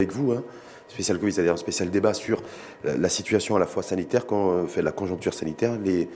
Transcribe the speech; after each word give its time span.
avec 0.00 0.10
vous, 0.10 0.32
hein, 0.32 0.42
spécial 0.88 1.20
Covid, 1.20 1.30
c'est-à-dire 1.30 1.52
un 1.52 1.56
spécial 1.56 1.88
débat 1.88 2.14
sur 2.14 2.42
la 2.82 3.08
situation 3.08 3.54
à 3.54 3.60
la 3.60 3.66
fois 3.66 3.84
sanitaire, 3.84 4.26
quand 4.26 4.66
fait 4.66 4.82
la 4.82 4.90
conjoncture 4.90 5.32
sanitaire, 5.32 5.78
les, 5.78 6.08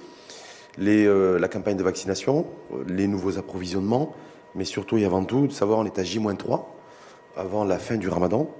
les, 0.78 1.06
euh, 1.06 1.38
la 1.38 1.46
campagne 1.46 1.76
de 1.76 1.84
vaccination, 1.84 2.44
les 2.88 3.06
nouveaux 3.06 3.38
approvisionnements, 3.38 4.16
mais 4.56 4.64
surtout 4.64 4.98
et 4.98 5.04
avant 5.04 5.22
tout 5.22 5.46
de 5.46 5.52
savoir 5.52 5.78
on 5.78 5.84
est 5.84 5.96
à 6.00 6.02
J-3 6.02 6.64
avant 7.36 7.62
la 7.62 7.78
fin 7.78 7.94
du 7.98 8.08
Ramadan 8.08 8.50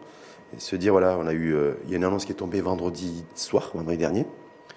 et 0.57 0.61
se 0.61 0.77
dire 0.77 0.93
voilà 0.93 1.19
on 1.19 1.27
a 1.27 1.33
eu 1.33 1.53
euh, 1.53 1.73
il 1.87 1.91
y 1.91 1.95
a 1.95 1.97
une 1.97 2.05
annonce 2.05 2.25
qui 2.25 2.31
est 2.31 2.37
tombée 2.37 2.61
vendredi 2.61 3.25
soir, 3.35 3.73
vendredi 3.75 3.99
dernier, 3.99 4.25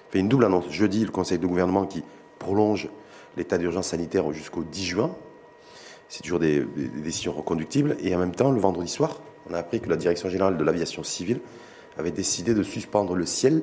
fait 0.09 0.17
une 0.17 0.27
double 0.27 0.45
annonce 0.45 0.71
jeudi 0.71 1.05
le 1.05 1.11
Conseil 1.11 1.37
de 1.37 1.45
gouvernement 1.45 1.85
qui 1.85 2.01
prolonge 2.39 2.89
l'état 3.37 3.59
d'urgence 3.59 3.89
sanitaire 3.89 4.33
jusqu'au 4.33 4.63
10 4.63 4.85
juin. 4.85 5.11
C'est 6.09 6.23
toujours 6.23 6.39
des, 6.39 6.65
décisions 7.03 7.31
reconductibles. 7.31 7.95
Et 8.01 8.13
en 8.13 8.19
même 8.19 8.35
temps, 8.35 8.51
le 8.51 8.59
vendredi 8.59 8.89
soir, 8.89 9.21
on 9.51 9.53
a 9.53 9.59
appris 9.59 9.81
que 9.81 9.89
la 9.89 9.97
Direction 9.97 10.29
générale 10.29 10.57
de 10.57 10.63
l'aviation 10.63 11.03
civile 11.03 11.41
avait 11.97 12.11
décidé 12.11 12.53
de 12.53 12.63
suspendre 12.63 13.15
le 13.15 13.25
ciel 13.25 13.61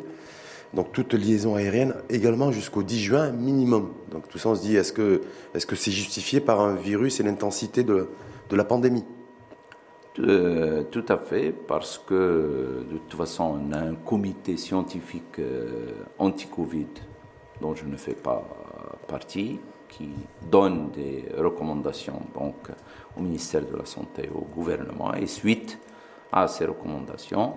donc 0.75 0.93
toute 0.93 1.15
liaison 1.15 1.55
aérienne 1.55 1.95
également 2.11 2.53
jusqu'au 2.53 2.83
10 2.83 3.01
juin 3.01 3.31
minimum. 3.31 3.93
Donc 4.11 4.29
tout 4.29 4.39
ça, 4.39 4.51
on 4.51 4.55
se 4.55 4.61
dit, 4.61 4.77
est-ce 4.77 4.93
que 4.93 5.23
c'est 5.55 5.61
-ce 5.71 5.91
justifié 5.91 6.41
par 6.41 6.61
un 6.61 6.75
virus 6.75 7.21
et 7.21 7.23
l'intensité 7.23 7.85
de, 7.85 8.09
de, 8.51 8.57
la 8.57 8.65
pandémie? 8.65 9.05
Euh, 10.19 10.83
Tout 10.91 11.07
à 11.09 11.17
fait, 11.17 11.53
parce 11.53 11.99
que 11.99 12.85
de 12.91 12.99
toute 12.99 13.19
façon, 13.19 13.59
on 13.59 13.73
a 13.73 13.79
un 13.79 13.95
comité 13.95 14.57
scientifique 14.57 15.39
euh, 15.39 15.93
anti-Covid 16.19 16.93
dont 17.61 17.75
je 17.75 17.87
ne 17.87 17.97
fais 17.97 18.15
pas 18.15 18.43
partie, 19.07 19.59
qui 19.89 20.11
donne 20.51 20.91
des 20.91 21.25
recommandations 21.37 22.21
donc, 22.35 22.57
au 23.19 23.23
ministère 23.23 23.63
de 23.63 23.77
la 23.77 23.85
Santé, 23.85 24.29
au 24.35 24.43
gouvernement, 24.43 25.15
et 25.15 25.27
suite 25.27 25.79
à 26.33 26.47
ces 26.49 26.67
recommandations, 26.67 27.55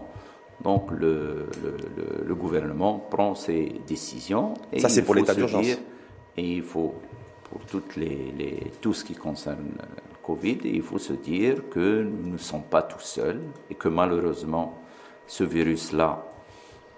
donc 0.64 0.92
le, 0.92 1.50
le, 2.26 2.36
gouvernement 2.36 3.00
prend 3.10 3.34
ses 3.34 3.82
décisions. 3.88 4.54
Et 4.72 4.80
Ça, 4.80 4.90
c'est 4.90 5.02
pour 5.02 5.16
l'état 5.16 5.34
d'urgence. 5.34 5.66
Et 6.38 6.54
il 6.58 6.62
faut, 6.62 6.94
pour 7.50 7.62
toutes 7.62 7.96
les, 7.96 8.32
les, 8.38 8.72
tout 8.80 8.94
ce 8.94 9.04
qui 9.04 9.16
concerne 9.16 9.72
le 9.78 10.18
Covid, 10.24 10.60
il 10.66 10.84
faut 10.84 11.00
se 11.00 11.14
dire 11.14 11.70
que 11.70 12.04
nous 12.04 12.32
ne 12.32 12.38
sommes 12.38 12.64
pas 12.64 12.84
tout 12.84 13.00
seuls 13.00 13.42
et 13.70 13.76
que 13.76 13.88
malheureusement, 13.88 14.82
ce 15.26 15.44
virus-là, 15.44 16.24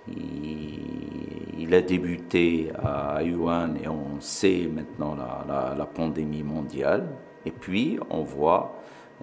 il, 0.08 1.74
a 1.74 1.82
débuté 1.82 2.72
à 2.84 3.24
Yuan 3.24 3.78
et 3.84 3.88
on 3.88 4.20
sait 4.20 4.70
maintenant 4.72 5.16
la, 5.16 5.74
la, 5.76 5.86
pandémie 5.86 6.44
mondiale. 6.44 7.08
Et 7.46 7.52
puis, 7.52 8.00
on 8.10 8.22
voit, 8.22 8.76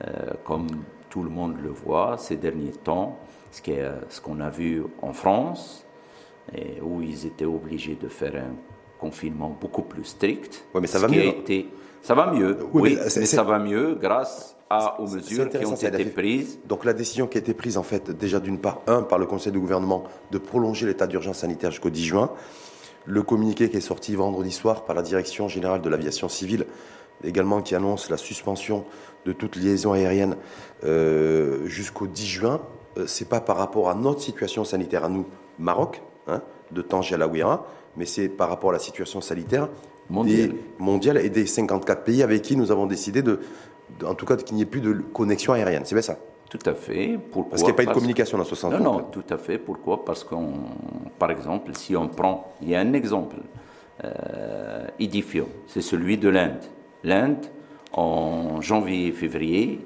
euh, 0.03 0.33
comme 0.45 0.69
tout 1.09 1.23
le 1.23 1.31
monde 1.31 1.57
le 1.63 1.71
voit 1.71 2.17
ces 2.19 2.37
derniers 2.37 2.73
temps, 2.73 3.19
ce 3.51 4.21
qu'on 4.21 4.41
a 4.41 4.51
vu 4.51 4.85
en 5.03 5.13
France, 5.13 5.85
et 6.55 6.81
où 6.81 7.03
ils 7.03 7.27
étaient 7.27 7.45
obligés 7.45 7.97
de 8.01 8.09
faire 8.09 8.35
un 8.37 8.55
confinement 8.99 9.57
beaucoup 9.61 9.83
plus 9.83 10.05
strict. 10.05 10.65
Oui, 10.75 10.81
mais 10.81 10.87
ça 10.87 10.99
va 10.99 11.09
mieux. 11.09 11.25
Été, 11.25 11.69
ça 12.03 12.15
va 12.15 12.33
mieux, 12.33 12.59
oui, 12.73 12.99
mais, 13.03 13.27
ça 13.27 13.43
va 13.43 13.59
mieux 13.59 13.97
grâce 14.01 14.57
à, 14.69 15.01
aux 15.01 15.07
mesures 15.07 15.49
qui 15.49 15.67
ont 15.67 15.75
été 15.75 16.05
prises. 16.07 16.59
Donc 16.67 16.85
la 16.85 16.93
décision 16.93 17.27
qui 17.27 17.39
a 17.39 17.41
été 17.41 17.55
prise, 17.55 17.77
en 17.77 17.83
fait, 17.83 18.11
déjà 18.11 18.41
d'une 18.41 18.59
part, 18.59 18.81
un, 18.87 19.03
par 19.03 19.19
le 19.19 19.27
Conseil 19.27 19.53
du 19.53 19.59
gouvernement, 19.59 20.05
de 20.31 20.39
prolonger 20.39 20.87
l'état 20.87 21.07
d'urgence 21.07 21.39
sanitaire 21.39 21.71
jusqu'au 21.71 21.91
10 21.91 22.05
juin. 22.05 22.31
Le 23.07 23.23
communiqué 23.23 23.71
qui 23.71 23.79
est 23.79 23.83
sorti 23.83 24.15
vendredi 24.15 24.53
soir 24.53 24.85
par 24.85 24.95
la 24.95 25.03
Direction 25.03 25.49
générale 25.49 25.81
de 25.81 25.89
l'aviation 25.89 26.29
civile, 26.29 26.67
également 27.25 27.63
qui 27.63 27.75
annonce 27.75 28.11
la 28.11 28.17
suspension 28.17 28.85
de 29.27 29.33
toute 29.33 29.57
liaison 29.57 29.93
aérienne 29.93 30.37
euh, 30.85 31.67
jusqu'au 31.67 32.07
10 32.07 32.27
juin. 32.27 32.61
Euh, 32.97 33.07
c'est 33.07 33.29
pas 33.29 33.41
par 33.41 33.57
rapport 33.57 33.91
à 33.91 33.95
notre 33.95 34.21
situation 34.21 34.65
sanitaire 34.65 35.05
à 35.05 35.09
nous, 35.09 35.27
Maroc, 35.59 36.03
hein, 36.27 36.43
de 36.71 36.83
Tanger 36.83 37.15
à 37.15 37.19
la 37.19 37.29
Ouira, 37.29 37.67
mais 37.97 38.07
c'est 38.07 38.29
par 38.29 38.49
rapport 38.49 38.71
à 38.71 38.73
la 38.75 38.79
situation 38.79 39.21
sanitaire 39.21 39.69
mondiale. 40.09 41.19
et 41.19 41.31
des 41.31 41.47
54 41.47 42.03
pays 42.03 42.23
avec 42.23 42.43
qui 42.43 42.57
nous 42.57 42.73
avons 42.73 42.87
décidé 42.87 43.23
de, 43.23 43.41
en 44.05 44.15
tout 44.15 44.27
cas, 44.27 44.37
qu'il 44.37 44.57
n'y 44.57 44.63
ait 44.63 44.67
plus 44.67 44.81
de 44.81 44.93
connexion 44.93 45.53
aérienne. 45.53 45.83
C'est 45.85 45.95
bien 45.95 46.03
ça? 46.03 46.17
Tout 46.49 46.59
à 46.67 46.75
fait. 46.75 47.19
Pourquoi 47.31 47.51
Parce 47.51 47.63
qu'il 47.63 47.69
n'y 47.69 47.75
a 47.75 47.77
pas 47.77 47.83
eu 47.85 47.87
de 47.87 47.93
communication 47.93 48.37
dans 48.37 48.45
ce 48.45 48.57
sens. 48.57 48.73
Non, 48.73 48.81
non, 48.81 49.03
tout 49.03 49.25
à 49.31 49.37
fait. 49.37 49.59
Pourquoi? 49.59 50.05
Parce 50.05 50.25
qu'on, 50.25 50.53
par 51.19 51.31
exemple, 51.31 51.71
si 51.77 51.95
on 51.97 52.09
prend, 52.09 52.53
il 52.61 52.71
y 52.71 52.75
a 52.75 52.81
un 52.81 52.93
exemple 52.93 53.37
euh, 54.05 54.87
édifiant, 54.99 55.47
c'est 55.69 55.81
celui 55.81 56.19
de 56.19 56.29
l'Inde. 56.29 56.59
L'Inde, 57.05 57.47
en 57.93 58.61
janvier 58.61 59.09
et 59.09 59.13
février, 59.13 59.81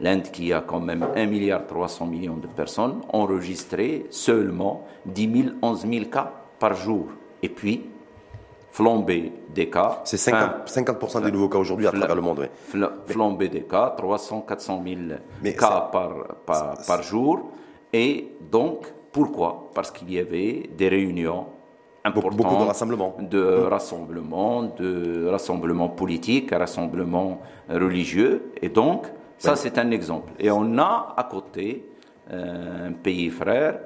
l'Inde 0.00 0.30
qui 0.32 0.52
a 0.52 0.60
quand 0.60 0.80
même 0.80 1.06
1 1.14 1.26
milliard 1.26 1.66
300 1.66 2.06
millions 2.06 2.36
de 2.36 2.46
personnes, 2.46 3.00
enregistrait 3.12 4.04
seulement 4.10 4.86
10 5.06 5.42
000, 5.42 5.54
11 5.62 5.86
000 5.90 6.04
cas 6.06 6.32
par 6.58 6.74
jour. 6.74 7.06
Et 7.42 7.48
puis, 7.48 7.90
flambée 8.70 9.32
des 9.54 9.68
cas. 9.68 10.00
C'est 10.04 10.16
50%, 10.16 11.22
des 11.22 11.32
nouveaux 11.32 11.48
cas 11.48 11.58
aujourd'hui 11.58 11.86
à 11.86 11.90
travers 11.90 12.14
le 12.14 12.22
monde. 12.22 12.48
Oui. 12.74 12.80
Flambée 13.06 13.48
des 13.48 13.62
cas, 13.62 13.94
300, 13.96 14.44
400 14.46 14.84
000 15.42 15.52
cas 15.58 15.88
par, 15.92 16.36
par, 16.46 16.74
par, 16.86 17.02
jour. 17.02 17.50
Et 17.92 18.32
donc, 18.50 18.86
pourquoi? 19.12 19.70
Parce 19.74 19.90
qu'il 19.90 20.12
y 20.12 20.18
avait 20.18 20.70
des 20.76 20.88
réunions 20.88 21.46
Beaucoup 22.08 22.56
de 22.56 22.66
rassemblements. 22.66 23.16
De 23.20 23.42
rassemblements, 23.68 24.62
de 24.62 25.26
rassemblements 25.26 25.88
politiques, 25.90 26.50
rassemblements 26.50 27.42
religieux. 27.68 28.52
Et 28.62 28.70
donc, 28.70 29.06
ça, 29.36 29.56
c'est 29.56 29.78
un 29.78 29.90
exemple. 29.90 30.32
Et 30.38 30.50
on 30.50 30.78
a 30.78 31.14
à 31.16 31.24
côté 31.24 31.84
euh, 32.32 32.88
un 32.88 32.92
pays 32.92 33.28
frère, 33.30 33.80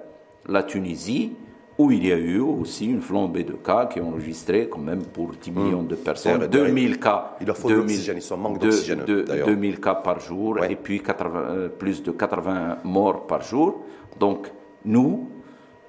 la 0.49 0.63
Tunisie, 0.63 1.33
où 1.79 1.91
il 1.91 2.07
y 2.07 2.13
a 2.13 2.17
eu 2.17 2.39
aussi 2.39 2.87
une 2.87 3.01
flambée 3.01 3.43
de 3.43 3.55
cas 3.55 3.87
qui 3.87 3.99
est 3.99 4.03
enregistrée 4.03 4.69
quand 4.69 4.79
même 4.79 5.03
pour 5.03 5.33
10 5.33 5.51
hmm. 5.51 5.55
millions 5.55 5.83
de 5.83 5.97
personnes. 5.97 6.47
2000 6.47 7.01
cas. 7.01 7.37
Il 7.41 7.47
leur 7.47 7.57
faut 7.57 7.69
de 7.69 7.75
l'oxygène, 7.75 8.17
ils 8.17 8.23
sont 8.23 8.35
en 8.35 8.39
manque 8.39 8.61
d'oxygène. 8.61 9.05
2000 9.05 9.81
cas 9.81 9.95
par 9.97 10.21
jour 10.21 10.63
et 10.65 10.77
puis 10.77 11.03
80, 11.03 11.41
euh, 11.41 11.69
plus 11.69 12.03
de 12.03 12.13
80 12.13 12.79
morts 12.85 13.27
par 13.27 13.43
jour. 13.43 13.83
Donc, 14.21 14.53
nous, 14.85 15.29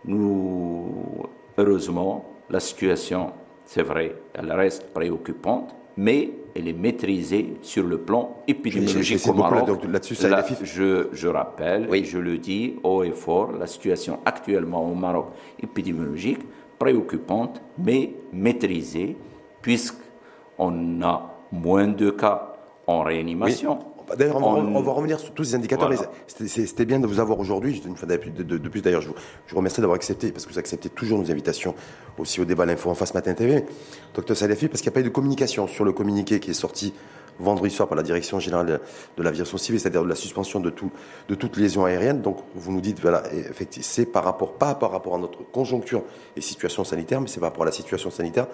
nous, 0.06 0.88
heureusement, 1.58 2.26
la 2.50 2.60
situation, 2.60 3.32
c'est 3.66 3.82
vrai, 3.82 4.16
elle 4.34 4.52
reste 4.52 4.94
préoccupante, 4.94 5.76
mais 5.98 6.32
elle 6.56 6.68
est 6.68 6.74
maîtrisée 6.74 7.58
sur 7.62 7.86
le 7.86 7.98
plan 7.98 8.38
épidémiologique 8.48 9.28
au 9.28 9.34
Maroc. 9.34 9.84
Là, 9.90 10.00
je, 10.64 11.08
je, 11.12 11.28
rappelle, 11.28 11.88
oui. 11.90 12.06
je 12.06 12.18
le 12.18 12.38
dis 12.38 12.76
haut 12.84 13.04
et 13.04 13.12
fort, 13.12 13.52
la 13.54 13.68
situation 13.68 14.20
actuellement 14.26 14.90
au 14.90 14.94
Maroc 14.96 15.28
épidémiologique, 15.62 16.40
préoccupante, 16.78 17.62
mais 17.78 18.14
maîtrisée, 18.32 19.18
puisqu'on 19.62 21.02
a 21.02 21.36
moins 21.52 21.88
de 21.88 22.10
cas 22.10 22.54
en 22.88 23.02
réanimation. 23.02 23.80
D'ailleurs, 24.18 24.38
on, 24.38 24.82
va 24.82 24.92
revenir 24.92 25.20
sur 25.20 25.34
tous 25.34 25.46
ces 25.46 25.56
indicateurs. 25.56 25.92
C'était 26.28 26.86
bien 26.86 27.00
de 27.00 27.08
vous 27.08 27.20
avoir 27.20 27.40
aujourd'hui. 27.40 27.82
De, 27.82 28.70
plus, 28.70 28.82
d'ailleurs, 28.82 29.02
je 29.02 29.10
vous, 29.10 29.16
je 29.48 29.56
remercie 29.56 29.82
d'avoir 29.82 29.96
accepté, 29.96 30.32
parce 30.32 30.46
que 30.46 30.52
vous 30.52 30.60
acceptez 30.60 30.90
toujours 30.90 31.20
nos 31.20 31.32
invitations 31.32 31.76
aussi 32.18 32.40
au 32.42 32.46
débat 32.46 32.66
L'Info 32.66 32.90
en 32.90 32.96
face 32.96 33.14
Matin 33.14 33.34
TV. 33.34 33.66
Docteur 34.14 34.38
Salefi, 34.38 34.68
parce 34.68 34.82
qu'il 34.82 34.90
n'y 34.90 34.94
a 34.94 34.96
pas 34.96 35.00
eu 35.02 35.06
de 35.06 35.10
communication 35.10 35.68
sur 35.68 35.86
le 35.86 35.92
communiqué 35.92 36.40
qui 36.40 36.52
est 36.52 36.56
sorti 36.56 36.94
vendredi 37.40 37.74
soir 37.74 37.88
par 37.90 37.98
la 37.98 38.04
Direction 38.04 38.40
générale 38.40 38.80
de 39.18 39.24
l'aviation 39.24 39.58
civile, 39.58 39.80
c'est-à-dire 39.80 40.04
de 40.04 40.10
la 40.10 40.16
suspension 40.16 40.60
de, 40.60 40.70
tout, 40.70 40.92
de 41.28 41.36
toute 41.36 41.58
lésion 41.58 41.86
aérienne. 41.86 42.22
Donc, 42.22 42.38
vous 42.56 42.72
nous 42.72 42.82
dites, 42.82 43.00
voilà, 43.02 43.24
effectivement, 43.34 43.88
c'est 43.88 44.06
par 44.06 44.24
rapport, 44.24 44.54
pas 44.54 44.76
par 44.76 44.92
rapport 44.92 45.16
à 45.16 45.18
notre 45.18 45.44
conjoncture 45.44 46.04
et 46.36 46.42
situation 46.42 46.84
sanitaire, 46.84 47.22
mais 47.22 47.28
c'est 47.28 47.40
par 47.40 47.50
rapport 47.50 47.64
à 47.64 47.68
la 47.68 47.72
situation 47.72 48.10
sanitaire 48.10 48.48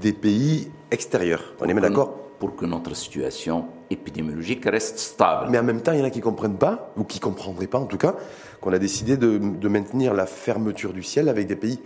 des 0.00 0.12
pays 0.12 0.70
extérieurs. 0.90 1.54
On 1.60 1.68
est 1.68 1.74
bien 1.74 1.82
d'accord 1.82 2.14
Pour 2.38 2.56
que 2.56 2.64
notre 2.64 2.94
situation 2.94 3.66
épidémiologique 3.90 4.64
reste 4.64 4.98
stable. 4.98 5.48
Mais 5.50 5.58
en 5.58 5.62
même 5.62 5.82
temps, 5.82 5.92
il 5.92 5.98
y 5.98 6.02
en 6.02 6.06
a 6.06 6.10
qui 6.10 6.18
ne 6.18 6.24
comprennent 6.24 6.58
pas, 6.58 6.92
ou 6.96 7.04
qui 7.04 7.18
ne 7.18 7.22
comprendraient 7.22 7.66
pas 7.66 7.78
en 7.78 7.86
tout 7.86 7.98
cas, 7.98 8.14
qu'on 8.60 8.72
a 8.72 8.78
décidé 8.78 9.16
de, 9.16 9.68
maintenir 9.68 10.14
la 10.14 10.26
fermeture 10.26 10.92
du 10.92 11.02
ciel 11.02 11.28
avec 11.28 11.46
des 11.46 11.56
pays 11.56 11.80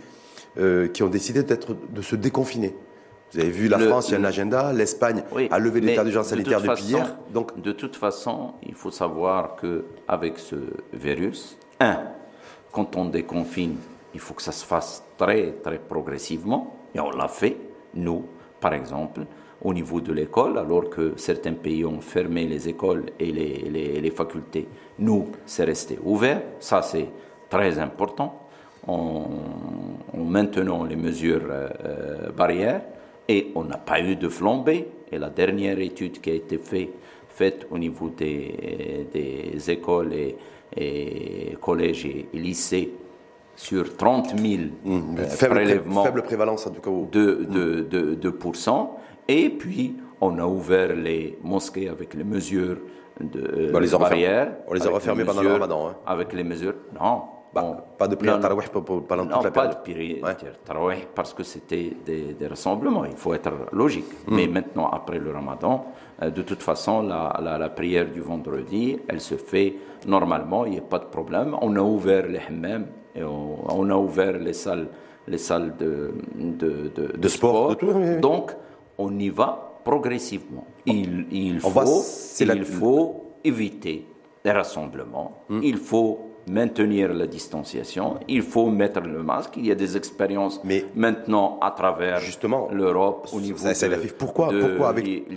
euh, 0.57 0.87
qui 0.87 1.03
ont 1.03 1.09
décidé 1.09 1.43
de 1.43 2.01
se 2.01 2.15
déconfiner. 2.15 2.75
Vous 3.31 3.39
avez 3.39 3.51
vu, 3.51 3.67
la 3.67 3.77
France, 3.77 4.09
il 4.09 4.13
y 4.13 4.15
a 4.15 4.19
un 4.19 4.23
agenda, 4.23 4.73
l'Espagne 4.73 5.23
a 5.51 5.59
levé 5.59 5.81
l'état 5.81 6.03
d'urgence 6.03 6.29
sanitaire 6.29 6.61
depuis 6.61 6.83
hier. 6.83 7.15
Donc... 7.31 7.59
De 7.61 7.71
toute 7.71 7.95
façon, 7.95 8.53
il 8.63 8.73
faut 8.73 8.89
savoir 8.89 9.55
qu'avec 9.55 10.39
ce 10.39 10.55
virus, 10.93 11.57
un, 11.79 11.99
quand 12.71 12.95
on 12.95 13.05
déconfine, 13.05 13.75
il 14.15 14.19
faut 14.19 14.33
que 14.33 14.41
ça 14.41 14.51
se 14.51 14.65
fasse 14.65 15.03
très, 15.17 15.51
très 15.63 15.77
progressivement, 15.77 16.75
et 16.95 16.99
on 16.99 17.11
l'a 17.11 17.27
fait 17.27 17.57
nous, 17.93 18.25
par 18.59 18.73
exemple, 18.73 19.25
au 19.61 19.73
niveau 19.73 19.99
de 19.99 20.13
l'école, 20.13 20.57
alors 20.57 20.89
que 20.89 21.13
certains 21.17 21.53
pays 21.53 21.85
ont 21.85 22.01
fermé 22.01 22.45
les 22.47 22.69
écoles 22.69 23.05
et 23.19 23.31
les, 23.31 24.11
facultés, 24.11 24.67
nous, 24.99 25.27
c'est 25.45 25.65
resté 25.65 25.99
ouvert. 26.03 26.41
Ça, 26.59 26.81
c'est 26.81 27.07
très 27.49 27.77
important. 27.79 28.47
En, 28.87 29.27
maintenant 30.15 30.85
les 30.85 30.95
mesures 30.95 31.43
euh, 31.49 31.67
euh, 31.83 32.31
barrières 32.31 32.81
et 33.27 33.51
on 33.55 33.65
n'a 33.65 33.77
pas 33.77 33.99
eu 33.99 34.15
de 34.15 34.29
flambée. 34.29 34.87
Et 35.11 35.17
la 35.17 35.29
dernière 35.29 35.79
étude 35.79 36.21
qui 36.21 36.29
a 36.29 36.33
été 36.33 36.57
faite 36.57 37.67
au 37.69 37.77
niveau 37.77 38.09
des, 38.09 39.57
écoles 39.67 40.13
et 40.75 41.57
collèges 41.59 42.05
et 42.05 42.27
lycées 42.33 42.91
sur 43.59 43.97
30 43.97 44.37
000 44.39 44.61
mmh, 44.85 45.17
faible, 45.27 45.55
prélèvements. 45.55 46.03
Faible 46.05 46.23
prévalence 46.23 46.65
en 46.65 46.71
tout 46.71 46.79
cas. 46.79 46.91
De, 47.11 47.43
de, 47.43 47.81
de, 47.81 48.15
de 48.15 48.33
Et 49.27 49.49
puis, 49.49 49.97
on 50.21 50.39
a 50.39 50.45
ouvert 50.45 50.95
les 50.95 51.37
mosquées 51.43 51.89
avec 51.89 52.13
les 52.13 52.23
mesures 52.23 52.77
de 53.19 53.77
les 53.77 53.97
barrières. 53.97 54.53
On 54.65 54.73
les 54.73 54.87
a 54.87 54.89
refermés 54.89 55.25
pendant 55.25 55.41
le 55.41 55.51
ramadan. 55.51 55.89
Hein. 55.89 55.95
Avec 56.07 56.31
les 56.31 56.45
mesures. 56.45 56.75
Non. 56.97 57.23
Bah, 57.53 57.83
pas 57.97 58.07
de 58.07 58.15
prière 58.15 58.39
tarawih 58.39 58.67
pendant 58.71 59.25
toute 59.25 59.43
la 59.43 59.51
période. 59.51 59.53
pas 59.53 59.67
de 59.67 59.81
prière 59.81 60.59
tarawih 60.63 61.07
parce 61.15 61.33
que 61.33 61.43
c'était 61.43 61.97
des, 62.05 62.33
des, 62.35 62.47
rassemblements. 62.47 63.03
Il 63.05 63.17
faut 63.17 63.33
être 63.33 63.51
logique. 63.73 64.05
Mmh. 64.27 64.35
Mais 64.35 64.47
maintenant, 64.47 64.87
après 64.89 65.19
le 65.19 65.31
ramadan, 65.31 65.85
euh, 66.21 66.29
de 66.29 66.43
toute 66.43 66.61
façon, 66.61 67.01
la, 67.01 67.37
la, 67.43 67.57
la, 67.57 67.69
prière 67.69 68.05
du 68.09 68.21
vendredi, 68.21 68.99
elle 69.09 69.19
se 69.19 69.35
fait 69.35 69.75
normalement. 70.07 70.65
Il 70.65 70.71
n'y 70.73 70.77
a 70.77 70.81
pas 70.81 70.99
de 70.99 71.05
problème. 71.17 71.57
On 71.61 71.75
a 71.75 71.81
ouvert 71.81 72.27
les 72.27 72.39
hammams 72.47 72.85
et 73.19 73.23
on, 73.23 73.89
a 73.89 73.95
ouvert 73.95 74.37
les 74.37 74.53
salles, 74.53 74.87
les 75.27 75.37
salles 75.37 75.75
de, 75.77 76.11
de, 76.35 76.91
de, 77.17 77.27
sport. 77.27 77.75
Donc, 78.21 78.51
on 78.97 79.17
y 79.19 79.29
va 79.29 79.81
progressivement. 79.83 80.65
Il, 80.85 81.25
il 81.31 81.59
faut, 81.59 82.03
il 82.39 82.65
faut 82.65 83.25
éviter 83.43 84.05
les 84.43 84.51
rassemblements. 84.51 85.43
Hmm. 85.49 85.61
Il 85.63 85.77
faut 85.77 86.19
maintenir 86.47 87.13
la 87.13 87.27
distanciation, 87.27 88.19
il 88.27 88.41
faut 88.41 88.69
mettre 88.71 89.01
le 89.01 89.21
masque. 89.21 89.57
Il 89.57 89.67
y 89.67 89.71
a 89.71 89.75
des 89.75 89.95
expériences 89.97 90.61
mais 90.63 90.85
maintenant 90.95 91.59
à 91.61 91.71
travers 91.71 92.21
l'Europe 92.71 93.29
au 93.33 93.39
niveau 93.39 93.57
ça, 93.57 93.87
de, 93.87 93.95
pourquoi, 94.17 94.49
pourquoi 94.49 94.89
avec, 94.89 95.27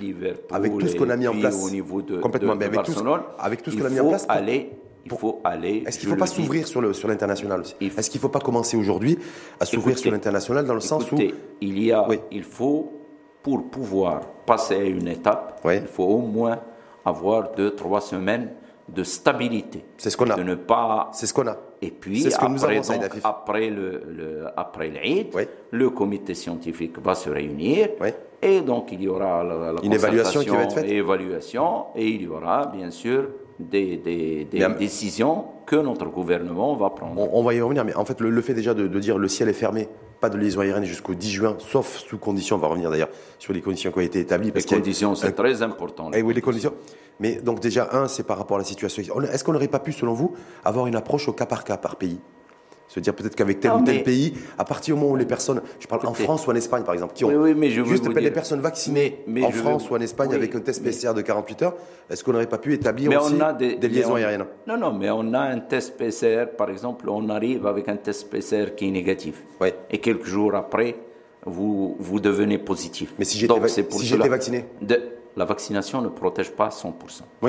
avec 0.50 0.78
tout 0.78 0.86
ce 0.86 0.96
qu'on 0.96 1.10
a 1.10 1.16
mis 1.16 1.28
en 1.28 1.34
place 1.38 1.62
au 1.62 1.70
niveau 1.70 2.00
de, 2.00 2.16
complètement, 2.18 2.56
mais 2.56 2.64
avec 2.66 2.82
tout, 2.84 2.92
avec 3.38 3.62
tout 3.62 3.70
ce 3.70 3.76
qu'on 3.76 3.84
a 3.84 3.90
mis 3.90 4.00
en 4.00 4.08
place, 4.08 4.26
aller 4.28 4.70
il 5.04 5.12
faut 5.12 5.40
aller. 5.44 5.84
Est-ce 5.86 5.98
qu'il 5.98 6.08
ne 6.08 6.14
faut 6.14 6.20
pas 6.20 6.26
s'ouvrir 6.26 6.66
sur 6.66 6.80
le 6.80 6.92
sur 6.92 7.08
l'international? 7.08 7.60
Aussi 7.60 7.74
Est-ce 7.80 8.10
qu'il 8.10 8.18
ne 8.18 8.22
faut 8.22 8.28
pas 8.28 8.40
commencer 8.40 8.76
aujourd'hui 8.76 9.18
à 9.58 9.64
s'ouvrir 9.64 9.98
sur 9.98 10.10
l'international 10.10 10.64
dans 10.64 10.74
le 10.74 10.80
sens 10.80 11.10
où 11.12 11.16
il 11.60 11.78
y 11.82 11.92
a, 11.92 12.06
il 12.30 12.44
faut 12.44 12.92
pour 13.42 13.68
pouvoir 13.70 14.20
passer 14.46 14.76
à 14.76 14.84
une 14.84 15.08
étape, 15.08 15.60
il 15.64 15.86
faut 15.86 16.04
au 16.04 16.18
moins 16.18 16.60
avoir 17.04 17.52
deux 17.52 17.72
trois 17.74 18.00
semaines 18.00 18.52
de 18.88 19.02
stabilité. 19.04 19.84
C'est 19.96 20.10
ce 20.10 20.16
qu'on 20.16 20.30
a. 20.30 20.36
De 20.36 20.42
ne 20.42 20.54
pas. 20.54 21.10
C'est 21.12 21.26
ce 21.26 21.34
qu'on 21.34 21.46
a. 21.46 21.56
Et 21.80 21.90
puis 21.90 22.22
ce 22.22 22.34
après, 22.34 22.80
donc, 22.80 23.20
après 23.24 23.70
le, 23.70 24.02
le 24.08 24.46
après 24.56 24.88
l'Eid, 24.88 25.28
le 25.70 25.90
comité 25.90 26.34
scientifique 26.34 26.98
va 26.98 27.14
se 27.14 27.30
réunir. 27.30 27.88
Et 28.40 28.60
donc 28.60 28.90
il 28.92 29.02
y 29.02 29.08
aura 29.08 29.42
la, 29.44 29.74
une 29.82 29.92
évaluation 29.92 30.40
qui 30.40 30.48
va 30.50 30.62
être 30.62 30.74
faite. 30.74 30.88
Évaluation 30.88 31.86
et 31.96 32.06
il 32.08 32.22
y 32.22 32.28
aura 32.28 32.66
bien 32.66 32.90
sûr 32.90 33.28
des, 33.68 33.96
des, 33.96 34.46
décisions 34.78 35.44
que 35.66 35.76
notre 35.76 36.06
gouvernement 36.06 36.74
va 36.74 36.90
prendre. 36.90 37.32
On, 37.32 37.42
va 37.42 37.54
y 37.54 37.60
revenir, 37.60 37.84
mais 37.84 37.94
en 37.94 38.04
fait, 38.04 38.20
le, 38.20 38.42
fait 38.42 38.54
déjà 38.54 38.74
de, 38.74 38.86
dire 38.98 39.18
le 39.18 39.28
ciel 39.28 39.48
est 39.48 39.54
fermé, 39.54 39.88
pas 40.20 40.30
de 40.30 40.38
liaison 40.38 40.60
aérienne 40.60 40.84
jusqu'au 40.84 41.14
10 41.14 41.30
juin, 41.30 41.56
sauf 41.58 41.98
sous 41.98 42.18
conditions, 42.18 42.56
on 42.56 42.58
va 42.58 42.68
revenir 42.68 42.90
d'ailleurs 42.90 43.10
sur 43.38 43.52
les 43.52 43.60
conditions 43.60 43.90
qui 43.90 43.98
ont 43.98 44.02
été 44.02 44.20
établies. 44.20 44.52
les 44.54 44.62
conditions, 44.62 45.14
c'est 45.14 45.32
très 45.32 45.62
important. 45.62 46.10
Eh 46.14 46.22
oui, 46.22 46.34
les 46.34 46.40
conditions. 46.40 46.74
Mais 47.20 47.36
donc 47.36 47.60
déjà, 47.60 47.88
un, 47.92 48.08
c'est 48.08 48.24
par 48.24 48.38
rapport 48.38 48.56
à 48.56 48.60
la 48.60 48.66
situation. 48.66 49.02
Est-ce 49.22 49.44
qu'on 49.44 49.52
n'aurait 49.52 49.68
pas 49.68 49.80
pu, 49.80 49.92
selon 49.92 50.14
vous, 50.14 50.34
avoir 50.64 50.86
une 50.86 50.96
approche 50.96 51.28
au 51.28 51.32
cas 51.32 51.46
par 51.46 51.64
cas 51.64 51.76
par 51.76 51.96
pays? 51.96 52.18
Se 52.92 53.00
dire 53.00 53.14
peut-être 53.14 53.34
qu'avec 53.34 53.60
tel 53.60 53.72
ou 53.72 53.82
tel 53.82 54.02
pays, 54.02 54.34
à 54.58 54.66
partir 54.66 54.94
du 54.94 55.00
moment 55.00 55.14
où 55.14 55.16
les 55.16 55.24
personnes, 55.24 55.62
je 55.80 55.86
parle 55.86 56.06
en 56.06 56.12
France 56.12 56.46
ou 56.46 56.50
en 56.50 56.54
Espagne 56.54 56.82
par 56.82 56.92
exemple, 56.92 57.14
qui 57.14 57.24
ont 57.24 57.30
oui, 57.30 57.54
mais 57.56 57.70
je 57.70 57.82
juste 57.84 58.06
les 58.06 58.30
personnes 58.30 58.60
vaccinées 58.60 59.24
en 59.42 59.50
France 59.50 59.88
ou 59.88 59.94
en 59.94 60.00
Espagne 60.00 60.34
avec 60.34 60.54
un 60.54 60.60
test 60.60 60.84
PCR 60.84 61.14
de 61.14 61.22
48 61.22 61.62
heures, 61.62 61.74
est-ce 62.10 62.22
qu'on 62.22 62.32
n'aurait 62.32 62.46
pas 62.46 62.58
pu 62.58 62.74
établir 62.74 63.18
aussi 63.18 63.34
des, 63.58 63.88
liaisons 63.88 64.16
aériennes? 64.16 64.44
Non, 64.66 64.76
non, 64.76 64.92
mais 64.92 65.08
on 65.10 65.32
a 65.32 65.40
un 65.40 65.60
test 65.60 65.96
PCR, 65.96 66.44
par 66.56 66.68
exemple, 66.68 67.08
on 67.08 67.30
arrive 67.30 67.66
avec 67.66 67.88
un 67.88 67.96
test 67.96 68.28
PCR 68.28 68.74
qui 68.76 68.88
est 68.88 68.90
négatif. 68.90 69.42
Et 69.90 69.98
quelques 69.98 70.26
jours 70.26 70.54
après, 70.54 70.96
vous, 71.46 71.96
vous 71.98 72.20
devenez 72.20 72.58
positif. 72.58 73.14
Mais 73.18 73.24
si 73.24 73.38
j'étais 73.38 73.68
si 73.68 74.16
vacciné? 74.16 74.66
La 75.36 75.44
vaccination 75.44 76.02
ne 76.02 76.08
protège 76.08 76.50
pas 76.50 76.68
100%. 76.68 76.92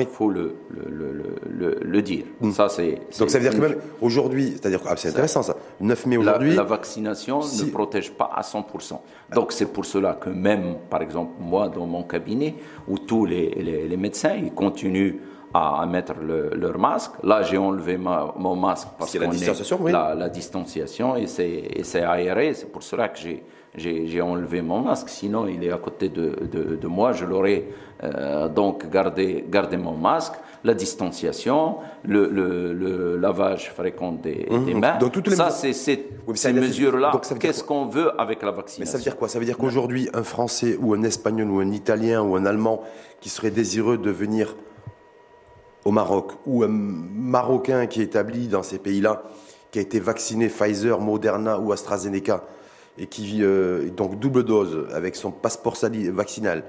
Il 0.00 0.06
faut 0.06 0.30
le, 0.30 0.56
le, 0.70 1.78
le, 1.82 2.02
dire. 2.02 2.24
Mm. 2.40 2.50
Ça, 2.52 2.68
c'est, 2.68 3.00
Donc 3.18 3.30
ça 3.30 3.38
veut 3.38 3.48
dire 3.48 3.58
que 3.58 3.64
même 3.64 3.76
aujourd'hui, 4.00 4.52
c'est-à-dire 4.52 4.80
ah, 4.86 4.94
c'est 4.96 5.08
intéressant 5.08 5.42
ça, 5.42 5.56
9 5.80 6.06
mai 6.06 6.16
aujourd'hui. 6.16 6.54
La, 6.54 6.62
vaccination 6.62 7.40
ne 7.40 7.70
protège 7.70 8.12
pas 8.12 8.30
à 8.34 8.40
100%. 8.40 8.98
Donc 9.34 9.52
c'est 9.52 9.66
pour 9.66 9.84
cela 9.84 10.14
que 10.14 10.30
même, 10.30 10.76
par 10.88 11.02
exemple, 11.02 11.32
moi, 11.40 11.68
dans 11.68 11.86
mon 11.86 12.02
cabinet, 12.04 12.54
où 12.88 12.98
tous 12.98 13.26
les, 13.26 13.50
les, 13.50 13.96
médecins, 13.96 14.34
ils 14.34 14.52
continuent 14.52 15.16
à, 15.52 15.86
mettre 15.86 16.14
leur 16.20 16.78
masque. 16.78 17.12
Là, 17.22 17.42
j'ai 17.42 17.58
enlevé 17.58 17.96
mon 17.96 18.56
masque 18.56 18.88
parce 18.98 19.12
que 19.12 19.18
la 19.18 19.26
distanciation, 19.28 19.78
oui. 19.80 19.92
la, 19.92 20.14
la, 20.14 20.28
distanciation 20.28 21.16
et 21.16 21.26
c'est 21.26 22.02
aéré. 22.02 22.54
C'est 22.54 22.72
pour 22.72 22.82
cela 22.82 23.08
que 23.08 23.18
j'ai 23.18 23.44
j'ai 23.76 24.20
enlevé 24.20 24.62
mon 24.62 24.80
masque, 24.80 25.08
sinon 25.08 25.46
il 25.46 25.64
est 25.64 25.72
à 25.72 25.78
côté 25.78 26.08
de, 26.08 26.36
de, 26.52 26.76
de 26.76 26.86
moi, 26.86 27.12
je 27.12 27.24
l'aurais 27.24 27.64
euh, 28.02 28.48
donc 28.48 28.88
gardé, 28.88 29.44
gardé 29.48 29.76
mon 29.76 29.96
masque, 29.96 30.34
la 30.62 30.74
distanciation, 30.74 31.76
le, 32.04 32.28
le, 32.30 32.72
le 32.72 33.16
lavage 33.18 33.70
fréquent 33.70 34.12
des, 34.12 34.46
mmh. 34.50 34.64
des 34.64 34.74
mains. 34.74 34.98
Donc, 34.98 35.12
toutes 35.12 35.28
les 35.28 35.36
ça, 35.36 35.50
c'est 35.50 35.72
ces 35.74 36.06
mesures-là. 36.52 37.12
Qu'est-ce 37.38 37.62
qu'on 37.64 37.86
veut 37.86 38.18
avec 38.18 38.42
la 38.42 38.50
vaccination 38.50 38.80
Mais 38.80 38.86
ça 38.86 38.96
veut 38.96 39.02
dire 39.02 39.16
quoi? 39.16 39.28
Ça 39.28 39.38
veut 39.38 39.44
dire 39.44 39.58
qu'aujourd'hui, 39.58 40.08
un 40.14 40.22
Français 40.22 40.78
ou 40.80 40.94
un 40.94 41.02
Espagnol 41.02 41.50
ou 41.50 41.58
un 41.58 41.70
Italien 41.70 42.22
ou 42.22 42.36
un 42.36 42.46
Allemand 42.46 42.80
qui 43.20 43.28
serait 43.28 43.50
désireux 43.50 43.98
de 43.98 44.10
venir 44.10 44.56
au 45.84 45.90
Maroc 45.90 46.32
ou 46.46 46.62
un 46.62 46.68
Marocain 46.70 47.86
qui 47.86 48.00
est 48.00 48.04
établi 48.04 48.48
dans 48.48 48.62
ces 48.62 48.78
pays-là, 48.78 49.24
qui 49.70 49.80
a 49.80 49.82
été 49.82 50.00
vacciné 50.00 50.48
Pfizer, 50.48 50.98
Moderna 50.98 51.58
ou 51.58 51.72
AstraZeneca, 51.72 52.44
et 52.98 53.06
qui 53.06 53.24
vit 53.24 53.42
euh, 53.42 53.90
donc 53.90 54.18
double 54.18 54.44
dose 54.44 54.88
avec 54.92 55.16
son 55.16 55.30
passeport 55.30 55.76
vaccinal, 56.12 56.64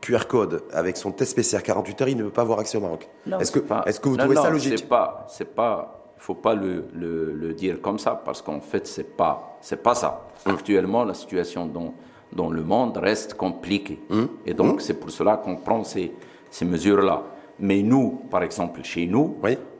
QR 0.00 0.26
code 0.28 0.64
avec 0.72 0.96
son 0.96 1.12
test 1.12 1.36
PCR 1.36 1.62
48 1.62 2.02
heures, 2.02 2.08
il 2.08 2.16
ne 2.16 2.24
peut 2.24 2.30
pas 2.30 2.42
avoir 2.42 2.58
accès 2.58 2.76
au 2.76 2.80
Maroc. 2.80 3.08
Est-ce 3.40 3.52
que, 3.52 3.60
est 3.86 4.00
que 4.00 4.08
vous 4.08 4.16
trouvez 4.16 4.36
ça 4.36 4.50
logique 4.50 4.78
C'est 4.78 4.88
pas, 4.88 5.26
c'est 5.28 5.54
pas, 5.54 6.12
faut 6.18 6.34
pas 6.34 6.54
le, 6.54 6.86
le, 6.94 7.54
dire 7.54 7.80
comme 7.80 7.98
ça 7.98 8.20
parce 8.24 8.42
qu'en 8.42 8.60
fait 8.60 8.86
c'est 8.86 9.16
pas, 9.16 9.58
c'est 9.60 9.82
pas 9.82 9.94
ça. 9.94 10.26
Hum. 10.44 10.54
Actuellement, 10.54 11.04
la 11.04 11.14
situation 11.14 11.66
dans, 11.66 11.94
dans 12.32 12.50
le 12.50 12.62
monde 12.62 12.96
reste 12.96 13.34
compliquée 13.34 14.00
hum. 14.10 14.28
et 14.44 14.54
donc 14.54 14.72
hum. 14.74 14.80
c'est 14.80 14.94
pour 14.94 15.10
cela 15.10 15.36
qu'on 15.36 15.56
prend 15.56 15.84
ces, 15.84 16.12
ces 16.50 16.64
mesures-là. 16.64 17.22
Mais 17.58 17.82
nous, 17.82 18.22
par 18.30 18.42
exemple, 18.42 18.82
chez 18.82 19.06
nous, 19.06 19.36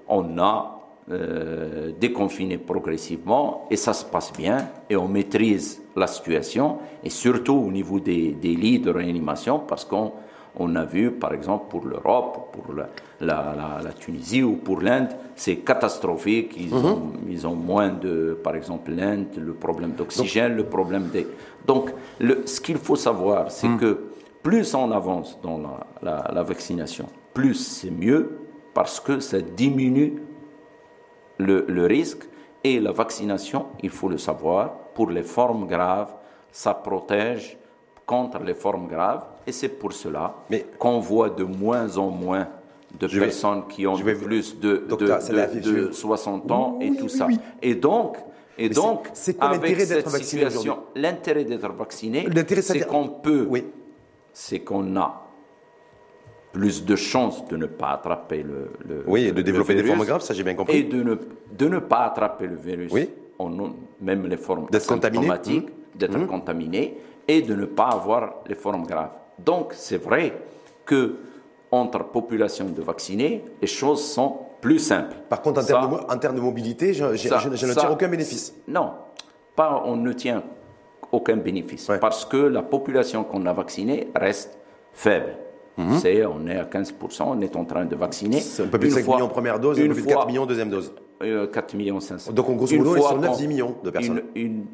on 0.08 0.38
a 0.38 0.75
euh, 1.08 1.92
déconfiner 2.00 2.58
progressivement 2.58 3.68
et 3.70 3.76
ça 3.76 3.92
se 3.92 4.04
passe 4.04 4.32
bien 4.32 4.70
et 4.90 4.96
on 4.96 5.06
maîtrise 5.06 5.80
la 5.94 6.08
situation 6.08 6.78
et 7.04 7.10
surtout 7.10 7.54
au 7.54 7.70
niveau 7.70 8.00
des, 8.00 8.32
des 8.32 8.56
lits 8.56 8.80
de 8.80 8.90
réanimation 8.90 9.60
parce 9.60 9.84
qu'on 9.84 10.14
on 10.56 10.74
a 10.74 10.84
vu 10.84 11.12
par 11.12 11.32
exemple 11.32 11.66
pour 11.70 11.86
l'Europe, 11.86 12.50
pour 12.52 12.74
la, 12.74 12.88
la, 13.20 13.80
la, 13.84 13.92
Tunisie 13.92 14.42
ou 14.42 14.56
pour 14.56 14.80
l'Inde, 14.80 15.10
c'est 15.36 15.58
catastrophique. 15.58 16.54
Ils, 16.58 16.74
mhm. 16.74 16.84
ont, 16.84 17.12
ils, 17.28 17.46
ont, 17.46 17.54
moins 17.54 17.90
de, 17.90 18.36
par 18.42 18.56
exemple 18.56 18.90
l'Inde, 18.90 19.28
le 19.36 19.52
problème 19.54 19.92
d'oxygène, 19.92 20.56
le 20.56 20.64
problème 20.64 21.06
des... 21.12 21.28
Donc 21.68 21.92
le, 22.18 22.42
ce 22.46 22.60
qu'il 22.60 22.78
faut 22.78 22.96
savoir, 22.96 23.52
c'est 23.52 23.68
mhm. 23.68 23.78
que 23.78 24.00
plus 24.42 24.74
on 24.74 24.90
avance 24.90 25.38
dans 25.40 25.60
la 26.02 26.42
vaccination, 26.42 27.06
plus 27.32 27.54
c'est 27.54 27.92
mieux 27.92 28.38
parce 28.74 28.98
que 28.98 29.20
ça 29.20 29.40
diminue 29.40 30.14
le, 31.38 31.86
risque 31.86 32.24
et 32.64 32.80
la 32.80 32.92
vaccination, 32.92 33.66
il 33.82 33.90
faut 33.90 34.08
le 34.08 34.18
savoir, 34.18 34.72
pour 34.94 35.10
les 35.10 35.22
formes 35.22 35.66
graves, 35.66 36.14
ça 36.50 36.74
protège 36.74 37.56
contre 38.04 38.38
les 38.42 38.54
formes 38.54 38.88
graves 38.88 39.24
et 39.46 39.52
c'est 39.52 39.68
pour 39.68 39.92
cela 39.92 40.34
qu'on 40.78 41.00
voit 41.00 41.30
de 41.30 41.44
moins 41.44 41.96
en 41.98 42.10
moins 42.10 42.48
de 42.98 43.06
personnes 43.06 43.64
qui 43.68 43.86
ont 43.86 43.96
plus 43.96 44.58
de, 44.58 44.86
de, 44.88 45.90
60 45.92 46.50
ans 46.50 46.78
et 46.80 46.94
tout 46.96 47.08
ça. 47.08 47.28
Et 47.60 47.74
donc, 47.74 48.16
et 48.58 48.70
donc, 48.70 49.08
c'est 49.12 49.34
quoi 49.34 49.52
l'intérêt 49.52 49.86
d'être 49.86 50.08
vacciné 50.08 50.46
L'intérêt 50.94 51.44
d'être 51.44 51.72
vacciné, 51.72 52.26
c'est 52.62 52.86
qu'on 52.86 53.08
peut, 53.08 53.48
c'est 54.32 54.60
qu'on 54.60 54.96
a 54.96 55.25
plus 56.56 56.86
de 56.86 56.96
chances 56.96 57.46
de 57.48 57.56
ne 57.58 57.66
pas 57.66 57.90
attraper 57.90 58.42
le, 58.42 58.70
le 58.88 59.04
Oui, 59.06 59.26
et 59.26 59.32
de 59.32 59.42
développer 59.42 59.74
des 59.74 59.84
formes 59.84 60.06
graves, 60.06 60.22
ça 60.22 60.32
j'ai 60.32 60.42
bien 60.42 60.54
compris. 60.54 60.78
Et 60.78 60.82
de 60.84 61.02
ne, 61.02 61.14
de 61.52 61.68
ne 61.68 61.80
pas 61.80 62.06
attraper 62.06 62.46
le 62.46 62.56
virus, 62.56 62.90
oui. 62.90 63.10
même 64.00 64.26
les 64.26 64.38
formes 64.38 64.66
symptomatiques, 64.72 65.68
d'être 65.94 66.16
mmh. 66.16 66.26
contaminé, 66.26 66.96
et 67.28 67.42
de 67.42 67.54
ne 67.54 67.66
pas 67.66 67.88
avoir 67.88 68.36
les 68.46 68.54
formes 68.54 68.86
graves. 68.86 69.12
Donc 69.38 69.74
c'est 69.74 70.02
vrai 70.02 70.32
que 70.86 71.16
entre 71.70 72.04
population 72.04 72.64
de 72.64 72.80
vaccinés, 72.80 73.44
les 73.60 73.66
choses 73.66 74.02
sont 74.02 74.38
plus 74.62 74.78
simples. 74.78 75.16
Par 75.28 75.42
contre, 75.42 75.60
en, 75.60 75.64
termes, 75.66 75.90
de, 75.90 76.10
en 76.10 76.18
termes 76.18 76.36
de 76.36 76.40
mobilité, 76.40 76.94
je, 76.94 77.04
ne 77.04 77.74
tire 77.74 77.92
aucun 77.92 78.08
bénéfice. 78.08 78.54
Non, 78.66 78.92
pas, 79.54 79.82
on 79.84 79.96
ne 79.96 80.12
tient 80.14 80.42
aucun 81.12 81.36
bénéfice, 81.36 81.90
parce 82.00 82.24
que 82.24 82.38
la 82.38 82.62
population 82.62 83.24
qu'on 83.24 83.44
a 83.44 83.52
vaccinée 83.52 84.08
reste 84.14 84.58
faible. 84.94 85.36
Mhm. 85.76 85.98
C'est, 85.98 86.24
on 86.24 86.46
est 86.46 86.56
à 86.56 86.64
15%, 86.64 87.22
on 87.26 87.40
est 87.40 87.54
en 87.54 87.64
train 87.64 87.84
de 87.84 87.96
vacciner. 87.96 88.40
C'est 88.40 88.62
un 88.62 88.68
peu 88.68 88.78
plus 88.78 88.88
de 88.88 88.94
5 88.94 89.06
millions 89.06 89.28
première 89.28 89.60
dose, 89.60 89.78
un 89.78 89.86
peu 89.86 89.94
plus 89.94 90.02
de 90.02 90.08
4 90.08 90.26
millions 90.26 90.46
deuxième 90.46 90.70
dose. 90.70 90.92
4 91.20 91.24
euh, 91.24 91.76
millions 91.76 92.00
500. 92.00 92.32
Donc, 92.32 92.48
en 92.48 92.54
gros 92.54 92.66
modo, 92.72 92.96
ils 92.96 93.02
sont 93.02 93.18
9-10 93.18 93.46
millions 93.46 93.74
de 93.82 93.90
personnes. 93.90 94.22
Une, 94.34 94.66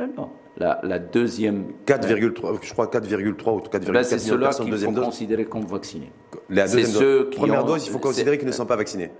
non, 0.00 0.08
non. 0.16 0.28
La, 0.58 0.80
la 0.82 0.98
deuxième. 0.98 1.64
4,3, 1.86 2.58
je 2.62 2.72
crois 2.72 2.86
4,3 2.86 3.50
ou 3.50 3.58
4,4 3.58 3.80
millions 3.80 4.36
de 4.36 4.40
personnes 4.40 4.70
deuxième 4.70 4.94
dose. 4.94 5.04
C'est 5.04 5.10
considérer 5.10 5.44
comme 5.44 5.64
vaccinés. 5.64 6.12
La 6.48 6.68
deuxième 6.68 6.92
dose. 6.92 7.30
Première 7.36 7.64
dose, 7.64 7.86
il 7.86 7.92
faut 7.92 7.98
considérer 7.98 8.38
qu'ils 8.38 8.46
ne 8.46 8.52
sont 8.52 8.66
pas 8.66 8.76
vaccinés. 8.76 9.10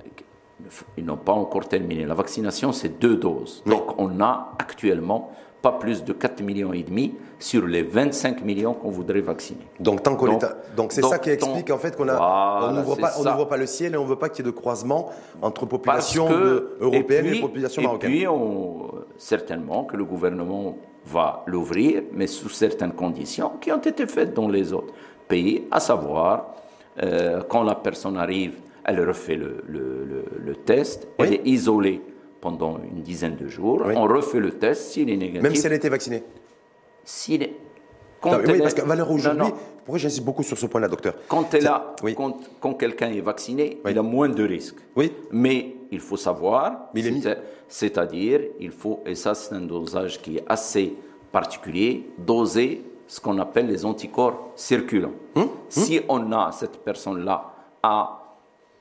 Ils 0.96 1.04
n'ont 1.04 1.16
pas 1.16 1.32
encore 1.32 1.68
terminé. 1.68 2.06
La 2.06 2.14
vaccination, 2.14 2.72
c'est 2.72 2.98
deux 2.98 3.16
doses. 3.16 3.62
Donc, 3.66 3.98
on 3.98 4.20
a 4.20 4.54
actuellement 4.58 5.30
pas 5.66 5.72
plus 5.72 6.04
de 6.04 6.12
4 6.12 6.42
millions 6.42 6.72
et 6.72 6.84
demi 6.84 7.14
sur 7.40 7.66
les 7.66 7.82
25 7.82 8.44
millions 8.44 8.72
qu'on 8.72 8.90
voudrait 8.90 9.20
vacciner. 9.20 9.66
Donc 9.80 10.00
tant 10.04 10.14
qu'on 10.14 10.38
donc 10.76 10.92
c'est 10.92 11.02
ça 11.02 11.18
qui 11.18 11.30
explique 11.30 11.70
en 11.72 11.78
fait 11.78 11.96
qu'on 11.96 12.08
a 12.08 12.68
on 12.68 12.72
n'ouvre 12.72 12.94
pas 12.96 13.46
pas 13.46 13.56
le 13.56 13.66
ciel 13.66 13.94
et 13.94 13.96
on 13.96 14.04
veut 14.04 14.14
pas 14.22 14.28
qu'il 14.28 14.44
y 14.44 14.48
ait 14.48 14.52
de 14.52 14.56
croisement 14.56 15.10
entre 15.42 15.66
population 15.66 16.28
européenne 16.80 17.26
et, 17.26 17.40
population 17.40 17.82
marocaine. 17.82 18.10
Et 18.12 18.14
puis 18.14 18.28
on, 18.28 18.92
certainement 19.16 19.82
que 19.84 19.96
le 19.96 20.04
gouvernement 20.04 20.76
va 21.04 21.42
l'ouvrir, 21.46 22.02
mais 22.12 22.28
sous 22.28 22.48
certaines 22.48 22.92
conditions 22.92 23.52
qui 23.60 23.72
ont 23.72 23.80
été 23.92 24.06
faites 24.06 24.34
dans 24.34 24.48
les 24.48 24.72
autres 24.72 24.94
pays, 25.26 25.64
à 25.72 25.80
savoir 25.80 26.54
euh, 27.02 27.42
quand 27.48 27.64
la 27.64 27.74
personne 27.74 28.16
arrive, 28.16 28.54
elle 28.84 29.00
refait 29.06 29.34
le, 29.34 29.64
le, 29.66 30.24
le, 30.38 30.54
test, 30.54 31.08
elle 31.18 31.34
est 31.34 31.44
isolée 31.44 32.00
pendant 32.40 32.78
une 32.78 33.02
dizaine 33.02 33.36
de 33.36 33.48
jours. 33.48 33.82
On 33.94 34.04
refait 34.04 34.40
le 34.40 34.52
test. 34.52 34.92
S'il 34.92 35.10
est 35.10 35.16
négatif. 35.16 35.42
Même 35.42 35.54
si 35.54 35.66
elle 35.66 35.72
était 35.72 35.88
vaccinée 35.88 36.22
S'il 37.04 37.42
est. 37.42 37.54
Quand 38.20 38.38
oui, 38.46 38.58
parce 38.58 38.74
que 38.74 38.82
valeur 38.82 39.10
aujourd'hui, 39.10 39.52
pourquoi 39.84 39.98
j'insiste 39.98 40.24
beaucoup 40.24 40.42
sur 40.42 40.56
ce 40.58 40.66
point-là, 40.66 40.88
docteur? 40.88 41.14
Quand, 41.28 41.52
elle 41.54 41.66
a, 41.66 41.94
quand, 42.16 42.40
quand 42.60 42.74
quelqu'un 42.74 43.10
est 43.10 43.20
vacciné, 43.20 43.80
il 43.86 43.98
a 43.98 44.02
moins 44.02 44.28
de 44.28 44.42
risques. 44.42 44.78
Oui. 44.96 45.12
Mais 45.30 45.76
il 45.90 46.00
faut 46.00 46.16
savoir, 46.16 46.90
c'est-à-dire, 47.68 48.40
il 48.58 48.70
faut, 48.70 49.00
et 49.06 49.14
ça 49.14 49.34
c'est 49.34 49.54
un 49.54 49.60
dosage 49.60 50.20
qui 50.22 50.38
est 50.38 50.44
assez 50.48 50.94
particulier, 51.30 52.08
doser 52.18 52.82
ce 53.06 53.20
qu'on 53.20 53.38
appelle 53.38 53.66
les 53.66 53.84
anticorps 53.84 54.52
circulants. 54.56 55.12
Hum, 55.34 55.42
hum? 55.42 55.50
Si 55.68 56.00
on 56.08 56.32
a 56.32 56.50
cette 56.52 56.78
personne-là 56.78 57.52
à 57.82 58.22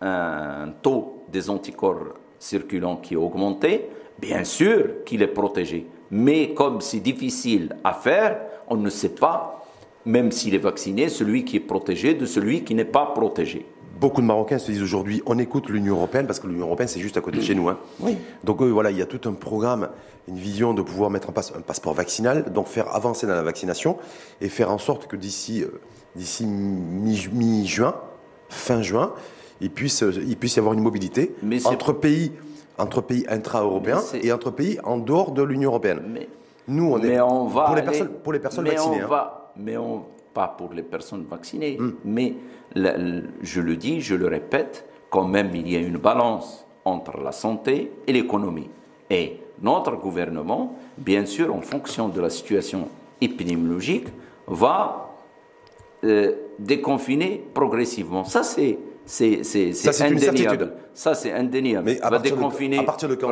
un 0.01 0.69
taux 0.81 1.24
des 1.29 1.50
anticorps 1.50 2.15
circulant 2.39 2.97
qui 2.97 3.13
est 3.13 3.17
augmenté, 3.17 3.89
bien 4.19 4.43
sûr 4.43 5.03
qu'il 5.05 5.21
est 5.21 5.27
protégé. 5.27 5.87
Mais 6.11 6.53
comme 6.53 6.81
c'est 6.81 6.99
difficile 6.99 7.75
à 7.83 7.93
faire, 7.93 8.39
on 8.67 8.77
ne 8.77 8.89
sait 8.89 9.09
pas, 9.09 9.65
même 10.05 10.31
s'il 10.31 10.55
est 10.55 10.59
vacciné, 10.59 11.09
celui 11.09 11.45
qui 11.45 11.57
est 11.57 11.61
protégé 11.61 12.13
de 12.13 12.25
celui 12.25 12.63
qui 12.63 12.75
n'est 12.75 12.85
pas 12.85 13.07
protégé. 13.07 13.65
Beaucoup 13.99 14.21
de 14.21 14.25
Marocains 14.25 14.59
se 14.59 14.71
disent 14.71 14.83
aujourd'hui, 14.83 15.23
on 15.25 15.39
écoute 15.39 15.69
l'Union 15.69 15.95
européenne 15.95 16.27
parce 16.27 16.39
que 16.39 16.47
l'Union 16.47 16.65
européenne 16.65 16.89
c'est 16.89 16.99
juste 16.99 17.15
à 17.15 17.21
côté 17.21 17.37
de 17.37 17.43
chez 17.43 17.55
nous. 17.55 17.69
Hein. 17.69 17.79
Oui. 18.01 18.17
Donc 18.43 18.61
euh, 18.61 18.65
voilà, 18.65 18.91
il 18.91 18.97
y 18.97 19.01
a 19.01 19.05
tout 19.05 19.27
un 19.27 19.33
programme, 19.33 19.89
une 20.27 20.37
vision 20.37 20.73
de 20.73 20.81
pouvoir 20.81 21.09
mettre 21.09 21.29
en 21.29 21.31
place 21.31 21.53
un 21.55 21.61
passeport 21.61 21.93
vaccinal, 21.93 22.51
donc 22.51 22.67
faire 22.67 22.93
avancer 22.93 23.25
dans 23.25 23.35
la 23.35 23.41
vaccination 23.41 23.97
et 24.41 24.49
faire 24.49 24.69
en 24.69 24.79
sorte 24.79 25.07
que 25.07 25.15
d'ici 25.15 25.63
euh, 25.63 25.79
d'ici 26.15 26.45
mi-juin, 26.45 27.95
fin 28.49 28.81
juin, 28.81 29.13
il 29.62 29.69
puisse, 29.71 30.01
il 30.01 30.38
puisse 30.38 30.55
y 30.55 30.59
avoir 30.59 30.74
une 30.74 30.81
mobilité 30.81 31.35
entre 31.65 31.93
pays, 31.93 32.31
entre 32.77 33.01
pays 33.01 33.25
intra-européens 33.29 34.01
et 34.21 34.31
entre 34.31 34.51
pays 34.51 34.79
en 34.83 34.97
dehors 34.97 35.31
de 35.31 35.43
l'Union 35.43 35.69
européenne. 35.69 36.01
Mais, 36.07 36.27
Nous, 36.67 36.91
on 36.91 37.01
est 37.01 37.19
on 37.21 37.45
va 37.45 37.65
pour, 37.65 37.75
les 37.75 37.81
personnes, 37.83 38.09
pour 38.24 38.33
les 38.33 38.39
personnes 38.39 38.65
vaccinées. 38.65 39.01
On 39.01 39.05
hein. 39.05 39.07
va, 39.07 39.53
mais 39.57 39.77
on, 39.77 40.05
pas 40.33 40.47
pour 40.50 40.74
les 40.74 40.83
personnes 40.83 41.25
vaccinées, 41.29 41.77
hmm. 41.79 41.93
mais 42.03 42.35
je 42.75 43.62
le 43.62 43.75
dis, 43.77 44.01
je 44.01 44.15
le 44.15 44.27
répète, 44.27 44.85
quand 45.09 45.25
même 45.25 45.55
il 45.55 45.71
y 45.71 45.75
a 45.75 45.79
une 45.79 45.97
balance 45.97 46.67
entre 46.83 47.21
la 47.21 47.31
santé 47.31 47.91
et 48.05 48.12
l'économie. 48.12 48.69
Et 49.09 49.39
notre 49.62 49.95
gouvernement, 49.95 50.77
bien 50.97 51.25
sûr, 51.25 51.55
en 51.55 51.62
fonction 51.62 52.09
de 52.09 52.19
la 52.19 52.29
situation 52.29 52.89
épidémiologique, 53.21 54.07
va 54.47 55.13
euh, 56.03 56.33
déconfiner 56.59 57.43
progressivement. 57.53 58.25
Ça, 58.25 58.43
c'est 58.43 58.77
c'est 59.05 60.01
indéniable. 60.01 60.74
Ça, 60.93 61.13
c'est 61.13 61.31
indéniable. 61.31 61.85
Mais 61.85 62.01
à 62.01 62.09
va 62.09 62.19
déconfiner. 62.19 62.77
De, 62.77 62.81
à 62.81 62.85
partir 62.85 63.09
de 63.09 63.15
quand, 63.15 63.31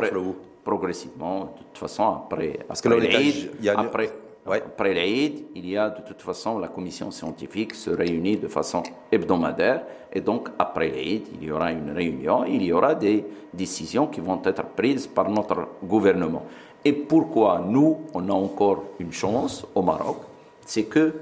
Progressivement, 0.64 1.40
de 1.40 1.64
toute 1.64 1.78
façon, 1.78 2.04
après, 2.24 2.58
Parce 2.66 2.80
que 2.80 2.88
l'Aïd, 2.88 3.50
après, 3.76 4.10
après 4.46 4.94
l'Aïd, 4.94 5.44
il 5.54 5.68
y 5.68 5.76
a 5.76 5.90
de 5.90 6.00
toute 6.06 6.22
façon 6.22 6.58
la 6.58 6.68
commission 6.68 7.10
scientifique 7.10 7.74
se 7.74 7.90
réunit 7.90 8.38
de 8.38 8.48
façon 8.48 8.82
hebdomadaire. 9.12 9.82
Et 10.12 10.20
donc, 10.20 10.48
après 10.58 10.88
l'Aïd, 10.88 11.26
il 11.34 11.48
y 11.48 11.50
aura 11.50 11.70
une 11.70 11.90
réunion, 11.90 12.44
il 12.44 12.62
y 12.62 12.72
aura 12.72 12.94
des 12.94 13.24
décisions 13.52 14.06
qui 14.06 14.20
vont 14.20 14.40
être 14.44 14.64
prises 14.64 15.06
par 15.06 15.28
notre 15.28 15.68
gouvernement. 15.82 16.44
Et 16.84 16.92
pourquoi 16.92 17.62
nous, 17.66 18.00
on 18.14 18.28
a 18.28 18.32
encore 18.32 18.84
une 19.00 19.12
chance 19.12 19.66
au 19.74 19.82
Maroc 19.82 20.18
C'est 20.64 20.84
que 20.84 21.12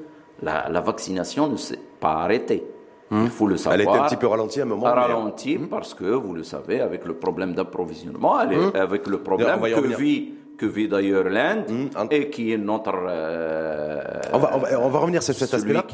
la, 0.43 0.69
la 0.69 0.81
vaccination 0.81 1.49
ne 1.49 1.57
s'est 1.57 1.79
pas 1.99 2.23
arrêtée. 2.23 2.63
Il 3.13 3.31
faut 3.31 3.47
le 3.47 3.57
savoir. 3.57 3.75
Elle 3.75 3.83
était 3.83 3.99
un 3.99 4.07
petit 4.07 4.17
peu 4.17 4.27
ralentie 4.27 4.61
à 4.61 4.63
un 4.63 4.67
moment. 4.67 4.85
Ralentie 4.85 5.59
hmm. 5.59 5.69
parce 5.69 5.95
que, 5.95 6.05
vous 6.05 6.35
le 6.35 6.43
savez, 6.43 6.81
avec 6.81 7.05
le 7.05 7.15
problème 7.15 7.55
d'approvisionnement, 7.55 8.45
hmm. 8.45 8.73
avec 8.75 9.07
le 9.07 9.19
problème 9.19 9.61
que 9.61 9.97
vit, 9.97 10.35
que 10.57 10.67
vit 10.67 10.89
d'ailleurs 10.89 11.29
l'Inde 11.29 11.65
hmm. 11.69 12.07
et 12.11 12.31
qui 12.31 12.53
est 12.53 12.59
notre. 12.59 12.95
Euh, 13.07 14.01
on, 14.33 14.39
va, 14.39 14.59
on, 14.81 14.89
va, 14.89 14.99
revenir 14.99 15.23
sur 15.23 15.35
cet 15.35 15.53
aspect-là. 15.53 15.85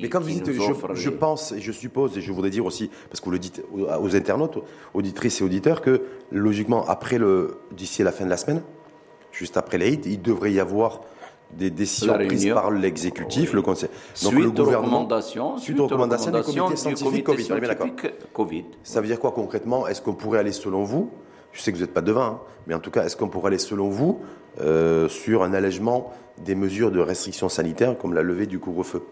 Mais 0.00 0.08
comme 0.08 0.22
vous 0.22 0.30
dites, 0.30 0.50
je, 0.94 1.10
pense 1.10 1.52
et 1.52 1.60
je 1.60 1.72
suppose, 1.72 2.16
et 2.16 2.20
je 2.20 2.32
voudrais 2.32 2.50
dire 2.50 2.64
aussi, 2.64 2.90
parce 3.10 3.20
que 3.20 3.26
vous 3.26 3.32
le 3.32 3.38
dites 3.38 3.62
aux 3.72 4.16
internautes, 4.16 4.58
auditrices 4.94 5.40
et 5.40 5.44
auditeurs, 5.44 5.82
que 5.82 6.02
logiquement, 6.30 6.84
après 6.86 7.18
le, 7.18 7.58
d'ici 7.72 8.02
la 8.02 8.12
fin 8.12 8.24
de 8.24 8.30
la 8.30 8.36
semaine, 8.38 8.62
juste 9.30 9.56
après 9.56 9.78
l'Aïd, 9.78 10.06
il 10.06 10.22
devrait 10.22 10.52
y 10.52 10.60
avoir 10.60 11.00
des 11.52 11.70
décisions 11.70 12.14
prises 12.14 12.50
par 12.52 12.70
l'exécutif, 12.70 13.52
le 13.52 13.62
conseil. 13.62 13.88
Donc 14.22 14.32
suite 14.32 14.44
le 14.44 14.50
gouvernement, 14.50 15.08
suite 15.58 15.80
aux 15.80 15.84
recommandations 15.84 16.30
du 16.30 16.42
comité 16.42 16.76
scientifique 16.76 17.24
COVID. 17.24 17.48
COVID. 18.32 18.64
Ça 18.82 19.00
veut 19.00 19.06
dire 19.06 19.20
quoi 19.20 19.32
concrètement? 19.32 19.86
Est-ce 19.86 20.00
qu'on 20.00 20.14
pourrait 20.14 20.38
aller 20.38 20.52
selon 20.52 20.84
vous? 20.84 21.10
Je 21.52 21.60
sais 21.60 21.70
que 21.70 21.76
vous 21.76 21.82
n'êtes 21.82 21.92
pas 21.92 22.00
devin, 22.00 22.22
hein, 22.22 22.40
mais 22.66 22.74
en 22.74 22.78
tout 22.78 22.90
cas, 22.90 23.04
est-ce 23.04 23.16
qu'on 23.16 23.28
pourrait 23.28 23.48
aller 23.48 23.58
selon 23.58 23.90
vous 23.90 24.20
euh, 24.62 25.08
sur 25.08 25.42
un 25.42 25.52
allègement 25.52 26.10
des 26.42 26.54
mesures 26.54 26.90
de 26.90 26.98
restriction 26.98 27.50
sanitaire 27.50 27.98
comme 27.98 28.14
la 28.14 28.22
levée 28.22 28.46
du 28.46 28.58
couvre-feu? 28.58 29.02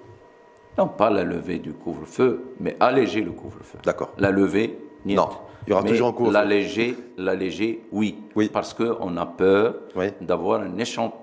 Non, 0.78 0.88
pas 0.88 1.10
la 1.10 1.24
levée 1.24 1.58
du 1.58 1.74
couvre-feu, 1.74 2.54
mais 2.58 2.76
alléger 2.80 3.20
le 3.20 3.32
couvre-feu. 3.32 3.78
D'accord. 3.84 4.14
La 4.16 4.30
levée, 4.30 4.78
non. 5.04 5.28
Il 5.66 5.70
y 5.70 5.72
aura 5.74 5.82
toujours 5.82 6.08
un 6.08 6.12
couvre-feu. 6.12 6.32
L'alléger, 6.32 6.96
l'alléger, 7.18 7.84
oui. 7.92 8.16
oui. 8.34 8.48
Parce 8.50 8.72
qu'on 8.72 9.16
a 9.18 9.26
peur 9.26 9.74
d'avoir 10.22 10.62
un, 10.62 10.72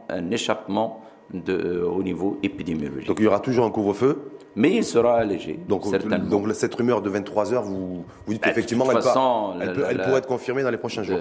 un 0.09 0.31
échappement 0.31 1.01
de, 1.33 1.53
euh, 1.53 1.89
au 1.89 2.03
niveau 2.03 2.39
épidémiologique. 2.43 3.07
Donc 3.07 3.17
il 3.19 3.25
y 3.25 3.27
aura 3.27 3.39
toujours 3.39 3.65
un 3.65 3.71
couvre-feu 3.71 4.31
mais 4.57 4.75
il 4.75 4.83
sera 4.83 5.17
allégé. 5.17 5.59
Donc, 5.69 5.83
donc 6.29 6.51
cette 6.53 6.73
rumeur 6.73 7.03
de 7.03 7.11
23 7.11 7.53
heures, 7.53 7.61
vous, 7.61 8.03
vous 8.25 8.33
dites 8.33 8.41
bah, 8.41 8.47
qu'effectivement, 8.47 8.89
elle, 8.89 8.97
elle, 9.87 10.01
pourrait 10.01 10.17
être 10.17 10.27
confirmée 10.27 10.63
dans 10.63 10.71
les 10.71 10.79
prochains 10.79 11.03
jours. 11.03 11.19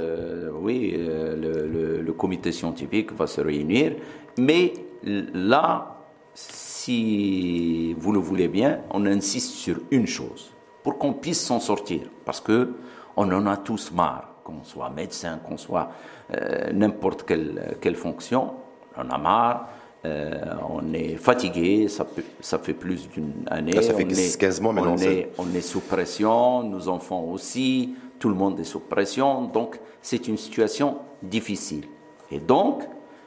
oui, 0.63 0.95
euh, 0.97 1.37
le, 1.37 2.01
le, 2.01 2.13
comité 2.15 2.51
scientifique 2.51 3.13
va 3.13 3.27
se 3.27 3.43
réunir. 3.43 3.93
Mais 4.39 4.73
là, 5.05 5.99
si 6.33 7.93
vous 7.99 8.13
le 8.13 8.19
voulez 8.19 8.49
bien, 8.49 8.81
on 8.91 9.05
insiste 9.05 9.53
sur 9.53 9.81
une 9.91 10.07
chose, 10.07 10.51
pour 10.83 10.97
qu'on 10.97 11.13
puisse 11.13 11.45
s'en 11.45 11.61
sortir. 11.61 12.01
Parce 12.25 12.41
que 12.41 12.73
on 13.17 13.31
en 13.33 13.47
a 13.47 13.59
tous 13.59 13.93
marre, 13.93 14.31
qu'on 14.45 14.65
soit 14.65 14.89
médecin, 14.89 15.41
qu'on 15.47 15.59
soit 15.59 15.91
euh, 16.35 16.73
n'importe 16.73 17.25
quelle, 17.25 17.77
quelle 17.83 17.97
fonction, 17.97 18.55
on 18.97 19.03
en 19.03 19.11
a 19.11 19.19
marre 19.19 19.69
euh, 20.07 20.55
on 20.71 20.93
est 20.93 21.17
fatigué, 21.17 21.89
ça, 21.89 22.07
ça 22.41 22.59
fait 22.59 22.75
plus 22.75 23.09
d'une 23.09 23.33
année. 23.51 23.81
ça 23.83 23.95
fait 23.95 24.05
15 24.07 24.61
mois 24.61 24.73
maintenant. 24.73 24.95
On 24.95 25.03
est, 25.03 25.31
on 25.39 25.53
est 25.55 25.61
sous 25.61 25.81
pression, 25.81 26.63
nos 26.63 26.89
enfants 26.89 27.25
aussi, 27.25 27.95
tout 28.19 28.29
le 28.29 28.35
monde 28.35 28.59
est 28.61 28.65
sous 28.65 28.81
pression. 28.81 29.45
Donc, 29.45 29.81
c'est 30.01 30.29
une 30.29 30.37
situation 30.37 30.99
difficile. 31.23 31.87
Et 32.31 32.39
donc, 32.39 32.85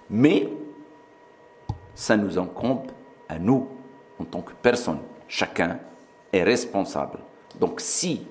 mais 0.09 0.47
ça 1.95 2.15
nous 2.15 2.39
incombe 2.39 2.91
à 3.27 3.37
nous, 3.39 3.67
en 4.19 4.23
tant 4.23 4.41
que 4.41 4.53
personne. 4.61 4.99
Chacun 5.27 5.79
est 6.31 6.43
responsable. 6.43 7.19
Donc, 7.59 7.81
si 7.81 8.25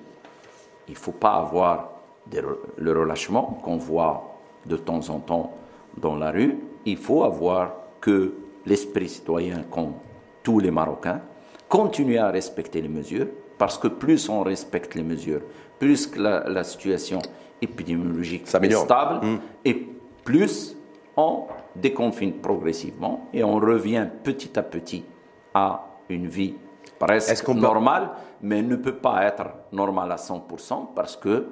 il 0.87 0.93
ne 0.93 0.97
faut 0.97 1.11
pas 1.11 1.33
avoir 1.33 1.91
le 2.77 2.99
relâchement 2.99 3.59
qu'on 3.63 3.77
voit 3.77 4.39
de 4.65 4.75
temps 4.75 5.09
en 5.09 5.19
temps 5.19 5.53
dans 5.97 6.15
la 6.15 6.31
rue, 6.31 6.57
il 6.85 6.97
faut 6.97 7.23
avoir 7.23 7.73
que 8.01 8.33
l'esprit 8.65 9.09
citoyen, 9.09 9.63
comme 9.69 9.93
tous 10.43 10.59
les 10.59 10.71
Marocains, 10.71 11.21
continue 11.67 12.17
à 12.17 12.29
respecter 12.29 12.81
les 12.81 12.89
mesures, 12.89 13.27
parce 13.57 13.77
que 13.77 13.87
plus 13.87 14.29
on 14.29 14.41
respecte 14.41 14.95
les 14.95 15.03
mesures, 15.03 15.41
plus 15.77 16.15
la, 16.15 16.63
situation 16.63 17.19
épidémiologique 17.61 18.43
est 18.43 18.71
stable, 18.71 19.25
hmm. 19.25 19.39
et 19.65 19.87
plus 20.23 20.75
on 21.15 21.43
déconfine 21.75 22.33
progressivement 22.33 23.27
et 23.33 23.43
on 23.43 23.55
revient 23.55 24.07
petit 24.23 24.57
à 24.57 24.63
petit 24.63 25.03
à 25.53 25.85
une 26.09 26.27
vie 26.27 26.55
presque 26.99 27.47
normal, 27.49 28.09
mais 28.41 28.61
ne 28.61 28.75
peut 28.75 28.95
pas 28.95 29.23
être 29.23 29.45
normal 29.71 30.11
à 30.11 30.15
100% 30.15 30.93
parce 30.95 31.15
que, 31.15 31.47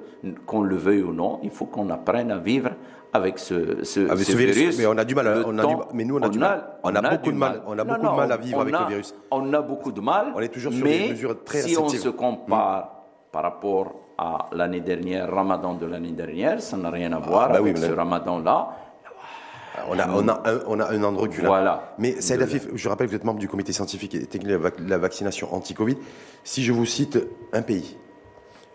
qu'on 0.46 0.62
le 0.62 0.76
veuille 0.76 1.02
ou 1.02 1.12
non, 1.12 1.40
il 1.42 1.50
faut 1.50 1.66
qu'on 1.66 1.90
apprenne 1.90 2.30
à 2.30 2.38
vivre 2.38 2.70
avec 3.12 3.38
ce, 3.38 3.84
ce, 3.84 4.00
virus, 4.34 4.78
Mais 4.78 4.86
on 4.86 4.98
a 4.98 5.04
du 5.04 5.14
mal. 5.14 5.44
On 5.46 5.58
a 5.58 5.66
du, 5.66 5.74
mais 5.94 6.04
nous, 6.04 6.18
on 6.18 6.22
a 6.22 6.28
du 6.28 6.38
mal. 6.38 6.78
On, 6.82 6.94
a, 6.94 7.00
beaucoup 7.00 7.32
de 7.32 7.36
mal. 7.36 7.62
On 7.66 7.78
a 7.78 7.84
beaucoup 7.84 8.06
de 8.06 8.16
mal 8.16 8.32
à 8.32 8.36
vivre 8.36 8.60
avec 8.60 8.74
le 8.74 8.86
virus. 8.86 9.14
On 9.30 9.52
a 9.52 9.62
beaucoup 9.62 9.92
de 9.92 10.00
mal. 10.00 10.32
On 10.34 10.40
est 10.40 10.48
toujours 10.48 10.72
sur 10.72 10.84
des 10.84 11.10
mesures 11.10 11.42
très 11.44 11.62
si 11.62 11.76
on 11.76 11.88
se 11.88 12.08
compare 12.08 12.98
par 13.32 13.42
rapport 13.42 13.94
à 14.18 14.48
l'année 14.52 14.80
dernière, 14.80 15.30
Ramadan 15.30 15.74
de 15.74 15.86
l'année 15.86 16.10
dernière, 16.10 16.60
ça 16.60 16.76
n'a 16.76 16.90
rien 16.90 17.12
à 17.12 17.20
voir 17.20 17.48
ah, 17.50 17.52
bah 17.52 17.58
avec 17.58 17.78
ce 17.78 17.92
Ramadan-là. 17.92 18.68
On 19.88 19.96
a, 19.96 20.08
on, 20.08 20.26
a 20.26 20.32
un, 20.44 20.60
on 20.66 20.80
a 20.80 20.92
un 20.92 21.04
an 21.04 21.12
de 21.12 21.18
recul. 21.18 21.44
Hein. 21.44 21.48
Voilà. 21.48 21.94
Mais 21.98 22.20
Saïd 22.20 22.42
Afif, 22.42 22.66
je 22.74 22.88
rappelle 22.88 23.06
que 23.06 23.12
vous 23.12 23.16
êtes 23.16 23.24
membre 23.24 23.38
du 23.38 23.48
comité 23.48 23.72
scientifique 23.72 24.14
et 24.16 24.26
technique 24.26 24.50
de 24.50 24.90
la 24.90 24.98
vaccination 24.98 25.54
anti-Covid. 25.54 25.96
Si 26.42 26.64
je 26.64 26.72
vous 26.72 26.84
cite 26.84 27.18
un 27.52 27.62
pays, 27.62 27.96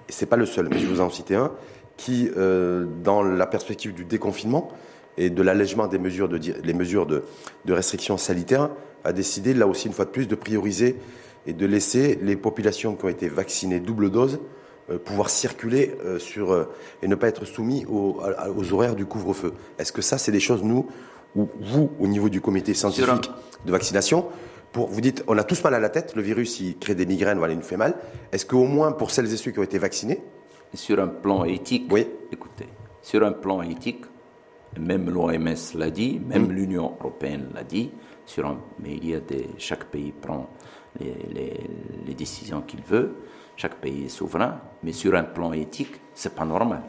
et 0.08 0.12
ce 0.14 0.24
n'est 0.24 0.30
pas 0.30 0.38
le 0.38 0.46
seul, 0.46 0.70
mais 0.70 0.80
je 0.80 0.88
vous 0.88 1.02
en 1.02 1.10
citer 1.10 1.36
un, 1.36 1.52
qui, 1.98 2.30
euh, 2.38 2.86
dans 3.04 3.22
la 3.22 3.46
perspective 3.46 3.94
du 3.94 4.06
déconfinement 4.06 4.70
et 5.18 5.30
de 5.30 5.42
l'allègement 5.44 5.88
des 5.88 6.00
mesures 6.00 6.28
de, 6.28 6.40
les 6.64 6.74
mesures 6.74 7.06
de, 7.06 7.24
de 7.66 7.74
restrictions 7.74 8.18
sanitaires, 8.18 8.70
a 9.04 9.14
décidé, 9.14 9.54
là 9.54 9.68
aussi 9.68 9.88
une 9.88 9.94
fois 9.94 10.06
de 10.06 10.10
plus, 10.10 10.28
de 10.28 10.36
prioriser 10.36 10.96
et 11.46 11.54
de 11.54 11.66
laisser 11.66 12.18
les 12.22 12.36
populations 12.36 12.96
qui 12.96 13.06
ont 13.06 13.10
été 13.10 13.28
vaccinées 13.28 13.80
double 13.80 14.10
dose 14.10 14.40
euh, 14.90 14.98
pouvoir 14.98 15.30
circuler 15.30 15.96
euh, 16.04 16.20
sur, 16.20 16.52
euh, 16.52 16.66
et 17.02 17.08
ne 17.08 17.16
pas 17.16 17.30
être 17.30 17.46
soumis 17.46 17.86
aux, 17.88 18.20
horaires 18.74 18.96
du 18.96 19.06
couvre-feu. 19.06 19.54
Est-ce 19.80 19.94
que 19.94 20.02
ça, 20.02 20.18
c'est 20.18 20.34
des 20.34 20.42
choses, 20.42 20.62
nous, 20.62 20.90
où 21.38 21.48
vous, 21.62 21.92
au 22.02 22.08
niveau 22.08 22.28
du 22.28 22.42
comité 22.42 22.74
scientifique 22.74 23.32
de 23.66 23.72
vaccination, 23.72 24.26
pour, 24.74 24.90
vous 24.90 25.00
dites, 25.00 25.24
on 25.28 25.38
a 25.38 25.46
tous 25.46 25.64
mal 25.64 25.74
à 25.74 25.80
la 25.80 25.88
tête, 25.88 26.16
le 26.18 26.22
virus, 26.22 26.60
il 26.60 26.78
crée 26.78 26.96
des 26.96 27.06
migraines, 27.06 27.38
voilà, 27.38 27.54
il 27.54 27.58
nous 27.60 27.64
fait 27.64 27.78
mal. 27.78 27.96
Est-ce 28.34 28.46
qu'au 28.46 28.66
moins, 28.66 28.92
pour 28.92 29.12
celles 29.12 29.32
et 29.32 29.38
ceux 29.38 29.52
qui 29.52 29.60
ont 29.60 29.64
été 29.64 29.78
vaccinés 29.78 30.22
Sur 30.74 31.00
un 31.00 31.08
plan 31.08 31.44
éthique, 31.44 31.92
oui. 31.92 32.08
écoutez, 32.32 32.68
sur 33.02 33.24
un 33.24 33.32
plan 33.32 33.62
éthique, 33.62 34.06
même 34.80 35.10
l'OMS 35.10 35.56
l'a 35.76 35.90
dit, 35.90 36.20
même 36.20 36.48
mm. 36.48 36.52
l'Union 36.52 36.96
européenne 37.00 37.50
l'a 37.54 37.64
dit, 37.64 37.92
sur 38.26 38.56
mais 38.80 38.96
il 38.96 39.10
y 39.10 39.16
a 39.16 39.20
des, 39.20 39.50
chaque 39.58 39.86
pays 39.86 40.12
prend 40.12 40.50
les, 41.00 42.14
décisions 42.16 42.62
qu'il 42.62 42.82
veut. 42.82 43.16
Chaque 43.56 43.76
pays 43.76 44.06
est 44.06 44.10
souverain, 44.10 44.60
mais 44.84 44.94
sur 44.94 45.14
un 45.16 45.24
plan 45.24 45.54
éthique, 45.54 46.00
c'est 46.16 46.34
pas 46.34 46.46
normal. 46.46 46.82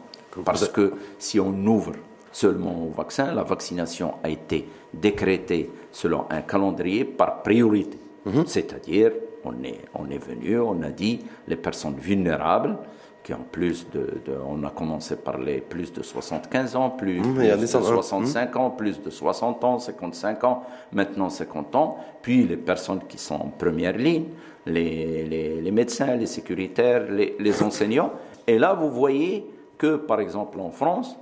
Parce 0.43 0.67
que 0.67 0.93
si 1.19 1.39
on 1.39 1.53
ouvre 1.65 1.93
seulement 2.31 2.85
au 2.85 2.89
vaccin, 2.89 3.33
la 3.33 3.43
vaccination 3.43 4.15
a 4.23 4.29
été 4.29 4.67
décrétée 4.93 5.69
selon 5.91 6.25
un 6.29 6.41
calendrier 6.41 7.05
par 7.05 7.43
priorité. 7.43 7.97
Mhm. 8.25 8.45
C'est-à-dire, 8.47 9.11
on 9.43 9.63
est, 9.63 9.81
on 9.93 10.09
est 10.09 10.17
venu, 10.17 10.59
on 10.59 10.81
a 10.81 10.89
dit 10.89 11.21
les 11.47 11.55
personnes 11.55 11.97
vulnérables, 11.97 12.77
qui 13.25 13.33
ont 13.33 13.45
plus 13.51 13.87
de, 13.91 14.07
on 14.47 14.63
a 14.63 14.69
commencé 14.69 15.15
par 15.15 15.39
les 15.39 15.59
plus 15.59 15.91
de 15.91 16.03
75 16.03 16.75
ans, 16.75 16.91
plus, 16.91 17.19
mmh, 17.19 17.57
de 17.59 17.65
65 17.65 18.55
ans, 18.55 18.69
plus 18.69 19.01
de 19.01 19.09
60 19.09 19.63
ans, 19.63 19.79
55 19.79 20.43
ans, 20.43 20.63
maintenant 20.93 21.31
50 21.31 21.75
ans, 21.75 21.97
puis 22.21 22.43
les 22.43 22.55
personnes 22.55 22.99
qui 23.09 23.17
sont 23.17 23.33
en 23.33 23.47
première 23.47 23.97
ligne, 23.97 24.25
les, 24.67 25.59
les, 25.59 25.71
médecins, 25.71 26.15
les 26.15 26.27
sécuritaires, 26.27 27.09
les, 27.09 27.35
les, 27.39 27.63
enseignants. 27.63 28.11
Et 28.45 28.59
là, 28.59 28.75
vous 28.75 28.91
voyez 28.91 29.43
que, 29.79 29.95
par 29.95 30.19
exemple, 30.19 30.59
en 30.59 30.69
France, 30.69 31.17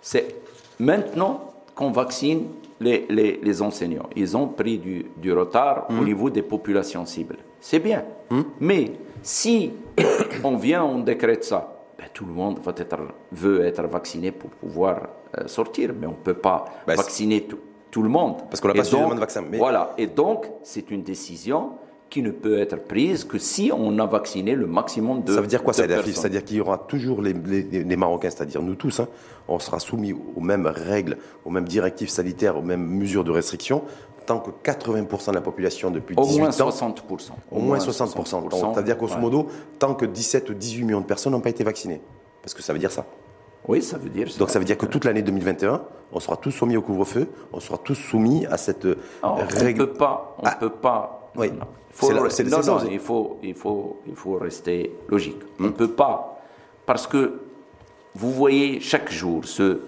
c'est 0.00 0.36
maintenant 0.78 1.52
qu'on 1.74 1.90
vaccine 1.90 2.46
les, 2.80 3.06
les, 3.10 3.62
enseignants. 3.62 4.08
Ils 4.16 4.34
ont 4.34 4.48
pris 4.48 4.78
du, 4.78 5.04
du 5.18 5.30
retard 5.30 5.88
au 5.90 5.92
mmh. 5.92 6.04
niveau 6.06 6.30
des 6.30 6.42
populations 6.42 7.04
cibles. 7.04 7.36
C'est 7.60 7.80
bien. 7.80 8.02
Mmh. 8.30 8.40
Mais 8.60 8.92
si 9.24 9.72
on 10.44 10.56
vient, 10.56 10.84
on 10.84 11.00
décrète 11.00 11.44
ça, 11.44 11.74
ben, 11.98 12.06
tout 12.12 12.26
le 12.26 12.32
monde 12.32 12.58
va 12.60 12.72
être, 12.76 12.96
veut 13.32 13.64
être 13.64 13.82
vacciné 13.84 14.30
pour 14.30 14.50
pouvoir 14.50 15.08
euh, 15.38 15.48
sortir, 15.48 15.92
mais 15.98 16.06
on 16.06 16.10
ne 16.10 16.16
peut 16.16 16.34
pas 16.34 16.66
ben, 16.86 16.94
vacciner 16.94 17.42
tout, 17.44 17.58
tout, 17.90 18.02
le 18.02 18.10
monde. 18.10 18.42
Parce 18.50 18.60
qu'on 18.60 18.68
n'a 18.68 18.74
pas 18.74 18.84
suffisamment 18.84 19.14
de 19.14 19.20
vaccins. 19.20 19.44
Voilà, 19.52 19.94
et 19.96 20.06
donc 20.06 20.46
c'est 20.62 20.90
une 20.90 21.02
décision 21.02 21.72
qui 22.10 22.22
ne 22.22 22.30
peut 22.30 22.58
être 22.58 22.76
prise 22.76 23.24
que 23.24 23.38
si 23.38 23.72
on 23.74 23.98
a 23.98 24.06
vacciné 24.06 24.54
le 24.54 24.66
maximum 24.66 25.22
de 25.22 25.34
Ça 25.34 25.40
veut 25.40 25.46
dire 25.46 25.62
quoi, 25.62 25.72
ça 25.72 25.84
C'est-à-dire 26.02 26.44
qu'il 26.44 26.56
y 26.58 26.60
aura 26.60 26.78
toujours 26.78 27.22
les, 27.22 27.32
les, 27.32 27.96
Marocains, 27.96 28.30
c'est-à-dire 28.30 28.62
nous 28.62 28.76
tous, 28.76 29.00
hein, 29.00 29.08
on 29.48 29.58
sera 29.58 29.80
soumis 29.80 30.12
aux 30.12 30.40
mêmes 30.40 30.66
règles, 30.66 31.18
aux 31.44 31.50
mêmes 31.50 31.66
directives 31.66 32.08
sanitaires, 32.08 32.56
aux 32.56 32.62
mêmes 32.62 32.86
mesures 32.86 33.24
de 33.24 33.30
restriction, 33.30 33.82
tant 34.26 34.38
que 34.38 34.50
80% 34.50 35.30
de 35.30 35.34
la 35.34 35.40
population 35.40 35.90
depuis 35.90 36.16
18 36.16 36.38
moins 36.38 36.60
ans. 36.60 36.70
60%. 36.70 37.30
Au, 37.50 37.58
moins 37.58 37.78
60%. 37.78 38.72
C'est-à-dire 38.72 38.96
qu'au 38.96 39.08
modo, 39.18 39.48
tant 39.78 39.94
que 39.94 40.06
17 40.06 40.50
ou 40.50 40.54
18 40.54 40.84
millions 40.84 41.00
de 41.00 41.06
personnes 41.06 41.32
n'ont 41.32 41.40
pas 41.40 41.50
été 41.50 41.64
vaccinées. 41.64 42.00
Parce 42.42 42.54
que 42.54 42.62
ça 42.62 42.72
veut 42.72 42.78
dire 42.78 42.92
ça. 42.92 43.06
Oui, 43.66 43.82
ça 43.82 43.96
veut 43.96 44.10
dire. 44.10 44.28
Donc 44.38 44.50
ça 44.50 44.58
veut 44.58 44.64
dire 44.64 44.76
que 44.76 44.86
toute 44.86 45.04
l'année 45.04 45.22
2021, 45.22 45.82
on 46.12 46.20
sera 46.20 46.36
tous 46.36 46.50
soumis 46.50 46.76
au 46.76 46.82
couvre-feu, 46.82 47.28
on 47.52 47.60
sera 47.60 47.78
tous 47.78 47.94
soumis 47.94 48.46
à 48.46 48.56
cette 48.56 48.86
règle. 49.22 49.82
On 49.82 49.84
ne 49.84 49.88
peut 49.88 49.92
pas. 49.94 50.36
On 50.38 50.46
ah. 50.46 50.56
peut 50.60 50.70
pas. 50.70 51.23
Oui. 51.36 51.50
Faut, 51.90 52.12
non, 52.12 52.24
non, 52.66 52.78
il 52.90 52.98
faut, 52.98 53.38
il, 53.42 53.54
faut, 53.54 54.00
il 54.06 54.16
faut 54.16 54.36
rester 54.36 54.90
logique. 55.08 55.40
On 55.60 55.64
ne 55.64 55.68
peut 55.70 55.92
pas. 55.92 56.40
Parce 56.86 57.06
que 57.06 57.40
vous 58.14 58.32
voyez, 58.32 58.80
chaque 58.80 59.10
jour, 59.10 59.44
ce, 59.44 59.80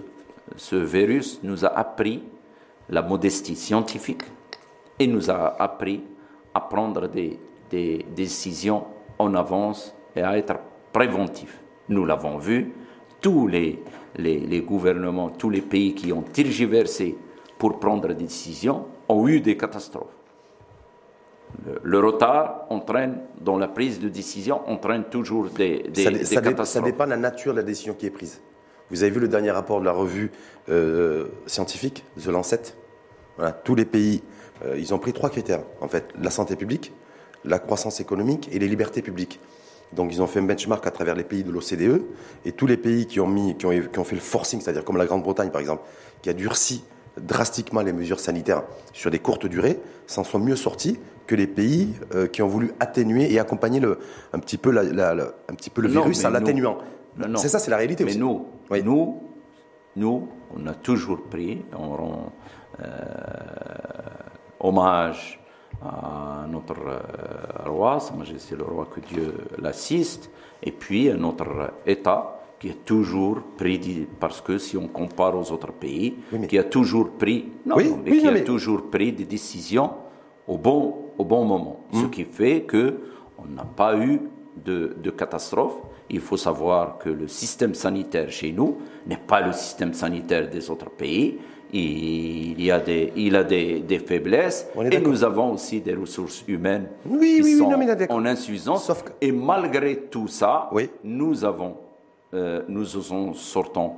ce 0.57 0.77
virus 0.77 1.41
nous 1.43 1.65
a 1.65 1.69
appris 1.69 2.23
la 2.89 3.03
modestie 3.03 3.57
scientifique 3.57 4.23
et 4.99 5.07
nous 5.07 5.31
a 5.31 5.61
appris 5.61 6.03
à 6.55 6.61
prendre 6.61 7.09
des, 7.09 7.39
décisions 8.15 8.85
en 9.19 9.35
avance 9.35 9.95
et 10.15 10.23
à 10.23 10.39
être 10.39 10.57
préventifs. 10.93 11.61
Nous 11.89 12.05
l'avons 12.07 12.39
vu, 12.39 12.73
tous 13.21 13.49
les, 13.49 13.83
les, 14.17 14.61
gouvernements, 14.63 15.31
tous 15.31 15.51
les 15.51 15.61
pays 15.63 15.95
qui 15.95 16.13
ont 16.13 16.23
tergiversé 16.23 17.17
pour 17.59 17.79
prendre 17.79 18.09
des 18.09 18.15
décisions 18.15 18.87
ont 19.09 19.27
eu 19.27 19.41
des 19.41 19.57
catastrophes. 19.57 20.15
Le, 21.83 21.99
retard 21.99 22.67
entraîne, 22.69 23.19
dans 23.41 23.57
la 23.57 23.69
prise 23.69 23.99
de 23.99 24.09
décision, 24.09 24.69
entraîne 24.69 25.05
toujours 25.05 25.49
des, 25.49 25.85
catastrophes. 25.95 26.67
ça 26.67 26.81
dépend 26.81 27.05
de 27.05 27.11
la 27.11 27.17
nature 27.17 27.53
de 27.53 27.59
la 27.59 27.65
décision 27.65 27.95
qui 27.95 28.07
est 28.07 28.11
prise. 28.11 28.41
Vous 28.91 29.03
avez 29.03 29.11
vu 29.11 29.21
le 29.21 29.29
dernier 29.29 29.51
rapport 29.51 29.81
de 29.81 29.85
la 29.85 29.93
revue 29.93 30.31
euh, 30.69 31.27
scientifique, 31.47 32.05
The 32.23 32.29
Lancet? 32.29 32.75
Voilà, 33.37 33.53
Tous 33.53 33.75
les 33.75 33.85
pays, 33.85 34.23
euh, 34.65 34.79
ils 34.79 34.95
ont 34.95 34.99
pris 34.99 35.13
trois 35.13 35.31
critères, 35.31 35.63
en 35.81 35.89
fait. 35.89 36.09
La 36.21 36.31
santé 36.31 36.57
publique, 36.57 36.93
la 37.45 37.59
croissance 37.59 38.01
économique 38.01 38.49
et 38.53 38.59
les 38.59 38.69
libertés 38.69 39.03
publiques. 39.03 39.41
Donc 39.93 40.13
ils 40.13 40.21
ont 40.21 40.27
fait 40.27 40.41
un 40.41 40.45
benchmark 40.45 40.87
à 40.87 40.91
travers 40.91 41.15
les 41.15 41.25
pays 41.25 41.45
de 41.45 41.51
l'OCDE 41.51 42.03
et 42.45 42.53
tous 42.53 42.67
les 42.67 42.77
pays 42.77 43.07
qui 43.07 43.21
ont, 43.21 43.29
mis, 43.29 43.57
qui 43.57 43.67
ont, 43.67 43.71
qui 43.71 43.99
ont 43.99 44.05
fait 44.05 44.17
le 44.17 44.21
forcing, 44.21 44.61
c'est-à-dire 44.61 44.85
comme 44.85 44.97
la 44.97 45.07
Grande-Bretagne 45.07 45.51
par 45.51 45.61
exemple, 45.61 45.85
qui 46.23 46.29
a 46.29 46.33
durci 46.33 46.85
drastiquement 47.21 47.83
les 47.83 47.93
mesures 47.93 48.21
sanitaires 48.21 48.63
sur 48.93 49.11
des 49.11 49.19
courtes 49.19 49.47
durées, 49.47 49.81
s'en 50.07 50.25
sont 50.25 50.39
mieux 50.39 50.57
sortis 50.57 50.99
que 51.27 51.35
les 51.35 51.47
pays 51.47 51.95
euh, 52.15 52.27
qui 52.27 52.43
ont 52.43 52.49
voulu 52.49 52.73
atténuer 52.79 53.33
et 53.33 53.39
accompagner 53.39 53.81
le, 53.81 53.99
un 54.33 54.39
petit 54.39 54.59
peu, 54.59 54.71
la, 54.71 55.13
un 55.13 55.55
petit 55.55 55.71
peu 55.71 55.83
le 55.83 55.89
virus 55.89 56.25
en 56.25 56.31
l'atténuant. 56.31 56.79
C'est 57.37 57.49
ça, 57.49 57.59
c'est 57.59 57.71
la 57.71 57.79
réalité 57.79 58.05
mais 58.05 58.11
aussi. 58.11 58.19
Nous, 58.19 58.47
nous, 58.85 59.23
nous, 59.97 60.29
on 60.55 60.67
a 60.67 60.75
toujours 60.75 61.23
pris, 61.25 61.65
on 61.77 61.97
rend 61.97 62.33
euh, 62.81 62.85
hommage 64.61 65.41
à 65.83 66.47
notre 66.49 66.79
euh, 66.79 67.69
roi, 67.71 68.01
Sa 68.01 68.15
Majesté 68.15 68.55
le 68.57 68.65
roi, 68.65 68.87
que 68.95 69.01
Dieu 69.01 69.35
l'assiste, 69.59 70.31
et 70.63 70.73
puis 70.73 71.11
à 71.11 71.17
notre 71.17 71.73
État 71.87 72.36
qui 72.59 72.71
a 72.71 72.75
toujours 72.85 73.39
pris, 73.57 74.07
parce 74.19 74.41
que 74.41 74.59
si 74.59 74.77
on 74.77 74.89
compare 74.89 75.37
aux 75.37 75.51
autres 75.53 75.73
pays, 75.73 76.15
qui 76.49 76.59
a 76.59 76.65
toujours 76.65 77.11
pris, 77.11 77.53
non, 77.65 77.77
mais 78.05 78.19
qui 78.19 78.27
a 78.27 78.41
toujours 78.41 78.91
pris 78.91 79.13
des 79.13 79.25
décisions 79.25 79.91
au 80.47 80.57
bon, 80.57 80.95
au 81.19 81.25
bon 81.25 81.45
moment. 81.45 81.81
Ce 81.93 82.05
hmm. 82.05 82.11
qui 82.11 82.25
fait 82.25 82.63
que 82.63 82.95
on 83.39 83.55
n'a 83.55 83.65
pas 83.65 83.97
eu 83.99 84.21
de, 84.65 84.97
de 85.03 85.11
catastrophe. 85.11 85.75
Il 86.09 86.21
faut 86.21 86.37
savoir 86.37 86.99
que 86.99 87.09
le 87.09 87.29
système 87.29 87.75
sanitaire 87.75 88.31
chez 88.31 88.53
nous 88.53 88.79
n'est 89.07 89.17
pas 89.17 89.41
le 89.41 89.53
système 89.53 89.93
sanitaire 89.93 90.49
des 90.49 90.71
autres 90.71 90.91
pays. 90.91 91.39
Il, 91.73 92.63
y 92.63 92.71
a 92.71 92.79
des, 92.79 93.13
il 93.17 93.35
a 93.35 93.43
des, 93.43 93.81
des 93.81 93.99
faiblesses 93.99 94.69
et 94.91 95.01
nous 95.01 95.25
avons 95.25 95.53
aussi 95.53 95.81
des 95.81 95.95
ressources 95.95 96.45
humaines 96.47 96.87
qui 97.21 97.59
sont 97.59 97.73
en 98.09 98.25
insuffisance. 98.25 98.91
Et 99.21 99.33
malgré 99.33 99.97
tout 99.97 100.29
ça, 100.29 100.71
nous 101.03 101.45
avons, 101.45 101.77
euh, 102.35 102.63
nous 102.69 103.13
en 103.13 103.33
sortons 103.35 103.95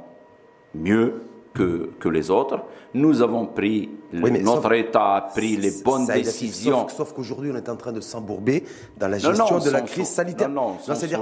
mieux 0.75 1.23
que, 1.55 1.91
que 1.99 2.09
les 2.09 2.31
autres. 2.31 2.61
Nous 2.95 3.23
avons 3.23 3.47
pris, 3.47 3.91
notre 4.13 4.73
État 4.73 5.17
a 5.17 5.21
pris 5.23 5.57
les 5.57 5.73
bonnes 5.85 6.07
décisions. 6.07 6.89
Sauf, 6.89 7.13
qu'aujourd'hui, 7.13 7.51
on 7.53 7.57
est 7.57 7.69
en 7.69 7.77
train 7.77 7.93
de 7.93 8.01
s'embourber 8.01 8.65
dans 8.97 9.09
la 9.09 9.19
gestion 9.19 9.59
de 9.59 9.71
la 9.71 9.83
crise 9.83 10.09
sanitaire. 10.09 10.49
Non, 10.49 10.77
non, 10.89 10.95
c'est-à-dire, 10.95 11.21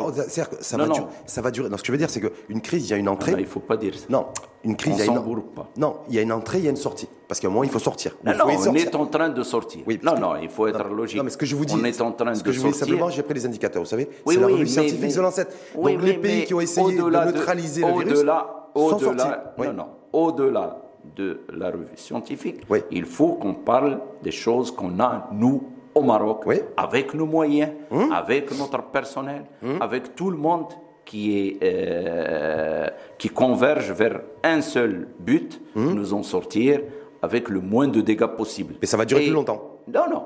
ça, 0.60 0.76
va 0.76 0.86
durer, 0.86 1.06
ça 1.26 1.40
va 1.40 1.50
durer. 1.50 1.68
ce 1.70 1.76
que 1.76 1.86
je 1.86 1.92
veux 1.92 1.98
dire, 1.98 2.10
c'est 2.10 2.20
qu'une 2.20 2.60
crise, 2.60 2.88
il 2.88 2.90
y 2.90 2.94
a 2.94 2.96
une 2.96 3.08
entrée. 3.08 3.32
il 3.32 3.38
ne 3.38 3.44
faut 3.44 3.60
pas 3.60 3.76
dire 3.76 3.94
ça. 3.94 4.06
Non, 4.08 4.26
une 4.64 4.76
crise, 4.76 4.94
il 4.98 5.06
y 5.06 5.08
a 5.08 5.12
une. 5.12 5.42
Pas. 5.54 5.68
Non, 5.76 5.98
il 6.08 6.14
y 6.14 6.18
a 6.18 6.22
une 6.22 6.32
entrée, 6.32 6.58
il 6.58 6.64
y 6.64 6.66
a 6.66 6.70
une 6.70 6.76
sortie. 6.76 7.08
Parce 7.28 7.40
qu'à 7.40 7.48
un 7.48 7.50
moment, 7.50 7.64
il 7.64 7.70
faut 7.70 7.78
sortir. 7.78 8.16
Non, 8.24 8.32
non 8.32 8.44
on 8.46 8.74
est 8.74 8.94
en 8.94 9.06
train 9.06 9.28
de 9.28 9.42
sortir. 9.42 9.82
Oui, 9.86 9.98
non, 10.02 10.18
non, 10.18 10.36
il 10.40 10.48
faut 10.48 10.66
être 10.66 10.88
logique. 10.88 11.18
Non, 11.18 11.24
mais 11.24 11.30
ce 11.30 11.36
que 11.36 11.46
je 11.46 11.56
vous 11.56 11.64
dis, 11.64 11.74
on 11.74 11.84
est 11.84 12.00
en 12.00 12.12
train 12.12 12.34
ce 12.34 12.42
que 12.42 12.48
de 12.48 12.52
je 12.52 12.60
vous 12.60 12.68
dis 12.68 12.78
simplement, 12.78 13.10
j'ai 13.10 13.22
pris 13.22 13.34
les 13.34 13.46
indicateurs, 13.46 13.82
vous 13.82 13.88
savez. 13.88 14.08
c'est 14.26 14.36
la 14.36 14.46
revue 14.46 14.66
scientifique 14.66 15.14
de 15.14 15.20
l'ANSET. 15.20 15.48
Donc 15.74 16.02
les 16.02 16.18
pays 16.18 16.44
qui 16.44 16.54
ont 16.54 16.60
essayé 16.60 16.96
de 16.96 17.02
neutraliser 17.02 17.82
le 17.82 18.04
virus. 18.04 18.24
Non, 18.24 19.72
non, 19.72 19.88
au-delà 20.12 20.85
de 21.14 21.40
la 21.52 21.70
revue 21.70 21.96
scientifique, 21.96 22.62
il 22.90 23.04
faut 23.04 23.34
qu'on 23.34 23.54
parle 23.54 24.00
des 24.22 24.30
choses 24.30 24.70
qu'on 24.70 24.98
a, 25.00 25.28
nous, 25.32 25.62
au 25.94 26.02
Maroc, 26.02 26.44
avec 26.76 27.14
nos 27.14 27.26
moyens, 27.26 27.72
hum. 27.90 28.12
avec 28.12 28.56
notre 28.58 28.82
personnel, 28.82 29.44
hum. 29.62 29.78
avec 29.80 30.14
tout 30.14 30.30
le 30.30 30.36
monde 30.36 30.66
qui, 31.04 31.38
est, 31.38 31.58
euh, 31.62 32.88
qui 33.16 33.28
converge 33.28 33.92
vers 33.92 34.20
un 34.42 34.60
seul 34.60 35.08
but, 35.18 35.60
hum. 35.74 35.94
nous 35.94 36.12
en 36.12 36.22
sortir 36.22 36.80
avec 37.22 37.48
le 37.48 37.60
moins 37.60 37.88
de 37.88 38.00
dégâts 38.00 38.26
possible. 38.26 38.74
Mais 38.80 38.86
ça 38.86 38.96
va 38.96 39.04
durer 39.04 39.24
plus 39.24 39.32
longtemps. 39.32 39.80
Non, 39.88 40.04
non. 40.10 40.24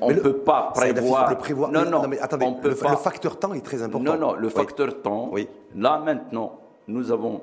on 0.00 0.10
ne 0.10 0.14
peut 0.14 0.38
pas 0.38 0.72
prévoir. 0.74 1.38
Prévoir. 1.38 1.70
Non, 1.70 1.84
non, 1.88 2.08
mais 2.08 2.18
attendez, 2.18 2.46
le, 2.62 2.74
facteur 2.74 3.38
temps 3.38 3.54
est 3.54 3.64
très 3.64 3.82
important. 3.82 4.16
Non, 4.16 4.18
non, 4.18 4.32
le 4.34 4.48
facteur 4.48 5.02
temps. 5.02 5.28
Oui. 5.30 5.48
Là, 5.76 6.02
maintenant, 6.04 6.58
nous 6.88 7.12
avons 7.12 7.42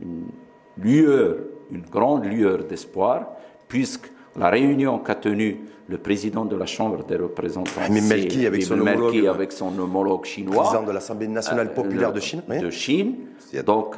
une 0.00 0.26
lueur, 0.82 1.36
une 1.70 1.82
grande 1.82 2.24
lueur 2.24 2.64
d'espoir, 2.64 3.28
puisque 3.68 4.10
la 4.36 4.50
réunion 4.50 4.98
qu'a 4.98 5.14
tenue 5.14 5.60
le 5.88 5.98
président 5.98 6.44
de 6.44 6.54
la 6.54 6.66
Chambre 6.66 7.04
des 7.04 7.16
représentants, 7.16 7.80
Melki 7.90 8.46
avec, 8.46 8.62
son 8.62 8.78
homologue, 8.78 9.26
avec 9.26 9.52
son 9.52 9.78
homologue 9.78 10.24
chinois, 10.24 10.64
président 10.64 10.82
de 10.82 10.92
l'Assemblée 10.92 11.28
nationale 11.28 11.68
euh, 11.68 11.74
populaire 11.74 12.12
de 12.12 12.20
Chine, 12.20 12.42
de 12.48 12.70
Chine, 12.70 13.14
donc 13.64 13.96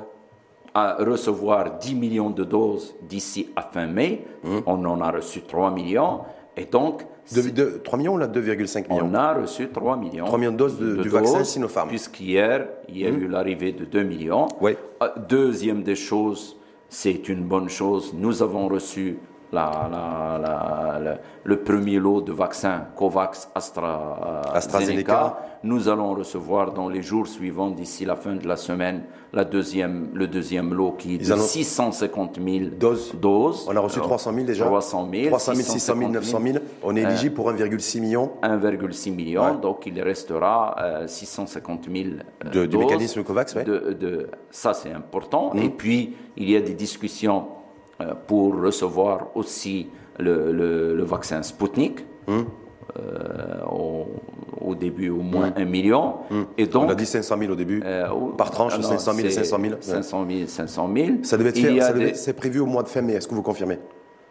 à 0.72 0.96
recevoir 1.00 1.78
10 1.78 1.94
millions 1.96 2.30
de 2.30 2.44
doses 2.44 2.94
d'ici 3.02 3.48
à 3.56 3.62
fin 3.62 3.86
mai. 3.86 4.24
Hum. 4.44 4.62
On 4.66 4.84
en 4.84 5.00
a 5.00 5.10
reçu 5.10 5.42
3 5.42 5.72
millions. 5.72 6.20
Et 6.56 6.66
donc. 6.66 7.04
De, 7.32 7.80
3 7.82 7.98
millions 7.98 8.14
ou 8.14 8.18
2,5 8.18 8.88
millions? 8.88 9.08
On 9.10 9.14
a 9.14 9.34
reçu 9.34 9.68
3 9.68 9.96
millions. 9.96 10.26
3 10.26 10.38
millions 10.38 10.52
de 10.52 10.56
doses 10.56 10.78
du 10.78 11.08
vaccin 11.08 11.44
Sinopharm. 11.44 11.88
Puisqu'hier, 11.88 12.68
il 12.88 12.98
y 12.98 13.06
a 13.06 13.10
hum. 13.10 13.22
eu 13.22 13.28
l'arrivée 13.28 13.72
de 13.72 13.84
2 13.84 14.02
millions. 14.02 14.46
Oui. 14.60 14.76
Euh, 15.02 15.08
deuxième 15.28 15.82
des 15.82 15.96
choses, 15.96 16.56
c'est 16.90 17.28
une 17.28 17.44
bonne 17.44 17.68
chose. 17.68 18.12
Nous 18.14 18.42
avons 18.42 18.68
reçu 18.68 19.18
la, 19.52 21.18
le 21.44 21.62
premier 21.62 21.98
lot 21.98 22.20
de 22.20 22.32
vaccins 22.32 22.86
COVAX 22.96 23.50
Astra, 23.54 24.42
euh, 24.46 24.56
AstraZeneca. 24.56 25.38
Nous 25.62 25.88
allons 25.88 26.14
recevoir 26.14 26.72
dans 26.72 26.88
les 26.88 27.02
jours 27.02 27.26
suivants, 27.26 27.70
d'ici 27.70 28.04
la 28.04 28.16
fin 28.16 28.34
de 28.34 28.48
la 28.48 28.56
semaine, 28.56 29.02
la 29.32 29.44
deuxième, 29.44 30.08
le 30.14 30.26
deuxième 30.26 30.72
lot 30.72 30.92
qui 30.92 31.16
est 31.16 31.18
de 31.18 31.36
650 31.36 32.38
000 32.42 32.70
doses. 32.78 33.14
doses. 33.14 33.66
On 33.68 33.76
a 33.76 33.80
reçu 33.80 34.00
300 34.00 34.32
000 34.32 34.46
déjà 34.46 34.64
300 34.64 35.08
000. 35.12 35.26
300 35.26 35.54
000, 35.54 35.68
600 35.68 35.94
000, 35.98 36.10
900 36.10 36.40
000. 36.42 36.58
On 36.82 36.96
est 36.96 37.02
éligible 37.02 37.34
pour 37.34 37.50
1,6 37.52 38.00
million. 38.00 38.30
1,6 38.42 39.14
million, 39.14 39.54
donc 39.56 39.84
il 39.86 40.00
restera 40.00 40.76
650 41.06 41.88
000 41.92 42.04
de, 42.52 42.66
doses. 42.66 42.80
mécanisme 42.80 43.22
COVAX, 43.22 43.54
de, 43.54 44.28
ça, 44.50 44.72
c'est 44.72 44.92
important. 44.92 45.52
Mmh. 45.54 45.58
Et 45.58 45.70
puis, 45.70 46.16
il 46.36 46.50
y 46.50 46.56
a 46.56 46.60
des 46.60 46.74
discussions 46.74 47.48
euh, 47.48 47.59
pour 48.26 48.60
recevoir 48.60 49.28
aussi 49.34 49.88
le, 50.18 50.52
le, 50.52 51.04
vaccin 51.04 51.42
Sputnik. 51.42 52.04
Hum. 52.26 52.46
Euh, 52.98 53.64
au, 54.60 54.74
début 54.74 55.10
au 55.10 55.20
moins 55.20 55.48
hum. 55.48 55.54
un 55.56 55.64
million. 55.64 56.14
Et 56.56 56.66
donc, 56.66 56.84
On 56.84 56.88
a 56.88 56.94
dit 56.94 57.06
500 57.06 57.36
000 57.38 57.52
au 57.52 57.56
début, 57.56 57.82
euh, 57.84 58.08
par 58.38 58.50
tranche, 58.50 58.78
500 58.80 59.12
000 59.12 59.28
et 59.28 59.30
500 59.30 59.58
000. 59.60 59.74
500 59.80 60.26
000, 60.28 60.46
500 60.46 60.90
000. 60.94 61.08
Ça 61.22 61.36
devait 61.36 61.50
être 61.50 61.58
fait, 61.58 62.14
c'est 62.14 62.32
prévu 62.32 62.60
au 62.60 62.66
mois 62.66 62.82
de 62.82 62.88
fin 62.88 63.02
mai, 63.02 63.14
est-ce 63.14 63.28
que 63.28 63.34
vous 63.34 63.42
confirmez? 63.42 63.78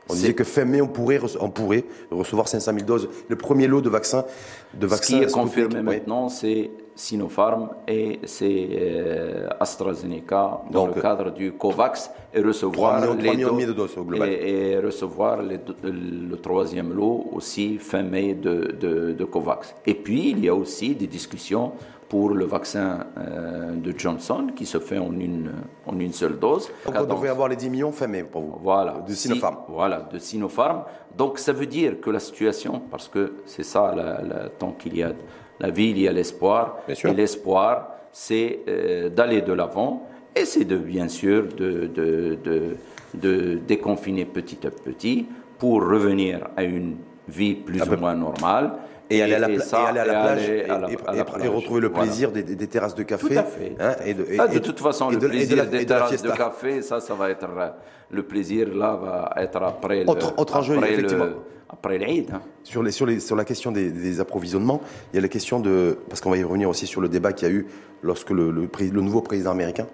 On 0.10 0.14
disait 0.14 0.34
que 0.34 0.44
fin 0.44 0.66
mai, 0.66 0.82
on 0.82 0.88
pourrait, 0.88 1.20
on 1.40 1.50
pourrait 1.50 1.86
recevoir 2.12 2.48
500 2.48 2.74
000 2.74 2.86
doses. 2.86 3.10
Le 3.28 3.36
premier 3.36 3.68
lot 3.68 3.82
de 3.82 3.90
vaccins. 3.90 4.26
De 4.74 4.88
vaccins 4.88 5.04
Ce 5.04 5.20
qui 5.20 5.24
est 5.24 5.32
confirmé 5.32 5.82
maintenant, 5.82 6.30
c'est 6.30 6.72
Sinopharm 6.96 7.70
et 7.88 8.20
c'est 8.26 8.68
euh, 8.72 9.48
AstraZeneca 9.60 10.62
dans 10.72 10.88
le 10.88 10.94
cadre 10.94 11.32
du 11.32 11.54
COVAX 11.54 12.12
et 12.34 12.42
recevoir 12.42 13.02
3 13.02 13.16
millions, 13.16 13.56
les 13.56 13.66
de 13.66 13.72
doses 13.74 13.98
au 13.98 14.04
global. 14.04 14.30
Et, 14.30 14.78
recevoir 14.80 15.42
le 15.42 16.36
troisième 16.36 16.94
lot 16.94 17.30
aussi 17.32 17.78
fin 17.78 18.04
mai 18.04 18.34
de, 18.34 18.76
de, 18.80 19.14
de, 19.14 19.26
COVAX. 19.26 19.76
Et 19.86 19.94
puis, 19.94 20.32
il 20.32 20.44
y 20.44 20.50
a 20.50 20.56
aussi 20.56 20.96
des 20.96 21.08
discussions 21.08 21.72
pour 22.10 22.32
le 22.32 22.46
vaccin 22.46 23.06
euh, 23.18 23.76
de 23.76 23.94
Johnson 23.98 24.48
qui 24.56 24.66
se 24.66 24.80
fait 24.80 24.98
en 24.98 25.14
une, 25.14 25.52
en 25.86 25.98
une 26.00 26.12
seule 26.12 26.40
dose. 26.40 26.70
Donc 26.86 26.96
on 27.00 27.06
devrait 27.06 27.30
avoir 27.30 27.48
les 27.48 27.56
10 27.56 27.70
millions 27.70 27.92
fin 27.92 28.08
mai 28.08 28.24
pour 28.24 28.42
vous 28.42 28.58
Voilà. 28.62 29.04
De 29.08 29.14
Sinopharm. 29.14 29.58
voilà, 29.70 30.10
de 30.12 30.18
Sinopharm. 30.18 30.84
Donc 31.16 31.38
ça 31.38 31.54
veut 31.54 31.68
dire 31.68 32.02
que 32.02 32.10
la 32.10 32.20
situation, 32.20 32.82
parce 32.90 33.08
que 33.08 33.34
c'est 33.46 33.64
ça, 33.64 33.94
la, 33.96 34.50
tant 34.50 34.72
qu'il 34.72 34.98
y 34.98 35.04
a 35.04 35.14
la 35.60 35.70
vie, 35.70 35.92
il 35.92 36.00
y 36.00 36.08
a 36.08 36.12
l'espoir. 36.12 36.78
Et 36.88 37.14
l'espoir, 37.14 37.90
c'est 38.12 38.62
euh, 38.68 39.10
d'aller 39.10 39.42
de 39.44 39.54
l'avant 39.54 40.08
et 40.36 40.46
c'est 40.46 40.66
de, 40.66 40.78
bien 40.78 41.08
sûr 41.08 41.44
de, 41.56 41.86
de, 41.88 42.38
de, 42.44 42.76
de 43.14 43.60
déconfiner 43.68 44.26
petit 44.26 44.66
à 44.66 44.72
petit 44.72 45.28
pour 45.60 45.84
revenir 45.84 46.48
à 46.58 46.64
une 46.64 46.96
vie 47.28 47.54
plus 47.54 47.82
ou 47.84 47.98
moins 47.98 48.16
normale 48.16 48.72
et, 49.10 49.22
aller 49.22 49.34
à 49.34 49.40
la, 49.40 49.48
plage 49.48 50.50
et, 50.50 51.48
retrouver 51.48 51.82
le 51.82 51.92
plaisir 51.92 52.32
des, 52.32 52.44
terrasses 52.68 52.96
de 52.96 53.04
café. 53.04 53.28
Tout 53.28 53.40
à 53.40 53.44
fait. 53.44 53.76
Hein, 53.80 53.96
ah, 54.40 54.48
de, 54.48 54.60
toute 54.60 54.80
façon, 54.80 55.10
le 55.10 55.18
plaisir 55.18 55.66
des 55.68 55.86
terrasses 55.86 56.22
de 56.22 56.32
café, 56.32 56.82
ça, 56.82 57.00
ça 57.00 57.14
va 57.14 57.30
être 57.30 57.48
euh, 57.58 57.70
le 58.12 58.24
plaisir 58.24 58.68
là 58.74 58.96
va 58.96 59.34
être 59.38 59.62
après 59.62 60.06
autre, 60.06 60.34
le, 60.36 60.42
autre 60.42 60.56
enjeu, 60.58 60.78
après 60.78 60.94
effectivement. 60.94 61.26
Le, 61.26 61.36
après 61.72 62.00
l'Aïd. 62.00 62.32
Hein. 62.34 62.42
Sur, 62.64 62.82
les, 62.82 62.92
sur, 62.92 63.06
les, 63.06 63.20
sur 63.20 63.36
la 63.36 63.46
question 63.46 63.72
des, 63.72 64.20
approvisionnements, 64.20 64.82
il 65.14 65.18
y 65.18 65.20
a 65.20 65.22
la 65.22 65.28
question 65.28 65.60
de 65.60 66.00
parce 66.10 66.22
qu'on 66.22 66.32
va 66.32 66.38
y 66.38 66.44
revenir 66.44 66.70
aussi 66.70 66.88
sur 66.88 67.02
le 67.02 67.10
débat 67.10 67.32
qu'il 67.34 67.48
y 67.48 67.52
a 67.52 67.54
eu 67.54 67.68
lorsque 68.02 68.32
le, 68.32 68.52
le, 68.52 68.70
le 68.80 69.02
nouveau 69.02 69.22
président 69.22 69.52
américain 69.52 69.86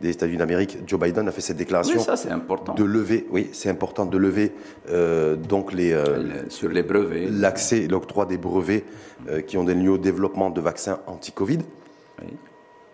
des 0.00 0.10
États-Unis 0.10 0.38
d'Amérique, 0.38 0.78
Joe 0.86 1.00
Biden 1.00 1.28
a 1.28 1.32
fait 1.32 1.40
cette 1.40 1.56
déclaration. 1.56 1.96
Oui, 1.96 2.02
ça 2.02 2.16
c'est 2.16 2.30
important. 2.30 2.74
De 2.74 2.84
lever, 2.84 3.26
oui, 3.30 3.50
c'est 3.52 3.68
important 3.68 4.06
de 4.06 4.18
lever 4.18 4.52
euh, 4.90 5.36
donc 5.36 5.72
les 5.72 5.92
euh, 5.92 6.48
sur 6.48 6.68
les 6.68 6.82
brevets, 6.82 7.28
l'accès, 7.30 7.86
l'octroi 7.86 8.26
des 8.26 8.38
brevets 8.38 8.84
euh, 9.28 9.40
qui 9.40 9.56
ont 9.56 9.64
des 9.64 9.74
lieux 9.74 9.92
au 9.92 9.98
développement 9.98 10.50
de 10.50 10.60
vaccins 10.60 11.00
anti-Covid. 11.06 11.58
Oui. 12.22 12.28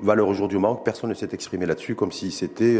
Valeur 0.00 0.28
aujourd'hui 0.28 0.56
au 0.56 0.60
Maroc, 0.60 0.82
personne 0.84 1.10
ne 1.10 1.14
s'est 1.14 1.28
exprimé 1.32 1.66
là-dessus 1.66 1.94
comme 1.94 2.10
si 2.12 2.30
c'était, 2.30 2.78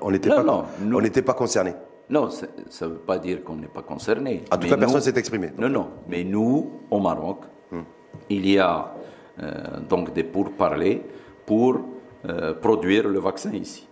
on 0.00 0.10
n'était 0.10 0.30
pas, 0.30 0.66
on 0.80 1.00
n'était 1.00 1.22
pas 1.22 1.34
concerné. 1.34 1.74
Non, 2.08 2.30
ça 2.30 2.46
ne 2.86 2.92
veut 2.92 2.98
pas 2.98 3.18
dire 3.18 3.44
qu'on 3.44 3.56
n'est 3.56 3.66
pas 3.66 3.82
concerné. 3.82 4.42
En 4.50 4.56
tout 4.56 4.66
cas, 4.66 4.78
personne 4.78 4.96
ne 4.96 5.02
s'est 5.02 5.18
exprimé. 5.18 5.50
Non, 5.58 5.68
non. 5.68 5.88
Mais 6.08 6.24
nous, 6.24 6.80
au 6.90 6.98
Maroc, 6.98 7.42
hmm. 7.70 7.82
il 8.30 8.48
y 8.48 8.58
a 8.58 8.94
donc 9.88 10.14
des 10.14 10.24
pourparlers 10.24 11.02
pour 11.44 11.80
euh, 12.28 12.52
produire 12.54 13.08
le 13.08 13.18
vaccin 13.18 13.52
ici. 13.52 13.86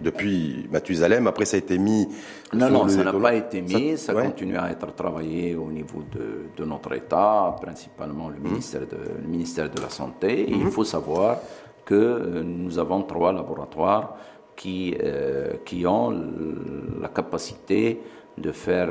Depuis 0.00 0.66
Mathusalem, 0.70 1.26
après 1.26 1.44
ça 1.44 1.56
a 1.56 1.58
été 1.58 1.76
mis. 1.76 2.08
Non, 2.54 2.70
non, 2.70 2.88
ça 2.88 3.02
n'a 3.02 3.12
pas 3.12 3.34
été 3.34 3.60
mis, 3.60 3.98
ça, 3.98 4.14
continue 4.14 4.56
à 4.56 4.70
être 4.70 4.94
travaillé 4.94 5.56
au 5.56 5.70
niveau 5.70 6.02
de, 6.10 6.50
de 6.56 6.64
notre 6.64 6.94
État, 6.94 7.56
principalement 7.60 8.28
le, 8.28 8.36
mhm. 8.36 8.48
ministère, 8.48 8.82
de, 8.82 8.96
le 9.22 9.28
ministère 9.28 9.68
de 9.68 9.80
la 9.80 9.90
Santé. 9.90 10.46
il 10.48 10.64
mhm. 10.64 10.70
faut 10.70 10.84
savoir 10.84 11.38
que 11.84 11.94
euh, 11.94 12.42
nous 12.42 12.78
avons 12.78 13.02
trois 13.02 13.32
laboratoires 13.32 14.16
qui, 14.54 14.96
euh, 15.02 15.54
qui 15.64 15.84
ont 15.84 16.10
la 17.02 17.08
capacité 17.08 18.00
de 18.36 18.52
faire 18.52 18.88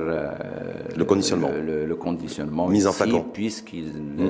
le 0.96 1.04
conditionnement, 1.06 1.50
le, 1.50 1.96
conditionnement 1.96 2.68
Mise 2.68 2.86
en 2.86 2.92
puisqu'ils 3.34 3.94
mhm. 3.94 4.30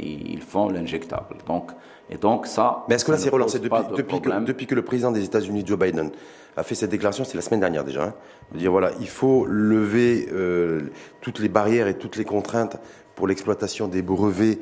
ils 0.00 0.40
font 0.40 0.68
l'injectable. 0.68 1.36
Donc 1.46 1.72
et 2.12 2.18
donc 2.18 2.46
ça. 2.46 2.84
Mais 2.88 2.96
est-ce 2.96 3.04
que 3.04 3.12
là 3.12 3.18
c'est 3.18 3.30
relancé 3.30 3.58
depuis, 3.58 3.80
depuis, 3.96 4.20
que, 4.20 4.44
depuis, 4.44 4.66
que, 4.66 4.74
le 4.74 4.82
président 4.82 5.10
des 5.10 5.24
États-Unis, 5.24 5.64
Joe 5.66 5.78
Biden, 5.78 6.10
a 6.56 6.62
fait 6.62 6.74
cette 6.74 6.90
déclaration, 6.90 7.24
c'est 7.24 7.36
la 7.36 7.42
semaine 7.42 7.60
dernière 7.60 7.84
déjà, 7.84 8.04
hein, 8.04 8.14
de 8.52 8.58
dire 8.58 8.70
voilà, 8.70 8.90
il 9.00 9.08
faut 9.08 9.46
lever 9.46 10.28
euh, 10.32 10.82
toutes 11.22 11.38
les 11.38 11.48
barrières 11.48 11.88
et 11.88 11.94
toutes 11.94 12.16
les 12.16 12.24
contraintes 12.24 12.76
pour 13.14 13.26
l'exploitation 13.26 13.88
des 13.88 14.02
brevets 14.02 14.58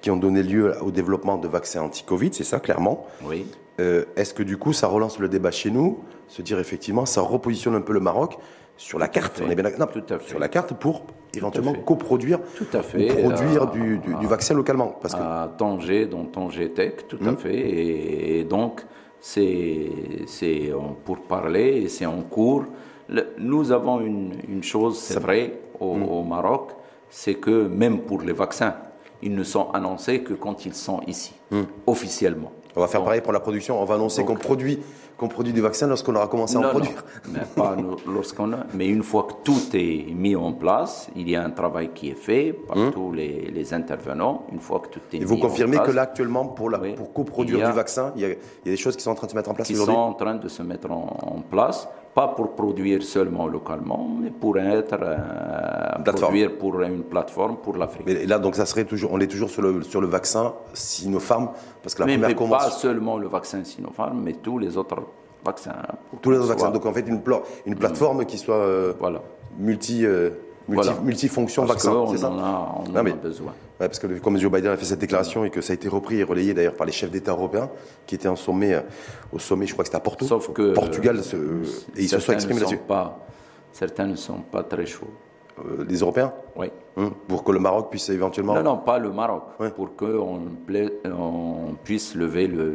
qui 0.00 0.10
ont 0.10 0.16
donné 0.16 0.42
lieu 0.42 0.74
au 0.82 0.90
développement 0.90 1.38
de 1.38 1.46
vaccins 1.46 1.82
anti-Covid, 1.82 2.30
c'est 2.32 2.44
ça 2.44 2.58
clairement. 2.58 3.06
Oui. 3.24 3.46
Euh, 3.78 4.04
est-ce 4.16 4.34
que 4.34 4.42
du 4.42 4.56
coup 4.56 4.72
ça 4.72 4.88
relance 4.88 5.20
le 5.20 5.28
débat 5.28 5.52
chez 5.52 5.70
nous, 5.70 6.00
se 6.26 6.42
dire 6.42 6.58
effectivement 6.58 7.06
ça 7.06 7.20
repositionne 7.20 7.76
un 7.76 7.80
peu 7.80 7.92
le 7.92 8.00
Maroc 8.00 8.38
sur 8.80 8.98
la 8.98 9.08
carte, 9.08 9.42
on 9.44 9.50
est 9.50 9.54
bien 9.54 9.70
non, 9.78 9.86
sur 10.26 10.38
la 10.38 10.48
carte 10.48 10.72
pour 10.72 11.04
éventuellement 11.34 11.74
coproduire 11.74 12.38
tout 12.56 12.66
à 12.72 12.82
fait. 12.82 13.08
produire 13.08 13.66
du, 13.66 13.98
du, 13.98 14.26
vaccin 14.26 14.54
localement 14.54 14.96
parce 15.02 15.14
que... 15.14 15.20
à 15.20 15.52
Tanger 15.58 16.06
dans 16.06 16.24
Tanger 16.24 16.70
Tech 16.70 16.94
tout 17.06 17.18
à 17.26 17.32
mm. 17.32 17.36
fait 17.36 17.58
et, 18.38 18.44
donc 18.44 18.80
c'est 19.20 19.90
pour 21.04 21.18
parler, 21.20 21.88
c'est 21.88 22.06
en 22.06 22.22
cours. 22.22 22.64
nous 23.38 23.70
avons 23.70 24.00
une, 24.00 24.62
chose, 24.62 24.98
c'est 24.98 25.20
vrai, 25.20 25.60
au, 25.78 25.96
mm. 25.96 26.08
au 26.08 26.22
Maroc, 26.22 26.70
c'est 27.10 27.34
que 27.34 27.68
même 27.68 28.00
pour 28.00 28.22
les 28.22 28.32
vaccins, 28.32 28.76
ils 29.20 29.34
ne 29.34 29.44
sont 29.44 29.70
annoncés 29.72 30.22
que 30.22 30.32
quand 30.32 30.64
ils 30.64 30.74
sont 30.74 31.00
ici, 31.06 31.34
hmm. 31.50 31.64
officiellement. 31.86 32.52
On 32.76 32.80
va 32.80 32.86
faire 32.86 33.02
pareil 33.02 33.20
pour 33.20 33.32
la 33.32 33.40
production. 33.40 33.80
On 33.82 33.84
va 33.84 33.96
annoncer 33.96 34.24
qu'on 34.24 34.36
produit, 34.36 34.78
qu'on 35.20 35.28
produit 35.28 35.52
du 35.52 35.60
vaccin 35.60 35.86
lorsqu'on 35.86 36.14
aura 36.14 36.28
commencé 36.28 36.56
à 36.56 36.60
en 36.60 36.70
produire. 36.70 37.04
mais 37.28 37.40
pas 37.54 37.76
lorsqu'on 38.06 38.52
Mais 38.72 38.88
une 38.88 39.02
fois 39.02 39.24
que 39.24 39.34
tout 39.44 39.60
est 39.74 40.06
mis 40.14 40.34
en 40.34 40.54
place, 40.54 41.10
il 41.14 41.28
y 41.28 41.36
a 41.36 41.44
un 41.44 41.50
travail 41.50 41.90
qui 41.94 42.08
est 42.08 42.14
fait 42.14 42.54
par 42.54 42.78
hmm. 42.78 42.90
tous 42.92 43.12
les, 43.12 43.74
intervenants. 43.74 44.46
Une 44.50 44.60
fois 44.60 44.80
que 44.80 44.88
tout 44.88 45.00
est 45.12 45.18
Et 45.18 45.24
vous 45.26 45.36
confirmez 45.36 45.76
que 45.78 45.90
là, 45.90 46.02
actuellement, 46.02 46.46
pour, 46.46 46.70
la, 46.70 46.78
pour 46.78 47.12
coproduire 47.12 47.68
du 47.68 47.74
vaccin, 47.76 48.12
il 48.16 48.22
y, 48.22 48.24
a, 48.24 48.34
des 48.64 48.76
choses 48.78 48.96
qui 48.96 49.02
sont 49.02 49.10
en 49.10 49.14
train 49.14 49.26
de 49.26 49.32
se 49.32 49.36
mettre 49.36 49.50
en 49.50 49.54
place 49.54 49.70
aujourd'hui 49.70 49.94
Qui 49.94 50.00
sont 50.00 50.08
en 50.08 50.14
train 50.14 50.34
de 50.36 50.48
se 50.48 50.62
mettre 50.62 50.90
en 50.90 51.42
place 51.50 51.86
pas 52.14 52.28
pour 52.28 52.54
produire 52.54 53.02
seulement 53.02 53.46
localement, 53.46 54.08
mais 54.20 54.30
pour 54.30 54.58
être 54.58 54.98
euh, 55.00 56.12
produire 56.12 56.58
pour 56.58 56.80
une 56.82 57.04
plateforme 57.04 57.56
pour 57.56 57.76
l'Afrique. 57.76 58.02
Mais 58.06 58.26
là, 58.26 58.38
donc, 58.38 58.56
ça 58.56 58.66
serait 58.66 58.84
toujours, 58.84 59.12
on 59.12 59.20
est 59.20 59.28
toujours 59.28 59.50
sur 59.50 59.62
le, 59.62 59.82
sur 59.82 60.00
le 60.00 60.08
vaccin 60.08 60.54
Sinopharm, 60.74 61.50
parce 61.82 61.94
que 61.94 62.00
la 62.00 62.06
mais, 62.06 62.18
première 62.18 62.36
mais 62.40 62.48
pas 62.48 62.70
seulement 62.70 63.16
le 63.16 63.28
vaccin 63.28 63.62
Sinopharm, 63.64 64.20
mais 64.22 64.34
tous 64.34 64.58
les 64.58 64.76
autres 64.76 65.02
vaccins. 65.44 65.76
Tous 66.20 66.30
les 66.32 66.38
autres 66.38 66.48
vaccins. 66.48 66.70
Donc, 66.70 66.84
en 66.84 66.92
fait, 66.92 67.06
une, 67.06 67.22
une 67.66 67.76
plateforme 67.76 68.24
qui 68.24 68.38
soit 68.38 68.56
euh, 68.56 68.92
voilà. 68.98 69.22
multi. 69.58 70.04
Euh, 70.04 70.30
multifonction 71.02 71.64
vaccin, 71.64 72.06
c'est 72.10 72.18
ça 72.18 72.30
on 72.30 72.90
en 72.90 72.96
a 72.96 73.02
besoin. 73.02 73.52
parce 73.78 73.98
que 73.98 74.06
comme 74.18 74.38
Joe 74.38 74.50
Biden 74.50 74.70
a 74.72 74.76
fait 74.76 74.84
cette 74.84 74.98
déclaration 74.98 75.44
et 75.44 75.50
que 75.50 75.60
ça 75.60 75.72
a 75.72 75.74
été 75.74 75.88
repris 75.88 76.20
et 76.20 76.24
relayé 76.24 76.54
d'ailleurs 76.54 76.74
par 76.74 76.86
les 76.86 76.92
chefs 76.92 77.10
d'État 77.10 77.32
européens 77.32 77.70
qui 78.06 78.14
étaient 78.14 78.28
en 78.28 78.36
sommet, 78.36 78.74
euh, 78.74 78.80
au 79.32 79.38
sommet, 79.38 79.66
je 79.66 79.72
crois 79.72 79.84
que 79.84 79.88
c'était 79.88 79.96
à 79.96 80.00
Porto, 80.00 80.24
Sauf 80.26 80.52
que 80.52 80.72
Portugal, 80.72 81.20
et 81.96 82.02
ils 82.02 82.08
se 82.08 82.18
sont 82.18 82.32
exprimés 82.32 82.60
là-dessus. 82.60 82.80
Certains 83.72 84.06
ne 84.06 84.16
sont 84.16 84.40
pas 84.40 84.64
très 84.64 84.84
chauds. 84.86 85.10
Euh, 85.58 85.84
les 85.88 85.98
Européens? 85.98 86.32
Oui. 86.56 86.70
Hum, 86.96 87.12
pour 87.28 87.44
que 87.44 87.52
le 87.52 87.60
Maroc 87.60 87.90
puisse 87.90 88.08
éventuellement. 88.08 88.54
Non, 88.54 88.62
non, 88.62 88.76
pas 88.78 88.98
le 88.98 89.10
Maroc. 89.10 89.44
Pour 89.76 89.94
qu'on 89.96 90.40
on 91.04 91.74
puisse 91.84 92.14
lever 92.14 92.46
le, 92.46 92.74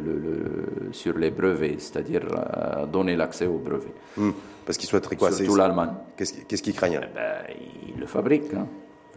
sur 0.91 1.17
les 1.17 1.31
brevets, 1.31 1.79
c'est-à-dire 1.79 2.21
euh, 2.31 2.85
donner 2.85 3.15
l'accès 3.15 3.45
aux 3.47 3.57
brevets. 3.57 3.93
Hum. 4.17 4.33
Parce 4.65 4.77
qu'ils 4.77 4.89
souhaiteraient 4.89 5.15
quoi 5.15 5.31
Surtout 5.31 5.55
l'Allemagne. 5.55 5.93
Qu'est-ce 6.17 6.63
qu'ils 6.63 6.73
craignent 6.73 7.01
eh 7.01 7.15
ben, 7.15 7.55
Ils 7.87 7.99
le 7.99 8.07
fabriquent. 8.07 8.53
Hein. 8.53 8.67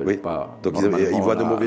Oui. 0.05 0.17
Pas, 0.17 0.59
Donc 0.63 0.75
ils, 0.81 0.89
voient 1.21 1.35
de 1.35 1.43
mauvais, 1.43 1.67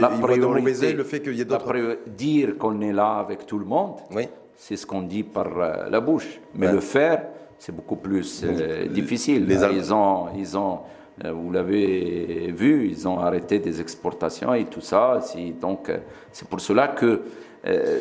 ils 0.89 0.95
le 0.95 1.03
fait 1.03 1.21
qu'il 1.21 1.35
y 1.35 1.41
ait 1.41 1.45
d'autres. 1.45 1.99
Dire 2.07 2.57
qu'on 2.57 2.79
est 2.81 2.93
là 2.93 3.17
avec 3.17 3.45
tout 3.45 3.59
le 3.59 3.65
monde, 3.65 3.95
oui. 4.11 4.27
c'est 4.55 4.77
ce 4.77 4.85
qu'on 4.85 5.01
dit 5.01 5.23
par 5.23 5.47
euh, 5.57 5.89
la 5.89 5.99
bouche. 5.99 6.39
Mais 6.55 6.71
le 6.71 6.79
faire, 6.79 7.23
c'est 7.59 7.75
beaucoup 7.75 7.97
plus 7.97 8.43
euh, 8.43 8.87
difficile. 8.87 9.45
Les 9.45 9.63
ils 9.75 9.93
ont, 9.93 10.27
ils 10.37 10.57
ont, 10.57 10.79
euh, 11.25 11.31
vous 11.33 11.51
l'avez 11.51 12.53
vu, 12.55 12.87
ils 12.89 13.07
ont 13.07 13.19
arrêté 13.19 13.59
des 13.59 13.81
exportations 13.81 14.53
et 14.53 14.65
tout 14.65 14.81
ça. 14.81 15.19
Donc 15.59 15.91
c'est 16.31 16.47
pour 16.47 16.61
cela 16.61 16.87
que 16.87 17.21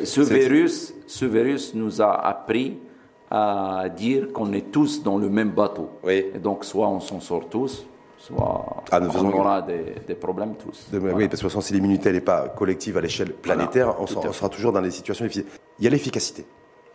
ce 0.03 0.21
virus, 0.21 0.93
ce 1.07 1.25
virus 1.25 1.75
nous 1.75 2.01
a 2.01 2.25
appris 2.25 2.77
à 3.31 3.87
dire 3.87 4.33
qu'on 4.33 4.51
est 4.51 4.71
tous 4.71 5.03
dans 5.03 5.17
le 5.17 5.29
même 5.29 5.51
bateau. 5.51 5.89
Oui. 6.03 6.25
Et 6.35 6.39
donc, 6.39 6.65
soit 6.65 6.89
on 6.89 6.99
s'en 6.99 7.21
sort 7.21 7.47
tous, 7.47 7.85
soit 8.17 8.83
ah, 8.91 8.99
on 9.01 9.31
aura 9.31 9.61
des, 9.61 10.15
problèmes 10.15 10.55
tous. 10.55 10.87
Oui, 10.91 11.27
parce 11.29 11.41
que 11.41 11.47
façon, 11.47 11.61
si 11.61 11.73
l'immunité 11.73 12.11
n'est 12.11 12.19
pas 12.19 12.49
collective 12.49 12.97
à 12.97 13.01
l'échelle 13.01 13.31
planétaire, 13.31 13.95
on, 13.99 14.05
sera 14.05 14.49
toujours 14.49 14.73
dans 14.73 14.81
des 14.81 14.91
situations 14.91 15.23
difficiles. 15.23 15.45
Il 15.79 15.85
y 15.85 15.87
a 15.87 15.89
l'efficacité. 15.89 16.45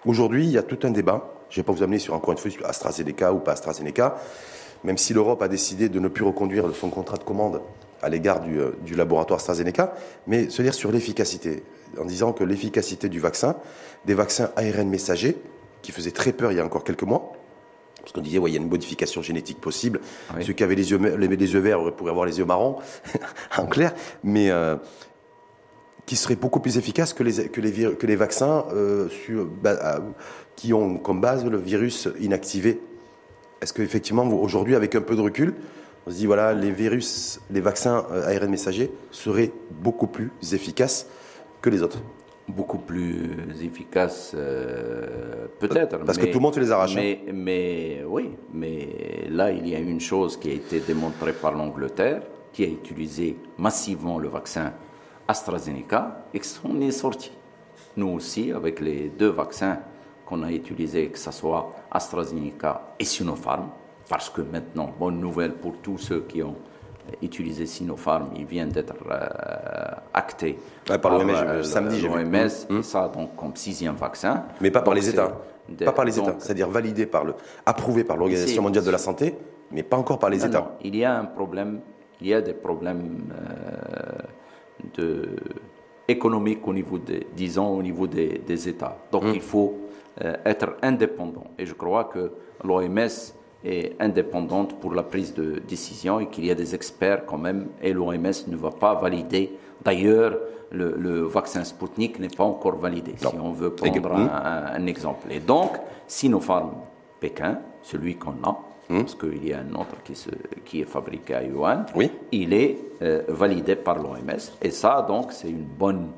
Aujourd'hui, 0.05 0.45
il 0.45 0.51
y 0.51 0.59
a 0.59 0.63
tout 0.63 0.79
un 0.83 0.91
débat. 0.91 1.33
Je 1.49 1.59
ne 1.59 1.63
vais 1.63 1.67
pas 1.67 1.73
vous 1.73 1.83
amener 1.83 1.99
sur 1.99 2.13
encore 2.13 2.33
une 2.33 2.39
fois 2.39 2.51
AstraZeneca 2.69 3.33
ou 3.33 3.39
pas 3.39 3.53
AstraZeneca, 3.53 4.17
même 4.85 4.99
si 4.99 5.15
l'Europe 5.15 5.41
a 5.41 5.49
décidé 5.49 5.89
de 5.89 5.99
ne 5.99 6.09
plus 6.09 6.25
reconduire 6.25 6.67
son 6.75 6.91
contrat 6.91 7.17
de 7.17 7.25
commande 7.25 7.63
à 8.03 8.11
l'égard 8.11 8.41
du, 8.41 8.61
euh, 8.61 8.73
du, 8.85 8.95
laboratoire 8.95 9.39
AstraZeneca, 9.39 9.95
mais 10.27 10.51
se 10.51 10.61
dire 10.61 10.75
sur 10.75 10.93
l'efficacité, 10.93 11.63
en 11.99 12.05
disant 12.05 12.35
que 12.35 12.45
l'efficacité 12.45 13.09
du 13.09 13.21
vaccin, 13.21 13.57
des 14.05 14.13
vaccins 14.13 14.51
ARN 14.57 14.89
messagers, 14.89 15.39
qui 15.83 15.93
faisait 15.93 16.11
très 16.11 16.33
peur 16.33 16.53
il 16.53 16.59
y 16.59 16.61
a 16.61 16.65
encore 16.65 16.85
quelques 16.85 17.03
mois. 17.03 17.33
Parce 18.07 18.13
qu'on 18.13 18.21
disait, 18.21 18.39
ouais, 18.39 18.51
il 18.51 18.55
y 18.55 18.57
a 18.57 18.61
une 18.61 18.69
modification 18.69 19.21
génétique 19.21 19.61
possible. 19.61 20.01
Ceux 20.41 20.53
qui 20.53 20.63
avaient 20.63 20.77
les 20.77 20.93
yeux, 20.93 21.17
les, 21.17 21.53
yeux 21.53 21.59
verts 21.59 21.93
pourraient 21.97 22.13
avoir 22.13 22.25
les 22.25 22.39
yeux 22.39 22.45
marrons, 22.45 22.77
en 23.59 23.67
clair, 23.67 23.95
mais 24.23 24.49
euh, 24.49 24.77
qui 26.07 26.15
serait 26.15 26.37
beaucoup 26.37 26.61
plus 26.61 26.79
efficace 26.79 27.13
que 27.13 27.25
les, 27.25 27.49
que 27.49 27.61
les, 27.61 27.97
que 27.97 28.07
les 28.07 28.15
vaccins 28.15 28.65
euh, 28.73 29.09
sur, 29.09 29.45
bah, 29.45 29.71
euh, 29.83 29.99
qui 30.55 30.73
ont 30.73 30.99
comme 30.99 31.21
base 31.21 31.45
le 31.45 31.59
virus 31.59 32.09
inactivé. 32.21 32.81
Est-ce 33.61 33.73
qu'effectivement, 33.73 34.23
aujourd'hui, 34.23 34.77
avec 34.77 34.95
un 34.95 35.01
peu 35.01 35.17
de 35.17 35.23
recul, 35.23 35.55
on 36.07 36.11
se 36.13 36.15
dit, 36.15 36.27
voilà, 36.27 36.55
les 36.55 36.71
virus, 36.71 37.41
les 37.51 37.61
vaccins 37.61 38.07
ARN 38.25 38.49
messagers 38.49 38.93
seraient 39.11 39.51
beaucoup 39.73 40.07
plus 40.07 40.31
efficaces 40.53 41.09
que 41.61 41.71
les 41.71 41.83
autres? 41.83 41.99
Beaucoup 42.49 42.79
plus 42.79 43.31
efficace, 43.63 44.33
euh, 44.35 45.47
peut-être. 45.59 45.99
Parce 46.05 46.19
que 46.19 46.27
tout 46.27 46.39
le 46.39 46.43
monde 46.43 46.57
les 46.57 46.71
arrache. 46.71 46.95
Mais, 46.95 47.21
mais, 47.33 48.05
oui, 48.07 48.31
mais 48.53 49.27
là, 49.31 49.51
il 49.51 49.69
y 49.69 49.75
a 49.75 49.79
une 49.79 50.01
chose 50.01 50.37
qui 50.37 50.51
a 50.51 50.53
été 50.53 50.81
démontrée 50.81 51.33
par 51.33 51.53
l'Angleterre, 51.53 52.23
qui 52.53 52.65
a 52.65 52.69
utilisé 52.69 53.37
massivement 53.59 54.19
le 54.19 54.29
vaccin 54.29 54.73
AstraZeneca 55.29 56.25
et 56.33 56.41
qui 56.41 56.49
s'en 56.49 56.81
est 56.81 56.93
sorti. 56.93 57.33
Nous 57.97 58.09
aussi, 58.09 58.53
avec 58.53 58.81
les 58.81 59.09
deux 59.09 59.29
vaccins 59.31 59.79
qu'on 60.25 60.43
a 60.43 60.53
utilisés, 60.53 61.09
que 61.09 61.19
ce 61.19 61.31
soit 61.31 61.73
AstraZeneca 61.91 62.95
et 62.99 63.05
Sinopharm, 63.05 63.69
parce 64.09 64.31
que 64.31 64.41
maintenant, 64.41 64.93
bonne 64.99 65.19
nouvelle 65.19 65.55
pour 65.55 65.79
tous 65.79 65.99
ceux 65.99 66.21
qui 66.21 66.43
ont 66.43 66.57
utiliser 67.23 67.67
Sinopharm, 67.67 68.31
il 68.37 68.45
vient 68.45 68.67
d'être 68.67 68.95
euh, 69.11 69.27
acté 70.13 70.59
par, 71.01 71.19
l'OMS 71.19 71.31
euh, 71.31 71.63
samedi, 71.63 72.03
l'OMS, 72.03 72.49
hum. 72.71 72.83
ça 72.83 73.09
donc 73.09 73.37
comme 73.37 73.55
sixième 73.57 73.95
vaccin. 73.95 74.45
Mais 74.61 74.71
pas 74.71 74.83
par 74.83 74.95
les 74.95 75.09
États. 75.09 75.33
Pas 75.85 75.93
par 75.93 76.05
les 76.05 76.19
États, 76.19 76.37
c'est-à-dire 76.39 76.69
validé 76.69 77.07
par 77.07 77.25
le, 77.25 77.35
approuvé 77.65 78.05
par 78.05 78.17
l'Organisation 78.17 78.63
mondiale 78.63 78.85
de 78.85 78.91
la 78.91 78.99
santé, 78.99 79.35
mais 79.73 79.83
pas 79.83 79.97
encore 79.97 80.19
par 80.19 80.31
les 80.31 80.45
États. 80.45 80.77
il 80.83 80.95
y 80.95 81.05
a 81.05 81.19
un 81.19 81.25
problème, 81.25 81.81
il 82.21 82.29
y 82.29 82.35
a 82.35 82.41
des 82.41 82.55
problèmes 82.55 83.25
euh, 83.33 84.19
de, 84.95 85.29
économiques 86.07 86.67
au 86.69 86.73
niveau 86.73 86.99
des, 86.99 87.27
disons, 87.35 87.77
au 87.77 87.83
niveau 87.83 88.07
des, 88.07 88.69
États. 88.69 88.97
Donc 89.11 89.25
hum. 89.25 89.33
il 89.35 89.41
faut 89.41 89.75
être 90.21 90.77
indépendant. 90.83 91.45
Et 91.59 91.67
je 91.67 91.75
crois 91.75 92.05
que 92.05 92.31
l'OMS 92.65 93.09
est 93.65 93.97
indépendante 94.01 94.79
pour 94.81 94.95
la 94.95 95.03
prise 95.03 95.35
de 95.35 95.61
décision 95.67 96.21
et 96.21 96.29
qu'il 96.29 96.47
y 96.47 96.51
a 96.51 96.55
des 96.55 96.75
experts 96.75 97.27
quand 97.27 97.39
même 97.39 97.69
et 97.83 97.93
l'OMS 97.93 98.47
ne 98.49 98.57
va 98.57 98.71
pas 98.71 98.95
valider. 98.95 99.53
D'ailleurs, 99.85 100.39
le, 100.73 101.23
vaccin 101.23 101.65
Sputnik 101.65 102.19
n'est 102.19 102.29
pas 102.29 102.45
encore 102.45 102.77
validé, 102.77 103.15
si 103.17 103.27
on 103.27 103.53
veut 103.53 103.71
prendre 103.71 104.13
un, 104.13 104.87
exemple. 104.87 105.29
Et 105.31 105.41
donc, 105.41 105.73
Sinopharm 106.07 106.73
Pékin, 107.21 107.61
celui 107.83 108.17
qu'on 108.17 108.35
a, 108.43 108.59
hmm. 108.89 109.01
parce 109.01 109.15
qu'il 109.15 109.47
y 109.47 109.53
a 109.53 109.61
un 109.61 109.75
autre 109.75 110.03
qui, 110.05 110.15
se, 110.15 110.31
qui, 110.65 110.81
est 110.81 110.87
fabriqué 110.87 111.35
à 111.35 111.43
Yuan, 111.45 111.87
oui. 111.95 112.11
il 112.33 112.53
est 112.53 112.79
euh, 113.03 113.23
validé 113.29 113.77
par 113.77 113.99
l'OMS. 113.99 114.53
Et 114.61 114.71
ça, 114.71 115.05
donc, 115.07 115.33
c'est 115.33 115.49
une 115.49 115.65
bonne 115.65 116.11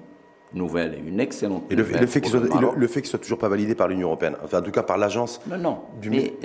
nouvelle 0.54 0.94
et 0.94 1.08
une 1.08 1.20
excellente 1.20 1.64
et 1.70 1.76
le, 1.76 1.84
fait 1.84 2.20
qu'il 2.20 2.30
soit, 2.30 2.40
le, 2.76 2.86
fait 2.86 3.04
soit 3.04 3.18
toujours 3.18 3.38
pas 3.38 3.48
validé 3.48 3.74
par 3.74 3.88
l'Union 3.88 4.08
européenne, 4.08 4.36
enfin 4.42 4.60
en 4.60 4.62
tout 4.62 4.70
cas 4.70 4.82
par 4.82 4.96
l'agence, 4.96 5.40
non, 5.48 5.58
non. 5.58 5.78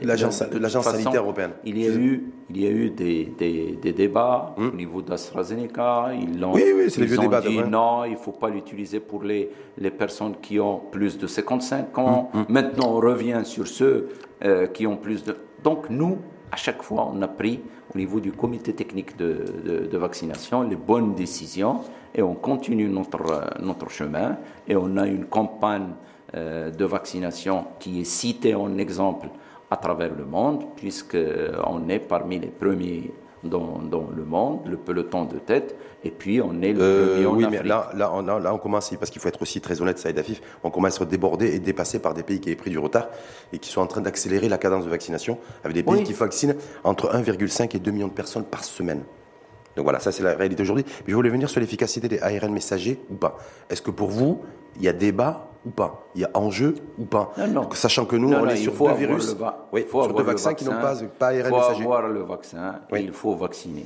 l'agence, 0.02 0.44
sanitaire 0.84 1.24
européenne. 1.24 1.52
Il 1.64 1.78
y 1.78 1.88
a 1.88 1.90
eu, 1.90 2.24
il 2.50 2.62
y 2.62 2.68
a 2.68 2.70
eu 2.70 2.90
des, 2.90 3.32
des, 3.38 3.78
des 3.82 3.94
débats 3.94 4.54
hmm. 4.58 4.68
au 4.68 4.76
niveau 4.76 5.02
d'AstraZeneca. 5.02 6.12
Ils 6.20 6.40
l'ont, 6.40 6.54
oui, 6.54 6.64
oui, 6.76 6.90
c'est 6.90 7.02
les 7.02 7.08
vieux 7.08 7.20
ont 7.20 7.24
débats. 7.24 7.42
Dit 7.42 7.58
non, 7.70 8.04
il 8.06 8.12
ne 8.14 8.18
faut 8.18 8.32
pas 8.32 8.50
l'utiliser 8.50 9.00
pour 9.00 9.24
les, 9.24 9.50
les 9.78 9.92
personnes 9.92 10.36
qui 10.42 10.60
ont 10.60 10.82
plus 10.92 11.18
de 11.18 11.28
55 11.28 11.98
ans. 11.98 12.30
Hmm, 12.34 12.40
hmm. 12.40 12.46
Maintenant, 12.50 12.96
on 12.96 13.00
revient 13.00 13.42
sur 13.44 13.68
ceux 13.68 14.10
euh, 14.44 14.68
qui 14.68 14.86
ont 14.86 14.98
plus 14.98 15.24
de. 15.24 15.38
Donc 15.64 15.90
nous, 15.90 16.18
à 16.52 16.58
chaque 16.58 16.84
fois, 16.84 17.10
on 17.14 17.22
a 17.22 17.28
pris 17.28 17.62
au 17.94 17.98
niveau 17.98 18.20
du 18.20 18.32
comité 18.32 18.74
technique 18.74 19.18
de, 19.18 19.98
vaccination 19.98 20.64
les 20.64 20.76
bonnes 20.76 21.14
décisions 21.14 21.82
et 22.16 22.22
on 22.22 22.36
continue 22.36 22.90
notre, 22.90 23.62
notre 23.62 23.90
chemin 23.90 24.38
et 24.68 24.76
on 24.76 24.98
a 24.98 25.08
une 25.08 25.26
campagne 25.26 25.92
euh, 26.36 26.72
de 26.72 26.86
vaccination 26.86 27.66
qui 27.80 28.02
est 28.02 28.06
citée 28.06 28.56
en 28.56 28.78
exemple 28.78 29.30
à 29.70 29.78
travers 29.78 30.14
le 30.16 30.26
monde, 30.26 30.66
puisqu'on 30.76 31.90
est 31.90 32.00
parmi 32.00 32.40
les 32.40 32.48
premiers 32.48 33.12
dans, 33.44 33.80
dans, 33.80 34.08
le 34.16 34.24
monde, 34.24 34.62
le 34.66 34.78
peloton 34.78 35.26
de 35.26 35.38
tête, 35.38 35.76
et 36.04 36.12
puis 36.12 36.42
on 36.42 36.62
est 36.62 36.74
le 36.74 36.82
euh, 36.82 37.08
premier 37.14 37.26
en 37.26 37.36
oui, 37.36 37.46
mais 37.50 37.64
là, 37.64 37.90
là, 37.96 38.12
on, 38.14 38.22
là, 38.22 38.54
on 38.54 38.58
commence, 38.58 38.90
parce 39.00 39.12
qu'il 39.12 39.22
faut 39.22 39.28
être 39.28 39.42
aussi 39.42 39.62
très 39.62 39.82
honnête, 39.82 40.00
Saïd 40.00 40.18
Afif, 40.18 40.42
on 40.64 40.70
commence 40.70 41.00
à 41.00 41.04
être 41.04 41.10
débordé 41.10 41.48
et 41.54 41.60
dépassé 41.60 42.00
par 42.00 42.14
des 42.14 42.24
pays 42.24 42.40
qui 42.40 42.52
ont 42.52 42.56
pris 42.56 42.70
du 42.70 42.80
retard 42.80 43.08
et 43.52 43.60
qui 43.60 43.70
sont 43.70 43.82
en 43.82 43.88
train 43.88 44.02
d'accélérer 44.02 44.50
la 44.50 44.58
cadence 44.58 44.86
de 44.86 44.90
vaccination, 44.90 45.38
avec 45.64 45.76
des 45.76 45.84
pays 45.84 46.04
qui 46.04 46.14
vaccinent 46.14 46.56
entre 46.84 47.14
1,5 47.14 47.76
et 47.76 47.80
2 47.80 47.92
millions 47.92 48.08
de 48.08 48.14
personnes 48.14 48.46
par 48.46 48.64
semaine. 48.64 49.04
Donc 49.76 49.84
voilà, 49.84 50.00
ça 50.00 50.12
c'est 50.12 50.24
la 50.24 50.34
réalité 50.34 50.62
aujourd'hui. 50.64 50.86
Mais 50.88 51.12
je 51.12 51.16
voulais 51.16 51.30
venir 51.30 51.50
sur 51.50 51.60
l'efficacité 51.60 52.08
des 52.08 52.20
ARN 52.22 52.52
messagers 52.52 53.00
ou 53.10 53.16
pas. 53.16 53.38
Est-ce 53.70 53.82
que 53.82 53.92
pour 53.92 54.10
vous, 54.10 54.42
il 54.76 54.84
y 54.84 54.88
a 54.88 54.94
débat 54.94 55.48
ou 55.66 55.70
pas? 55.70 56.06
Il 56.16 56.22
y 56.22 56.26
a 56.26 56.30
enjeu 56.34 56.76
ou 56.98 57.06
pas? 57.06 57.32
Non, 57.38 57.48
non. 57.48 57.70
Sachant 57.74 58.06
que 58.06 58.16
nous, 58.16 58.32
on 58.32 58.48
est 58.48 58.58
sur 58.58 58.74
deux 58.74 58.94
virus, 58.94 59.36
oui, 59.72 59.86
faut 59.88 60.04
sur 60.04 60.14
deux 60.14 60.24
vaccins 60.24 60.54
qui 60.54 60.66
n'ont 60.66 60.72
pas, 60.72 60.96
pas 61.18 61.28
ARN 61.28 61.52
messager. 61.52 61.80
Il 61.80 61.84
faut 61.84 61.94
avoir 61.94 62.08
le 62.08 62.22
vaccin, 62.24 62.82
il 62.94 63.12
faut 63.12 63.36
vacciner. 63.36 63.86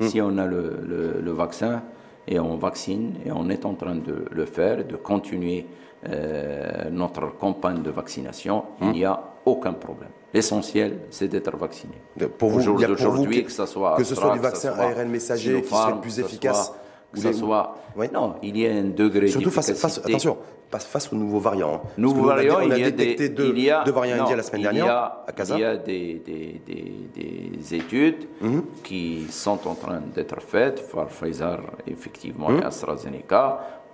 Si 0.00 0.20
on 0.20 0.38
a 0.38 0.46
le, 0.46 0.78
le, 0.86 1.20
le, 1.20 1.32
vaccin 1.32 1.82
et 2.28 2.38
on 2.38 2.56
vaccine, 2.56 3.14
et 3.24 3.32
on 3.32 3.48
est 3.48 3.64
en 3.64 3.74
train 3.74 3.96
de 3.96 4.26
le 4.30 4.44
faire, 4.44 4.84
de 4.86 4.94
continuer 4.94 5.66
euh, 6.08 6.88
notre 6.92 7.36
campagne 7.36 7.82
de 7.82 7.90
vaccination, 7.90 8.64
il 8.80 8.90
n'y 8.90 9.04
a 9.04 9.20
aucun 9.54 9.74
problème. 9.86 10.10
L'essentiel, 10.34 10.90
c'est 11.10 11.28
d'être 11.28 11.56
vacciné. 11.56 11.96
Pour 12.38 12.50
vous, 12.50 12.60
aujourd'hui, 12.68 13.44
que, 13.44 13.50
ce 13.50 13.66
soit 13.66 13.96
que 13.96 14.04
ce 14.04 14.14
soit 14.14 14.32
du 14.36 14.40
vaccin 14.50 14.72
ARN 14.78 15.08
messager 15.18 15.62
qui 15.62 15.68
soit 15.68 16.00
plus 16.04 16.16
efficace, 16.20 16.72
que 17.12 17.20
ce 17.20 17.32
soit, 17.32 17.64
oui. 17.96 18.06
non, 18.12 18.34
il 18.42 18.54
y 18.58 18.66
a 18.66 18.72
un 18.72 18.90
degré 19.02 19.28
surtout 19.28 19.50
face, 19.50 19.72
face, 19.72 19.98
attention, 19.98 20.36
face 20.70 21.10
aux 21.10 21.16
nouveaux 21.16 21.38
variants. 21.48 21.76
Hein. 21.76 21.88
Nouveaux 21.96 22.26
variants, 22.32 22.58
on 22.62 22.70
a, 22.70 22.76
il 22.76 22.82
y 22.82 22.84
a 22.84 22.90
détecté 22.90 23.28
des, 23.30 23.34
deux, 23.34 23.52
il 23.56 23.60
y 23.60 23.70
a, 23.70 23.82
deux 23.84 23.92
variants 23.92 24.22
indiens 24.22 24.36
la 24.36 24.42
semaine 24.42 24.62
dernière 24.68 24.84
il 24.84 24.88
y 24.88 24.90
a, 24.90 25.24
à 25.26 25.32
Casa. 25.32 25.54
Il 25.56 25.60
y 25.62 25.64
a 25.64 25.76
des, 25.76 26.22
des, 26.28 26.60
des, 26.68 26.92
des 27.16 27.74
études 27.80 28.22
mm 28.42 28.48
-hmm. 28.48 28.62
qui 28.86 29.04
sont 29.44 29.60
en 29.72 29.76
train 29.82 30.00
d'être 30.14 30.40
faites 30.52 30.78
par 30.92 31.06
Pfizer 31.16 31.58
effectivement 31.94 32.50
mm 32.50 32.56
-hmm. 32.56 32.62
et 32.64 32.70
AstraZeneca 32.70 33.44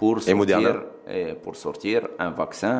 pour 0.01 0.15
sortir, 0.21 0.73
et 1.17 1.35
pour 1.43 1.55
sortir 1.67 1.99
un 2.27 2.31
vaccin 2.43 2.79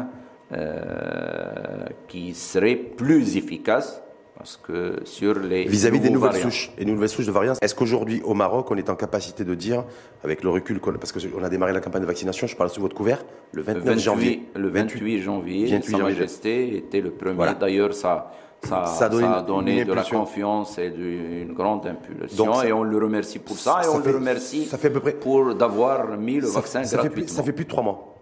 euh, 0.53 1.85
qui 2.09 2.35
serait 2.35 2.77
plus 2.77 3.37
efficace 3.37 4.01
parce 4.37 4.57
que 4.57 4.97
sur 5.05 5.39
les 5.39 5.65
vis-à-vis 5.65 5.99
-vis 5.99 6.03
des 6.03 6.11
nouvelles 6.11 6.33
variants. 6.33 6.51
souches 6.51 6.73
et 6.77 6.85
nouvelles 6.85 7.09
souches 7.09 7.27
de 7.27 7.31
variants, 7.33 7.55
est-ce 7.63 7.75
qu'aujourd'hui 7.75 8.21
au 8.25 8.35
Maroc 8.35 8.69
on 8.71 8.77
est 8.77 8.91
en 8.91 8.97
capacité 8.97 9.45
de 9.45 9.55
dire, 9.55 9.85
avec 10.25 10.43
le 10.43 10.51
recul, 10.51 10.81
parce 10.81 11.13
qu'on 11.13 11.43
a 11.43 11.49
démarré 11.49 11.73
la 11.73 11.81
campagne 11.81 12.03
de 12.03 12.07
vaccination, 12.07 12.47
je 12.49 12.57
parle 12.57 12.69
sous 12.71 12.81
votre 12.81 12.97
couvert, 12.97 13.25
le 13.53 13.63
29 13.63 13.85
le 13.85 13.91
28, 13.91 14.03
janvier, 14.03 14.43
le 14.57 14.69
28 14.69 15.21
janvier, 15.23 15.67
28 15.67 15.91
Sa. 15.93 15.99
Majesté 15.99 16.77
était 16.77 17.01
le 17.01 17.11
premier. 17.13 17.35
Voilà. 17.37 17.55
D'ailleurs, 17.55 17.95
ça, 17.95 18.33
ça, 18.65 18.87
Ça 18.87 19.05
a 19.07 19.09
donné 19.09 19.23
ça 19.25 19.33
a 19.35 19.41
une- 19.41 19.47
donné 19.47 19.81
une 19.81 19.85
de 19.87 19.93
la 19.93 20.01
impulsion. 20.01 20.19
confiance 20.21 20.79
et 20.79 20.91
de- 20.91 21.43
une 21.45 21.53
grande 21.53 21.87
impulsion. 21.87 22.45
Donc 22.45 22.57
ça- 22.57 22.67
et 22.67 22.73
on 22.73 22.83
le 22.83 22.99
remercie 22.99 23.39
pour 23.39 23.57
ça. 23.57 23.83
et 23.85 23.89
on 23.89 24.01
fait- 24.01 24.11
le 24.11 24.17
remercie 24.19 24.65
ça 24.67 24.79
fait 24.79 24.89
à 24.89 24.91
peu 24.91 25.01
près- 25.01 25.13
pour 25.13 25.55
d'avoir 25.55 26.17
mis 26.19 26.41
le 26.41 26.49
vaccin 26.49 26.83
ça 26.83 26.99
fait 26.99 27.09
gratuitement. 27.09 27.37
ça 27.37 27.43
fait 27.45 27.53
plus 27.53 27.65
de 27.65 27.71
3 27.71 27.85
mois, 27.85 28.17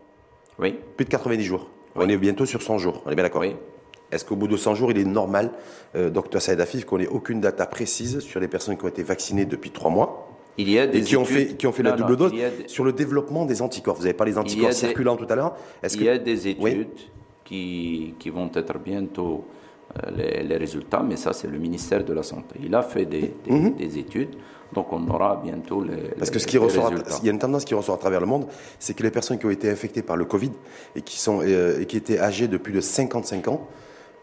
Oui, 0.59 0.79
plus 0.97 1.07
de 1.07 1.11
90 1.11 1.45
jours. 1.45 1.71
On 1.97 2.09
est 2.09 2.17
bientôt 2.17 2.47
sur 2.47 2.63
100 2.63 2.79
jours, 2.79 3.03
on 3.07 3.11
est 3.11 3.15
bien 3.15 3.25
d'accord 3.25 3.43
oui. 3.43 3.55
Est-ce 4.11 4.25
qu'au 4.27 4.37
bout 4.37 4.49
de 4.49 4.57
100 4.59 4.75
jours, 4.75 4.91
il 4.91 4.99
est 4.99 5.05
normal, 5.05 5.51
euh, 5.97 6.11
docteur 6.11 6.43
Saïd 6.43 6.61
Afif, 6.61 6.85
qu'on 6.85 6.99
ait 7.01 7.07
aucune 7.07 7.41
data 7.41 7.65
précise 7.67 8.21
sur 8.21 8.41
les 8.41 8.49
personnes 8.49 8.77
qui 8.77 8.85
ont 8.85 8.89
été 8.89 9.03
vaccinées 9.03 9.47
depuis 9.47 9.71
3 9.71 9.91
mois? 9.91 10.29
Il 10.59 10.69
y 10.69 10.79
a 10.79 10.87
des 10.87 10.99
et 10.99 11.03
qui 11.03 11.17
ont 11.17 11.23
études- 11.25 11.37
fait, 11.49 11.57
qui 11.57 11.67
ont 11.67 11.73
fait 11.73 11.83
la 11.83 11.93
non, 11.93 11.97
double 11.97 12.17
dose 12.19 12.31
des- 12.33 12.69
sur 12.69 12.85
le 12.85 12.93
développement 12.93 13.47
des 13.47 13.63
anticorps 13.63 13.95
Vous 13.97 14.05
avez 14.05 14.13
parlé 14.13 14.33
des 14.33 14.39
anticorps 14.39 14.69
des- 14.69 14.75
circulants 14.75 15.17
tout 15.17 15.27
à 15.31 15.35
l'heure. 15.35 15.57
Est-ce 15.83 15.97
Il 15.97 16.03
y 16.05 16.09
a 16.11 16.19
des 16.19 16.49
études 16.49 16.63
Oui. 16.63 16.87
qui, 17.45 18.15
qui 18.19 18.29
vont 18.29 18.51
être 18.55 18.79
bientôt 18.79 19.47
euh, 20.05 20.11
les, 20.15 20.43
les 20.43 20.57
résultats, 20.59 21.03
mais 21.03 21.17
ça, 21.17 21.33
c'est 21.33 21.49
le 21.49 21.59
ministère 21.59 22.05
de 22.05 22.13
la 22.13 22.23
Santé. 22.23 22.57
Il 22.63 22.75
a 22.75 22.83
fait 22.83 23.07
des, 23.07 23.33
des- 23.47 23.71
des 23.71 23.99
études, 23.99 24.37
donc 24.73 24.93
on 24.93 25.07
aura 25.09 25.41
bientôt 25.43 25.83
les. 25.83 26.11
Parce 26.19 26.31
que 26.31 26.39
ce 26.39 26.47
qui 26.47 26.59
ressort, 26.59 26.93
il 27.21 27.27
y 27.27 27.29
a 27.29 27.33
une 27.33 27.39
tendance 27.39 27.65
qui 27.65 27.75
ressort 27.75 27.97
à 27.97 27.99
travers 27.99 28.21
le 28.21 28.27
monde, 28.27 28.47
c'est 28.79 28.95
que 28.95 29.03
les 29.03 29.11
personnes 29.11 29.39
qui 29.39 29.47
ont 29.47 29.51
été 29.51 29.71
infectées 29.71 30.03
par 30.03 30.17
le 30.17 30.25
Covid 30.25 30.53
et 30.97 31.03
qui, 31.03 31.19
sont, 31.19 31.41
euh, 31.43 31.81
et 31.81 31.87
qui 31.87 31.97
étaient 31.97 32.19
âgées 32.19 32.49
de 32.49 32.57
plus 32.57 32.73
de 32.73 32.81
55 32.81 33.49
ans 33.49 33.69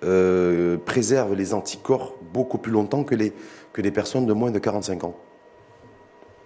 euh, 0.04 0.78
préservent 0.78 1.36
les 1.36 1.54
anticorps 1.54 2.16
beaucoup 2.34 2.58
plus 2.58 2.72
longtemps 2.72 3.04
que 3.04 3.16
les, 3.16 3.34
que 3.74 3.82
les 3.82 3.92
personnes 3.92 4.26
de 4.26 4.34
moins 4.34 4.52
de 4.52 4.60
45 4.60 5.04
ans. 5.04 5.16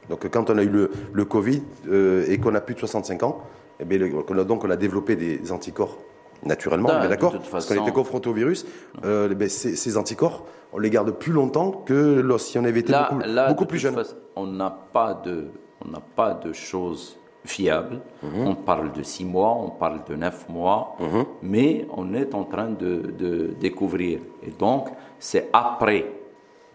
Donc 0.09 0.27
quand 0.29 0.49
on 0.49 0.57
a 0.57 0.63
eu 0.63 0.69
le, 0.69 0.91
le 1.13 1.25
Covid 1.25 1.61
euh, 1.87 2.25
et 2.27 2.37
qu'on 2.39 2.55
a 2.55 2.61
plus 2.61 2.75
de 2.75 2.79
65 2.79 3.23
ans, 3.23 3.41
eh 3.79 3.85
bien, 3.85 3.99
donc 3.99 4.63
on 4.63 4.69
a 4.69 4.75
développé 4.75 5.15
des 5.15 5.51
anticorps 5.51 5.97
naturellement, 6.45 6.89
Non, 6.89 6.95
on 6.95 7.01
est 7.01 7.03
de 7.05 7.09
d'accord 7.09 7.35
Parce 7.51 7.65
qu'on 7.67 7.81
était 7.81 7.91
confronté 7.91 8.29
au 8.29 8.33
virus, 8.33 8.65
euh, 9.05 9.33
bien, 9.33 9.47
ces, 9.49 9.75
ces 9.75 9.97
anticorps, 9.97 10.45
on 10.71 10.79
les 10.79 10.89
garde 10.89 11.11
plus 11.11 11.31
longtemps 11.31 11.71
que 11.71 12.25
si 12.37 12.57
on 12.57 12.63
avait 12.65 12.79
été 12.81 12.91
Là, 12.91 13.09
beaucoup, 13.11 13.23
là, 13.27 13.47
beaucoup 13.49 13.63
de 13.65 13.69
plus 13.69 13.79
jeune. 13.79 13.93
façon, 13.95 14.15
on 14.35 14.47
n'a 14.47 14.69
pas 14.91 15.13
de, 15.13 15.45
on 15.85 15.89
n'a 15.89 16.01
pas 16.15 16.33
de 16.33 16.51
choses 16.53 17.17
fiables. 17.45 17.99
Mhm. 18.23 18.47
On 18.47 18.55
parle 18.55 18.91
de 18.93 19.03
six 19.03 19.25
mois, 19.25 19.55
on 19.59 19.69
parle 19.69 19.99
de 20.07 20.15
neuf 20.15 20.47
mois, 20.49 20.95
Mhm. 20.99 21.25
mais 21.41 21.85
on 21.95 22.13
est 22.13 22.33
en 22.33 22.45
train 22.45 22.69
de, 22.69 23.11
de 23.17 23.53
découvrir. 23.59 24.19
Et 24.41 24.51
donc, 24.51 24.89
c'est 25.19 25.49
après 25.53 26.05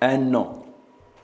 un 0.03 0.35
an, 0.35 0.63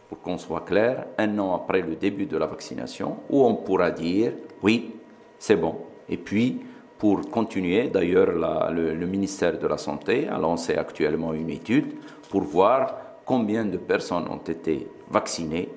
pour 0.08 0.20
qu'on 0.20 0.38
soit 0.38 0.60
clair, 0.62 1.06
un 1.18 1.38
an 1.38 1.54
après 1.54 1.82
le 1.82 1.94
début 1.96 2.26
de 2.26 2.36
la 2.36 2.46
vaccination, 2.46 3.16
où 3.30 3.44
on 3.44 3.54
pourra 3.54 3.90
dire 3.90 4.32
oui, 4.62 4.94
c'est 5.38 5.56
bon. 5.56 5.76
Et 6.08 6.16
puis, 6.16 6.60
pour 7.04 7.20
continuer, 7.30 7.88
d'ailleurs, 7.88 8.30
le, 8.72 8.94
le 8.94 9.06
ministère 9.06 9.58
de 9.58 9.66
la 9.66 9.76
Santé 9.76 10.26
a 10.26 10.38
lancé 10.38 10.74
actuellement 10.74 11.34
une 11.34 11.50
étude 11.50 11.88
pour 12.30 12.40
voir 12.44 12.80
combien 13.26 13.62
de 13.66 13.76
personnes 13.76 14.24
ont 14.30 14.40
été 14.56 14.86
vaccinées 15.10 15.68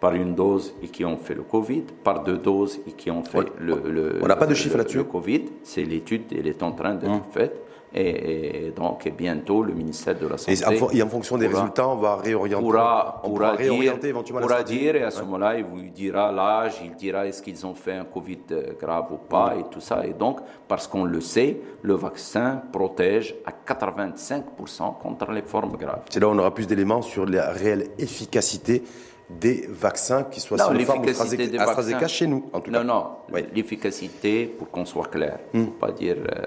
par 0.00 0.14
une 0.16 0.34
dose 0.34 0.74
et 0.82 0.88
qui 0.88 1.04
ont 1.04 1.16
fait 1.16 1.36
le 1.36 1.44
Covid, 1.44 1.84
par 2.02 2.24
deux 2.24 2.38
doses 2.38 2.80
et 2.88 2.92
qui 3.00 3.08
ont 3.08 3.22
fait 3.22 3.46
le, 3.60 3.74
le- 3.96 4.18
on 4.20 4.26
n'a 4.26 4.34
pas 4.34 4.46
de 4.46 4.54
chiffre 4.54 4.76
là-dessus. 4.76 4.96
Le 4.98 5.04
Covid, 5.04 5.44
c'est 5.62 5.84
l'étude, 5.84 6.22
elle 6.36 6.48
est 6.48 6.60
en 6.64 6.72
train 6.72 6.94
d'être 6.96 7.24
faite. 7.30 7.54
Et, 7.96 8.66
et 8.66 8.70
donc, 8.72 9.06
et 9.06 9.10
bientôt, 9.12 9.62
le 9.62 9.72
ministère 9.72 10.18
de 10.18 10.26
la 10.26 10.36
Santé. 10.36 10.58
Et 10.60 10.64
en, 10.66 10.72
fo- 10.72 10.96
et 10.96 11.00
en 11.02 11.08
fonction 11.08 11.38
des 11.38 11.46
pourra- 11.48 11.60
résultats, 11.60 11.88
on 11.88 11.94
va 11.96 12.16
réorienter. 12.16 12.64
pourra, 12.64 13.20
on 13.22 13.28
pourra 13.28 13.50
pourra 13.50 13.56
réorienter 13.56 14.00
dire, 14.00 14.08
éventuellement 14.10 14.40
la 14.40 14.46
pourra 14.46 14.58
stratégie. 14.60 14.80
dire, 14.80 14.96
et 14.96 15.02
à 15.04 15.10
ce 15.12 15.20
moment-là, 15.22 15.58
il 15.58 15.64
vous 15.64 15.80
dira 15.82 16.32
l'âge, 16.32 16.80
il 16.84 16.94
dira 16.96 17.26
est-ce 17.26 17.40
qu'ils 17.40 17.64
ont 17.64 17.74
fait 17.74 17.92
un 17.92 18.04
Covid 18.04 18.38
euh, 18.50 18.72
grave 18.80 19.06
ou 19.12 19.16
pas, 19.18 19.54
et 19.58 19.62
tout 19.70 19.80
ça. 19.80 20.04
Et 20.04 20.12
donc, 20.12 20.40
parce 20.66 20.88
qu'on 20.88 21.04
le 21.04 21.20
sait, 21.20 21.56
le 21.82 21.94
vaccin 21.94 22.62
protège 22.72 23.34
à 23.46 23.52
85% 23.72 24.98
contre 25.00 25.30
les 25.30 25.42
formes 25.42 25.76
graves. 25.76 26.02
C'est 26.10 26.20
là 26.20 26.28
où 26.28 26.32
on 26.32 26.38
aura 26.38 26.52
plus 26.52 26.66
d'éléments 26.66 27.02
sur 27.02 27.26
la 27.26 27.50
réelle 27.52 27.88
efficacité 27.98 28.82
des 29.30 29.66
vaccins, 29.68 30.24
qu'ils 30.24 30.42
soient 30.42 30.58
Non, 30.58 30.70
ou 30.70 30.72
l'efficacité 30.74 31.46
des 31.48 31.58
AstraZeneca 31.58 32.00
vaccins. 32.00 32.08
chez 32.14 32.26
nous, 32.26 32.44
en 32.52 32.60
tout 32.60 32.70
Non, 32.70 32.78
cas. 32.80 32.84
non, 32.84 33.06
Oui. 33.32 33.42
Hmm. 33.42 33.46
l'efficacité, 33.54 34.46
pour 34.46 34.70
qu'on 34.70 34.84
soit 34.84 35.06
clair, 35.06 35.38
faut 35.52 35.64
pas 35.80 35.92
dire, 35.92 36.16
euh, 36.18 36.42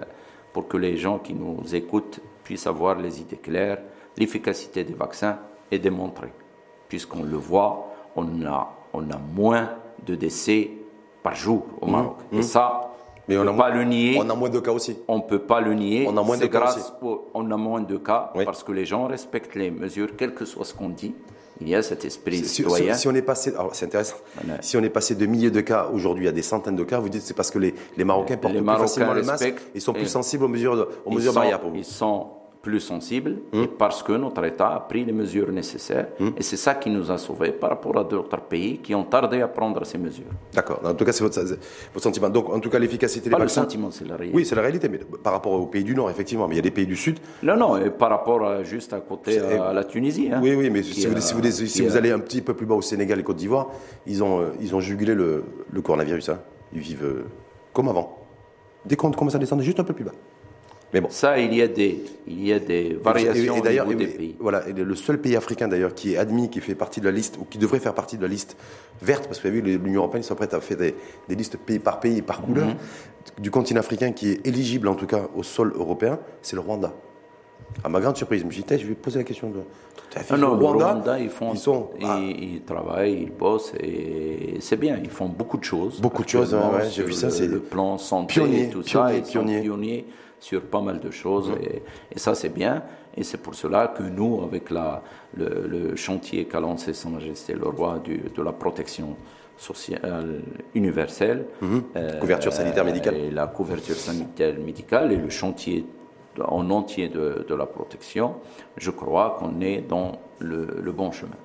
pour 0.57 0.67
que 0.67 0.77
les 0.77 0.97
gens 0.97 1.19
qui 1.19 1.35
nous 1.35 1.59
écoutent 1.75 2.19
puissent 2.43 2.65
avoir 2.65 2.95
les 2.97 3.21
idées 3.21 3.37
claires, 3.37 3.77
l'efficacité 4.17 4.83
des 4.83 4.95
vaccins 4.95 5.37
est 5.69 5.77
démontrée. 5.77 6.33
Puisqu'on 6.89 7.21
le 7.21 7.37
voit, 7.37 7.93
on 8.15 8.25
a, 8.43 8.73
on 8.91 9.03
a 9.11 9.19
moins 9.35 9.69
de 10.03 10.15
décès 10.15 10.71
par 11.21 11.35
jour 11.35 11.67
au 11.79 11.85
Maroc. 11.85 12.17
Et 12.31 12.41
ça, 12.41 12.81
Hmm. 12.81 13.29
Mais 13.29 13.37
on 13.37 13.41
ne 13.43 13.49
peut 13.49 13.55
moins- 13.55 13.65
pas 13.69 13.75
le 13.75 13.83
nier. 13.83 14.17
On 14.19 14.29
a 14.29 14.35
moins 14.35 14.49
de 14.49 14.59
cas 14.59 14.71
aussi. 14.71 14.97
On 15.07 15.17
ne 15.17 15.21
peut 15.21 15.39
pas 15.39 15.59
le 15.61 15.73
nier. 15.75 16.07
On 16.09 16.15
a 16.17 16.23
moins 16.23 16.37
de 16.37 16.45
cas 16.47 16.59
grâce 16.61 16.77
aussi. 16.77 16.91
au- 17.03 17.25
on 17.35 17.51
a 17.51 17.57
moins 17.57 17.81
de 17.81 17.97
cas 17.97 18.31
Oui. 18.35 18.43
parce 18.45 18.63
que 18.63 18.71
les 18.71 18.85
gens 18.85 19.05
respectent 19.05 19.53
les 19.53 19.69
mesures, 19.69 20.15
quel 20.17 20.33
que 20.33 20.45
soit 20.45 20.63
ce 20.65 20.73
qu'on 20.73 20.89
dit. 20.89 21.13
Il 21.61 21.69
y 21.69 21.75
a 21.75 21.81
cet 21.81 22.05
esprit 22.05 22.37
Si, 22.39 22.45
citoyen. 22.63 22.93
si 22.93 23.07
on 23.07 23.15
est 23.15 23.21
passé, 23.21 23.51
c'est 23.73 23.85
intéressant. 23.85 24.15
Ouais. 24.47 24.55
Si 24.61 24.77
on 24.77 24.83
est 24.83 24.89
passé 24.89 25.15
de 25.15 25.25
milliers 25.25 25.51
de 25.51 25.61
cas 25.61 25.89
aujourd'hui 25.91 26.27
à 26.27 26.31
des 26.31 26.41
centaines 26.43 26.75
de 26.75 26.83
cas, 26.83 26.99
vous 26.99 27.09
dites 27.09 27.23
c'est 27.23 27.33
parce 27.33 27.49
que 27.51 27.59
les, 27.59 27.73
les 27.97 28.03
Marocains 28.03 28.37
portent 28.37 28.53
Les 28.53 28.59
plus 28.59 28.65
Marocains 28.65 28.87
facilement 28.87 29.13
le 29.13 29.23
masque, 29.23 29.55
ils 29.73 29.81
sont 29.81 29.93
plus 29.93 30.03
et- 30.03 30.07
sensibles 30.07 30.43
aux 30.43 30.47
mesures, 30.49 30.75
de- 30.77 30.87
aux 31.05 31.11
mesures 31.11 31.33
sont, 31.33 31.39
barrières 31.39 31.59
pour 31.59 31.71
vous. 31.71 31.77
ils 31.77 31.83
sont 31.85 32.27
plus 32.67 32.81
sensibles 32.81 33.33
et 33.53 33.67
parce 33.83 34.03
que 34.03 34.11
notre 34.25 34.43
État 34.51 34.69
a 34.75 34.79
pris 34.91 35.03
les 35.05 35.13
mesures 35.21 35.51
nécessaires. 35.51 36.07
Et 36.39 36.43
c'est 36.49 36.57
ça 36.65 36.73
qui 36.75 36.89
nous 36.89 37.09
a 37.09 37.17
sauvés 37.17 37.53
par 37.61 37.69
rapport 37.69 37.97
à 37.97 38.03
d'autres 38.03 38.41
pays 38.53 38.79
qui 38.85 38.93
ont 38.93 39.05
tardé 39.05 39.37
à 39.41 39.47
prendre 39.47 39.85
ces 39.85 39.97
mesures. 39.97 40.31
D'accord. 40.53 40.79
En 40.83 40.93
tout 40.93 41.05
cas, 41.05 41.13
c'est 41.13 41.23
votre, 41.23 41.39
votre 41.93 42.03
sentiment. 42.07 42.29
Donc, 42.29 42.49
en 42.49 42.59
tout 42.59 42.69
cas, 42.69 42.79
l'efficacité 42.79 43.25
des 43.29 43.31
Pas 43.31 43.37
le 43.37 43.43
vaccins. 43.45 43.61
sentiment, 43.61 43.89
c'est 43.89 44.05
la 44.07 44.15
réalité. 44.17 44.35
Oui, 44.37 44.45
c'est 44.45 44.55
la 44.55 44.61
réalité, 44.67 44.89
mais 44.89 44.99
par 45.23 45.31
rapport 45.33 45.53
aux 45.53 45.67
pays 45.67 45.85
du 45.85 45.95
Nord, 45.95 46.09
effectivement. 46.09 46.45
Mais 46.47 46.55
il 46.55 46.57
y 46.57 46.65
a 46.65 46.67
des 46.69 46.71
pays 46.79 46.85
du 46.87 46.97
Sud. 46.97 47.19
Non, 47.43 47.55
non, 47.55 47.77
et 47.77 47.89
par 47.89 48.09
rapport 48.09 48.43
à, 48.45 48.63
juste 48.63 48.91
à 48.91 48.99
côté 48.99 49.39
à 49.39 49.71
la 49.71 49.83
Tunisie. 49.85 50.29
hein, 50.31 50.39
Oui, 50.43 50.53
oui, 50.55 50.69
mais 50.69 50.83
si, 50.83 51.05
vous, 51.07 51.15
a- 51.15 51.21
si 51.21 51.33
vous- 51.33 51.43
si 51.51 51.65
qui 51.65 51.81
vous 51.87 51.95
a- 51.95 51.97
allez 51.99 52.11
un 52.11 52.19
petit 52.19 52.41
peu 52.41 52.53
plus 52.53 52.65
bas 52.65 52.75
au 52.75 52.81
Sénégal 52.81 53.17
et 53.19 53.23
Côte 53.23 53.37
d'Ivoire, 53.37 53.67
ils 54.05 54.21
ont, 54.23 54.41
euh, 54.41 54.45
ils 54.59 54.75
ont 54.75 54.81
jugulé 54.81 55.13
le, 55.15 55.43
le 55.71 55.81
coronavirus. 55.81 56.29
hein. 56.29 56.39
Ils 56.73 56.79
vivent 56.81 57.05
euh, 57.05 57.23
comme 57.73 57.87
avant. 57.87 58.17
Dès 58.85 58.95
qu'on 58.95 59.11
commence 59.11 59.35
à 59.35 59.39
descendre 59.39 59.61
juste 59.63 59.79
un 59.79 59.83
peu 59.83 59.93
plus 59.93 60.03
bas. 60.05 60.13
Mais 60.93 61.01
bon. 61.01 61.09
Ça, 61.09 61.37
il 61.37 61.53
y 61.53 61.61
a 61.61 61.67
des, 61.67 62.01
il 62.27 62.47
y 62.47 62.53
a 62.53 62.59
des 62.59 62.97
variations 63.01 63.55
Et- 63.65 63.73
et 63.75 63.81
au 63.81 63.85
niveau 63.85 63.93
des 63.99 64.05
et- 64.05 64.07
pays. 64.07 64.35
Voilà, 64.39 64.67
et 64.69 64.71
le 64.73 64.95
seul 64.95 65.19
pays 65.19 65.35
africain 65.35 65.67
d'ailleurs 65.67 65.93
qui 65.93 66.13
est 66.13 66.17
admis, 66.17 66.49
qui 66.49 66.61
fait 66.61 66.75
partie 66.75 67.01
de 67.01 67.05
la 67.05 67.11
liste, 67.11 67.37
ou 67.39 67.43
qui 67.45 67.57
devrait 67.57 67.79
faire 67.79 67.93
partie 67.93 68.15
de 68.17 68.21
la 68.21 68.27
liste 68.29 68.55
verte, 69.01 69.25
parce 69.27 69.39
que 69.39 69.47
vous 69.47 69.53
avez 69.53 69.61
vu, 69.61 69.77
l'Union 69.79 70.01
européenne, 70.01 70.23
prêts 70.35 70.53
à 70.53 70.61
faire 70.61 70.77
des, 70.77 70.95
des 71.27 71.35
listes 71.35 71.57
pays 71.57 71.79
par 71.79 71.99
pays 71.99 72.19
et 72.19 72.21
par 72.21 72.41
couleur, 72.41 72.67
Mhm. 72.67 72.75
du 73.39 73.51
continent 73.51 73.81
africain 73.81 74.13
qui 74.13 74.31
est 74.31 74.47
éligible 74.47 74.87
en 74.87 74.95
tout 74.95 75.07
cas 75.07 75.27
au 75.35 75.43
sol 75.43 75.73
européen, 75.75 76.19
c'est 76.41 76.55
le 76.55 76.61
Rwanda. 76.61 76.93
À 77.83 77.89
ma 77.89 77.99
grande 77.99 78.15
surprise, 78.15 78.41
je 78.41 78.45
me 78.45 78.51
suis 78.51 78.63
dit, 78.63 78.77
je 78.79 78.87
vais 78.87 78.95
poser 78.95 79.17
la 79.19 79.25
question 79.25 79.49
de. 79.49 79.55
Tout 79.59 80.17
à 80.17 80.21
fait, 80.21 80.33
Ah 80.35 80.37
non, 80.37 80.55
le 80.55 80.63
Rwanda, 80.65 80.93
Rwanda, 80.93 81.19
ils 81.19 81.29
font, 81.29 81.51
ils 81.53 81.59
sont. 81.59 81.89
ils, 81.99 82.05
ah, 82.07 82.19
ils 82.21 82.61
travaillent, 82.61 83.23
ils 83.23 83.31
bossent 83.31 83.73
et 83.81 84.55
c'est 84.61 84.77
bien. 84.79 84.97
Ils 85.03 85.09
font 85.09 85.27
beaucoup 85.27 85.57
de 85.57 85.65
choses. 85.65 85.99
Beaucoup 85.99 86.23
de 86.23 86.29
choses, 86.29 86.53
ouais, 86.53 86.89
j'ai 86.89 87.03
vu 87.03 87.11
ça, 87.11 87.29
c'est 87.29 87.45
le 87.47 87.59
plan 87.59 87.97
santé 87.97 88.35
pionnier, 88.35 88.63
et 88.63 88.69
tout 88.69 88.81
pionnier, 88.83 89.11
ça. 89.11 89.17
Ils 89.17 89.23
pionnier. 89.23 89.57
sont 89.57 89.63
pionniers 89.63 90.05
sur 90.39 90.61
pas 90.61 90.81
mal 90.81 90.99
de 90.99 91.11
choses 91.11 91.51
et, 91.61 91.81
et 92.11 92.19
ça 92.19 92.35
c'est 92.35 92.49
bien. 92.49 92.83
Et 93.15 93.23
c'est 93.23 93.37
pour 93.37 93.55
cela 93.55 93.87
que 93.87 94.03
nous, 94.03 94.43
avec 94.43 94.69
la, 94.69 95.01
le, 95.35 95.95
chantier 95.95 96.45
qu'a 96.45 96.59
lancé 96.59 96.93
Sa 96.93 97.09
Majesté 97.09 97.53
le 97.53 97.67
Roi 97.67 97.99
de 98.05 98.43
la 98.43 98.51
protection 98.51 99.15
sociale 99.57 100.41
universelle, 100.75 101.45
mhm. 101.61 101.83
couverture 102.19 102.53
sanitaire 102.53 102.85
médicale, 102.85 103.15
et 103.15 103.31
la 103.31 103.47
couverture 103.47 103.95
sanitaire 103.95 104.53
médicale 104.59 105.11
et 105.11 105.15
le 105.15 105.29
chantier 105.29 105.83
en 106.39 106.69
entier 106.69 107.09
de, 107.09 107.43
de 107.47 107.55
la 107.55 107.65
protection, 107.65 108.35
je 108.77 108.91
crois 108.91 109.37
qu'on 109.39 109.59
est 109.61 109.81
dans 109.81 110.19
le, 110.37 110.67
le 110.79 110.91
bon 110.91 111.11
chemin. 111.11 111.37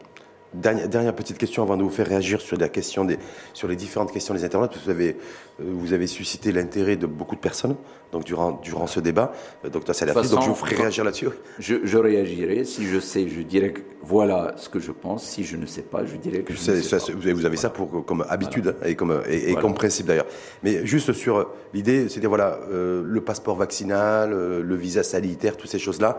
Dernière, 0.54 1.14
petite 1.14 1.38
question 1.38 1.62
avant 1.62 1.78
de 1.78 1.82
vous 1.82 1.90
faire 1.90 2.06
réagir 2.06 2.40
sur, 2.42 2.58
la 2.58 2.68
question 2.68 3.06
des, 3.06 3.18
sur 3.54 3.68
les 3.68 3.76
différentes 3.76 4.12
questions 4.12 4.34
des 4.34 4.44
internautes. 4.44 4.78
Vous 4.84 4.90
avez, 4.90 5.16
euh, 5.60 5.64
vous 5.64 5.94
avez 5.94 6.06
suscité 6.06 6.52
l'intérêt 6.52 6.96
de 6.96 7.06
beaucoup 7.06 7.36
de 7.36 7.40
personnes 7.40 7.74
donc 8.12 8.24
durant, 8.24 8.60
durant 8.62 8.86
ce 8.86 9.00
débat. 9.00 9.32
Euh, 9.64 9.70
docteur 9.70 9.94
Salafi, 9.94 10.28
donc 10.28 10.42
je 10.42 10.48
vous 10.48 10.54
ferai 10.54 10.76
réagir 10.76 11.04
là-dessus. 11.04 11.28
Je, 11.58 11.76
je, 11.84 11.96
réagirai. 11.96 12.64
Si 12.64 12.86
je 12.86 13.00
sais, 13.00 13.28
je 13.28 13.40
dirais 13.40 13.72
que 13.72 13.80
voilà 14.02 14.52
ce 14.56 14.68
que 14.68 14.78
je 14.78 14.92
pense. 14.92 15.24
Si 15.24 15.42
je 15.42 15.56
ne 15.56 15.64
sais 15.64 15.82
pas, 15.82 16.04
je 16.04 16.16
dirais 16.16 16.42
que 16.42 16.52
je, 16.52 16.70
ne 16.70 16.80
sais 16.82 16.96
pas. 16.98 17.12
Vous 17.32 17.46
avez 17.46 17.56
ça 17.56 17.70
pour, 17.70 18.04
comme 18.04 18.26
habitude 18.28 18.76
et, 18.84 18.94
comme, 18.94 19.22
et, 19.26 19.54
comme 19.54 19.72
principe 19.72 20.04
d'ailleurs. 20.04 20.26
Mais 20.62 20.84
juste 20.84 21.14
sur 21.14 21.48
l'idée, 21.72 22.10
c'est-à-dire 22.10 22.28
voilà, 22.28 22.58
euh, 22.70 23.02
le 23.06 23.20
passeport 23.22 23.56
vaccinal, 23.56 24.30
le 24.30 24.76
visa 24.76 25.02
sanitaire, 25.02 25.56
toutes 25.56 25.70
ces 25.70 25.78
choses-là. 25.78 26.18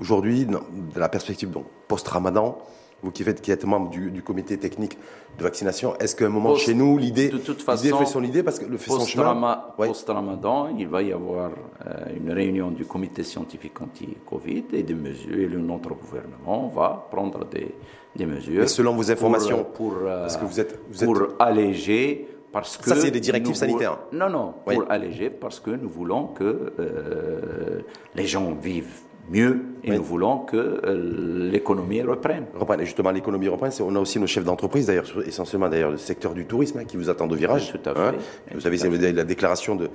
Aujourd'hui, 0.00 0.46
dans 0.46 0.62
la 0.96 1.08
perspective 1.08 1.50
donc 1.50 1.66
post-Ramadan, 1.86 2.58
vous 3.02 3.10
qui, 3.10 3.24
faites, 3.24 3.40
qui 3.40 3.50
êtes 3.50 3.64
membre 3.64 3.90
du, 3.90 4.22
comité 4.22 4.58
technique 4.58 4.96
de 5.38 5.42
vaccination, 5.42 5.96
est-ce 5.98 6.14
qu'à 6.14 6.26
un 6.26 6.28
moment 6.28 6.56
chez 6.56 6.74
nous, 6.74 6.98
l'idée 6.98 7.28
de 7.28 7.38
toute 7.38 7.62
façon, 7.62 7.98
fait 7.98 8.06
son 8.06 8.22
idée 8.22 8.42
parce 8.42 8.58
que 8.58 8.66
le 8.66 8.76
fait 8.76 8.90
son 8.90 9.06
chemin 9.06 9.64
Post-Ramadan, 9.76 10.68
il 10.78 10.88
va 10.88 11.02
y 11.02 11.12
avoir 11.12 11.50
euh, 11.86 12.16
une 12.16 12.30
réunion 12.30 12.70
du 12.70 12.84
comité 12.84 13.24
scientifique 13.24 13.80
anti-Covid 13.80 14.64
et 14.72 14.82
des 14.82 14.94
mesures, 14.94 15.34
et 15.34 15.48
notre 15.48 15.94
gouvernement 15.94 16.68
va 16.68 17.08
prendre 17.10 17.44
des, 17.46 17.74
des 18.14 18.26
mesures. 18.26 18.62
Et 18.62 18.68
selon 18.68 18.94
vos 18.94 19.10
informations, 19.10 19.64
pour, 19.74 19.94
euh, 20.04 20.28
que 20.28 20.44
vous 20.44 20.60
êtes, 20.60 20.78
pour 21.04 21.28
alléger 21.38 22.28
parce 22.52 22.76
que 22.76 22.84
ça, 22.84 22.96
c'est 22.96 23.10
des 23.10 23.20
directives 23.20 23.54
sanitaires. 23.54 23.98
Non, 24.12 24.28
non, 24.28 24.54
pour 24.64 24.84
alléger, 24.90 25.30
parce 25.30 25.58
que 25.58 25.70
nous 25.70 25.88
voulons 25.88 26.26
que 26.26 26.72
euh, 26.78 27.80
les 28.14 28.26
gens 28.26 28.52
vivent 28.52 29.00
mieux 29.30 29.62
et 29.84 29.90
nous 29.90 30.02
voulons 30.02 30.38
que 30.38 30.56
euh, 30.56 31.50
l'économie 31.50 32.02
reprenne. 32.02 32.46
Reprenne. 32.54 32.80
Et 32.80 32.84
justement, 32.84 33.10
l'économie 33.10 33.48
reprenne. 33.48 33.72
On 33.80 33.96
a 33.96 33.98
aussi 33.98 34.18
nos 34.18 34.26
chefs 34.26 34.44
d'entreprise, 34.44 34.86
d'ailleurs, 34.86 35.06
essentiellement 35.26 35.68
d'ailleurs 35.68 35.90
le 35.90 35.96
secteur 35.96 36.34
du 36.34 36.44
tourisme, 36.44 36.78
hein, 36.78 36.84
qui 36.84 36.96
vous 36.96 37.10
attendent 37.10 37.32
au 37.32 37.36
virage. 37.36 37.72
tout 37.72 37.88
à 37.88 37.92
hein. 37.92 38.14
fait. 38.48 38.54
vous 38.54 38.66
avez 38.66 39.12
la 39.12 39.24
déclaration 39.24 39.76
de, 39.76 39.90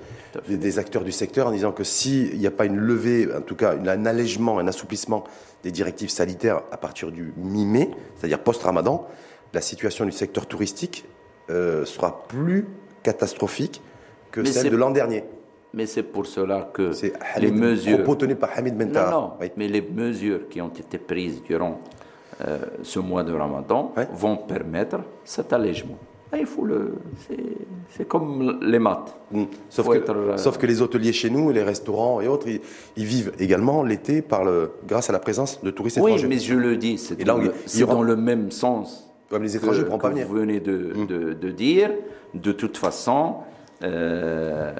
des, 0.48 0.80
acteurs 0.80 1.04
du 1.04 1.12
secteur 1.12 1.48
en 1.48 1.52
disant 1.52 1.72
que 1.72 1.84
s'il 1.84 2.38
n'y 2.38 2.48
a 2.48 2.52
pas 2.52 2.66
une 2.66 2.78
levée, 2.78 3.28
en 3.34 3.42
tout 3.42 3.56
cas 3.56 3.76
un 3.76 4.06
allègement, 4.06 4.60
un 4.60 4.68
assouplissement 4.68 5.24
des 5.64 5.72
directives 5.72 6.10
sanitaires 6.10 6.62
à 6.72 6.78
partir 6.78 7.12
du 7.12 7.34
mi-mai, 7.38 7.90
c'est-à-dire 8.16 8.40
post-ramadan, 8.40 9.08
la 9.54 9.62
situation 9.62 10.06
du 10.06 10.12
secteur 10.12 10.46
touristique 10.46 11.06
euh, 11.50 11.86
sera 11.86 12.28
plus 12.28 12.66
catastrophique 13.04 13.82
que 14.32 14.44
celle 14.44 14.70
de 14.70 14.78
l'an 14.78 14.92
dernier. 14.92 15.24
Mais 15.74 15.86
c'est 15.86 16.04
pour 16.04 16.26
cela 16.26 16.70
que 16.74 16.92
les 17.40 17.52
mesures. 17.52 18.04
par 18.40 18.50
Hamid 18.56 18.76
Non, 18.78 19.12
non, 19.12 19.32
mais 19.58 19.68
les 19.68 19.82
mesures 19.82 20.48
qui 20.50 20.62
ont 20.62 20.70
été 20.70 20.98
prises 20.98 21.42
durant 21.44 21.82
euh, 22.46 22.58
ce 22.84 23.00
mois 23.00 23.24
de 23.24 23.34
Ramadan 23.34 23.94
vont 24.14 24.38
permettre 24.38 25.00
cet 25.24 25.54
allègement. 25.54 25.98
il 26.38 26.46
faut 26.46 26.66
le. 26.66 26.96
C'est 27.90 28.08
comme 28.08 28.60
les 28.62 28.80
maths. 28.80 29.16
Mm. 29.32 29.44
Sauf, 29.70 29.88
que, 29.90 30.12
euh, 30.12 30.38
sauf, 30.38 30.58
que, 30.58 30.66
les 30.66 30.82
hôteliers 30.82 31.14
chez 31.14 31.30
nous, 31.30 31.52
les 31.52 31.64
restaurants 31.64 32.22
et 32.22 32.28
autres, 32.28 32.48
ils, 32.48 33.06
vivent 33.06 33.32
également 33.40 33.82
l'été 33.84 34.24
le, 34.46 34.72
grâce 34.88 35.10
à 35.10 35.14
la 35.14 35.20
présence 35.20 35.62
de 35.64 35.72
touristes 35.72 35.98
oui, 35.98 36.12
étrangers. 36.12 36.28
Oui, 36.28 36.36
mais 36.36 36.40
je 36.40 36.54
le 36.54 36.78
dis, 36.78 36.98
c'est 36.98 37.24
dans, 37.24 37.40
dans, 37.88 38.04
le 38.04 38.16
même 38.16 38.52
sens. 38.52 39.10
Comme 39.30 39.44
les 39.44 39.56
étrangers 39.56 39.84
ne 39.84 39.98
pas 39.98 40.10
venir. 40.10 40.28
Vous 40.28 40.36
venez 40.36 40.60
de, 40.60 40.94
mm. 40.96 41.08
de, 41.08 41.34
de, 41.34 41.52
dire, 41.52 41.92
de 42.34 42.52
toute 42.52 42.78
façon. 42.78 43.36
Euh, 43.84 44.74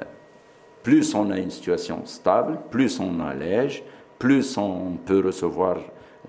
plus 0.88 1.14
on 1.14 1.30
a 1.30 1.36
une 1.36 1.50
situation 1.50 2.00
stable, 2.06 2.60
plus 2.70 2.98
on 2.98 3.20
allège, 3.20 3.84
plus 4.18 4.56
on 4.56 4.96
peut 5.04 5.20
recevoir 5.22 5.76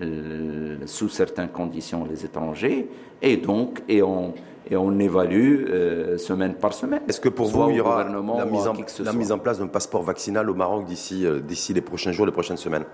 euh, 0.02 0.76
sous 0.84 1.08
certaines 1.08 1.48
conditions 1.48 2.04
les 2.04 2.26
étrangers, 2.26 2.86
et 3.22 3.38
donc 3.38 3.82
et 3.88 4.02
on, 4.02 4.34
et 4.70 4.76
on 4.76 4.98
évalue 4.98 5.64
euh, 5.66 6.18
semaine 6.18 6.56
par 6.56 6.74
semaine. 6.74 7.00
Est-ce 7.08 7.22
que 7.22 7.30
pour 7.30 7.46
vous, 7.46 7.70
il 7.70 7.76
y 7.76 7.80
aura 7.80 8.04
la, 8.04 8.44
mise 8.44 8.68
en, 8.68 8.74
la 9.02 9.12
mise 9.14 9.32
en, 9.32 9.38
place 9.38 9.60
d'un 9.60 9.66
passeport 9.66 10.02
vaccinal 10.02 10.50
au 10.50 10.54
Maroc 10.54 10.84
d'ici 10.84 11.24
euh, 11.24 11.40
d'ici 11.40 11.72
les 11.72 11.80
prochains 11.80 12.12
jours, 12.12 12.26
les 12.26 12.32
prochaines 12.32 12.58
semaines? 12.58 12.84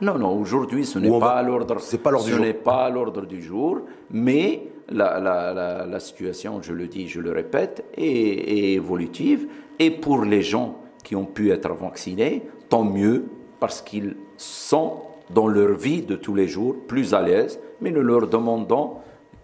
Non, 0.00 0.16
non, 0.16 0.38
aujourd'hui 0.38 0.86
ce 0.86 1.00
n'est 1.00 1.18
pas, 1.18 1.32
à 1.32 1.42
l'ordre. 1.42 1.80
Ce 1.80 1.96
n'est 2.36 2.52
pas 2.54 2.84
à 2.84 2.90
l'ordre 2.90 3.26
du 3.26 3.42
jour, 3.42 3.80
mais 4.12 4.68
la, 4.90 5.18
la, 5.18 5.86
la, 5.86 6.00
situation, 6.00 6.62
je 6.62 6.72
le 6.72 6.86
dis, 6.86 7.08
je 7.08 7.20
le 7.20 7.32
répète, 7.32 7.84
est, 7.96 8.04
est 8.04 8.72
évolutive. 8.74 9.48
Et 9.80 9.90
pour 9.90 10.24
les 10.24 10.42
gens 10.42 10.83
qui 11.04 11.14
ont 11.14 11.26
pu 11.26 11.52
être 11.52 11.72
vaccinés, 11.74 12.42
tant 12.68 12.82
mieux, 12.82 13.26
parce 13.60 13.80
qu'ils 13.80 14.16
sont 14.36 14.94
dans 15.30 15.46
leur 15.46 15.76
vie 15.76 16.02
de 16.02 16.16
tous 16.16 16.34
les 16.34 16.48
jours 16.48 16.74
plus 16.88 17.14
à 17.14 17.22
l'aise, 17.22 17.60
mais 17.80 17.90
nous 17.90 18.02
leur 18.02 18.26
demandons 18.26 18.94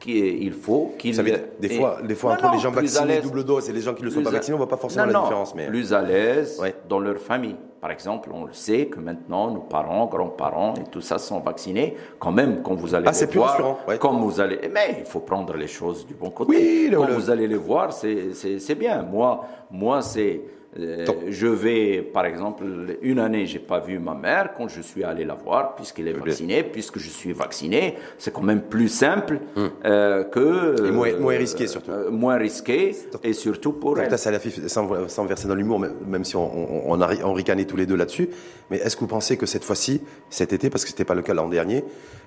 qu'il 0.00 0.52
faut 0.52 0.94
qu'ils... 0.98 1.16
Des 1.60 1.68
fois, 1.68 1.98
des 2.02 2.14
fois 2.14 2.32
entre 2.32 2.52
les 2.52 2.58
gens 2.58 2.70
vaccinés 2.70 3.20
double 3.20 3.44
dose 3.44 3.68
et 3.68 3.72
les 3.72 3.82
gens 3.82 3.94
qui 3.94 4.02
ne 4.02 4.06
le 4.08 4.12
sont 4.12 4.22
pas 4.22 4.30
vaccinés, 4.30 4.54
on 4.54 4.58
ne 4.58 4.64
voit 4.64 4.68
pas 4.68 4.78
forcément 4.78 5.06
la 5.06 5.20
différence. 5.20 5.54
Mais... 5.54 5.66
Plus 5.66 5.92
à 5.92 6.02
l'aise 6.02 6.60
dans 6.88 6.98
leur 6.98 7.18
famille. 7.18 7.56
Par 7.80 7.90
exemple, 7.90 8.30
on 8.34 8.44
le 8.44 8.52
sait 8.52 8.86
que 8.86 9.00
maintenant, 9.00 9.50
nos 9.50 9.60
parents, 9.60 10.06
grands-parents 10.06 10.74
et 10.74 10.90
tout 10.90 11.00
ça 11.00 11.18
sont 11.18 11.40
vaccinés. 11.40 11.96
Quand 12.18 12.32
même, 12.32 12.62
quand 12.62 12.74
vous 12.74 12.94
allez 12.94 13.08
ah, 13.08 13.12
les 13.18 13.26
voir, 13.26 13.78
ouais. 13.88 13.98
quand 13.98 14.12
vous 14.12 14.38
allez, 14.38 14.60
mais 14.70 14.96
il 14.98 15.06
faut 15.06 15.20
prendre 15.20 15.54
les 15.54 15.66
choses 15.66 16.06
du 16.06 16.12
bon 16.12 16.28
côté. 16.30 16.50
Oui, 16.50 16.90
quand 16.94 17.10
vous 17.10 17.30
allez 17.30 17.46
les 17.46 17.56
voir, 17.56 17.92
c'est 17.92 18.74
bien. 18.78 19.02
Moi, 19.02 19.46
moi, 19.70 20.02
c'est 20.02 20.42
euh, 20.78 21.04
je 21.28 21.48
vais, 21.48 22.00
par 22.00 22.24
exemple, 22.24 22.62
une 23.02 23.18
année, 23.18 23.44
j'ai 23.46 23.58
pas 23.58 23.80
vu 23.80 23.98
ma 23.98 24.14
mère. 24.14 24.54
Quand 24.56 24.68
je 24.68 24.80
suis 24.80 25.02
allé 25.02 25.24
la 25.24 25.34
voir, 25.34 25.74
puisqu'elle 25.74 26.06
est 26.06 26.12
vaccinée, 26.12 26.62
puisque 26.62 26.98
je 26.98 27.08
suis 27.08 27.32
vacciné, 27.32 27.96
c'est 28.18 28.32
quand 28.32 28.42
même 28.42 28.62
plus 28.62 28.88
simple 28.88 29.40
hum. 29.56 29.70
euh, 29.84 30.22
que 30.22 30.86
et 30.86 30.92
moins, 30.92 31.16
moins, 31.18 31.36
risqué 31.36 31.66
surtout. 31.66 31.90
Euh, 31.90 32.10
moins 32.10 32.36
risqué 32.36 32.94
et 33.24 33.32
surtout 33.32 33.72
pour 33.72 33.98
elle. 33.98 34.16
Ça, 34.16 34.30
sans, 34.68 35.08
sans 35.08 35.24
verser 35.24 35.48
dans 35.48 35.56
l'humour, 35.56 35.80
même 36.06 36.24
si 36.24 36.36
on, 36.36 36.88
on, 36.92 37.00
on, 37.00 37.32
ricanait 37.32 37.64
tous 37.64 37.76
les 37.76 37.86
deux 37.86 37.96
là-dessus. 37.96 38.28
Mais 38.70 38.76
est-ce 38.76 38.94
que 38.94 39.00
vous 39.00 39.08
pensez 39.08 39.36
que 39.36 39.46
cette 39.46 39.64
fois-ci, 39.64 40.00
cet 40.28 40.52
été, 40.52 40.70
parce 40.70 40.84
que 40.84 40.90
c'était 40.90 41.04
pas 41.04 41.14
le 41.14 41.22
cas 41.22 41.34
l'an 41.34 41.48
dernier, 41.48 41.82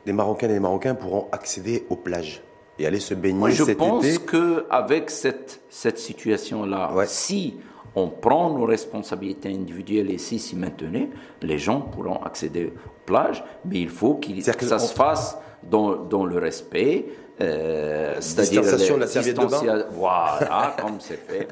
les 0.05 0.13
Marocains 0.13 0.49
et 0.49 0.53
les 0.53 0.59
Marocains 0.59 0.95
pourront 0.95 1.27
accéder 1.31 1.85
aux 1.89 1.95
plages 1.95 2.43
et 2.77 2.85
aller 2.87 2.99
se 2.99 3.13
baigner 3.13 3.39
Moi, 3.39 3.51
je 3.51 3.63
cet 3.63 3.77
pense 3.77 4.17
que 4.19 4.65
avec 4.69 5.09
cette 5.09 5.61
cette 5.69 5.97
situation-là, 5.97 6.91
si 7.05 7.55
on 7.95 8.07
prend 8.07 8.49
nos 8.49 8.65
responsabilités 8.65 9.49
individuelles 9.49 10.11
et 10.11 10.17
si 10.17 10.39
s'y 10.39 10.55
maintenir, 10.55 11.07
les 11.41 11.57
gens 11.57 11.81
pourront 11.81 12.21
accéder 12.23 12.67
aux 12.67 13.05
plages, 13.05 13.43
mais 13.65 13.81
il 13.81 13.89
faut 13.89 14.15
que 14.15 14.41
ça 14.41 14.79
se 14.79 14.93
fasse 14.93 15.37
dans, 15.69 15.95
dans 15.95 16.25
le 16.25 16.37
respect, 16.37 17.05
euh, 17.41 18.19
distanciation 18.19 18.95
de 18.95 19.01
la 19.01 19.07
serviette 19.07 19.39
de 19.39 19.45
bain. 19.45 19.86
Voilà, 19.91 20.75
comme 20.81 20.99
c'est 20.99 21.19
fait. 21.27 21.47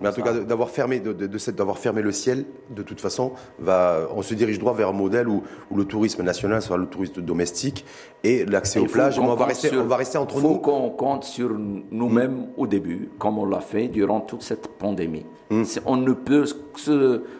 Mais 0.00 0.08
en 0.08 0.12
tout 0.12 0.22
cas, 0.22 0.32
d'avoir 0.32 0.70
fermé, 0.70 1.00
de, 1.00 1.12
d'avoir 1.50 1.78
fermé 1.78 2.02
le 2.02 2.12
ciel, 2.12 2.44
de 2.70 2.82
toute 2.82 3.00
façon, 3.00 3.32
va, 3.58 4.08
on 4.14 4.22
se 4.22 4.34
dirige 4.34 4.58
droit 4.58 4.74
vers 4.74 4.88
un 4.90 4.92
modèle 4.92 5.28
où, 5.28 5.42
où 5.70 5.76
le 5.76 5.84
tourisme 5.84 6.22
national 6.22 6.62
sera 6.62 6.76
le 6.76 6.86
tourisme 6.86 7.22
domestique 7.22 7.84
et 8.22 8.44
l'accès 8.44 8.78
aux 8.78 8.86
plages. 8.86 9.18
On, 9.18 9.34
va 9.34 9.46
rester, 9.46 9.76
on 9.76 9.84
va 9.84 9.96
rester 9.96 10.18
entre 10.18 10.36
nous. 10.36 10.40
Il 10.40 10.54
faut 10.54 10.58
qu'on 10.58 10.90
compte 10.90 11.24
sur 11.24 11.50
nous-mêmes 11.90 12.46
au 12.56 12.66
début, 12.66 13.10
comme 13.18 13.38
on 13.38 13.46
l'a 13.46 13.60
fait 13.60 13.88
durant 13.88 14.20
toute 14.20 14.42
cette 14.42 14.68
pandémie. 14.68 15.26
Hmm. 15.50 15.62
On 15.84 15.96
ne 15.96 16.12
peut 16.12 16.44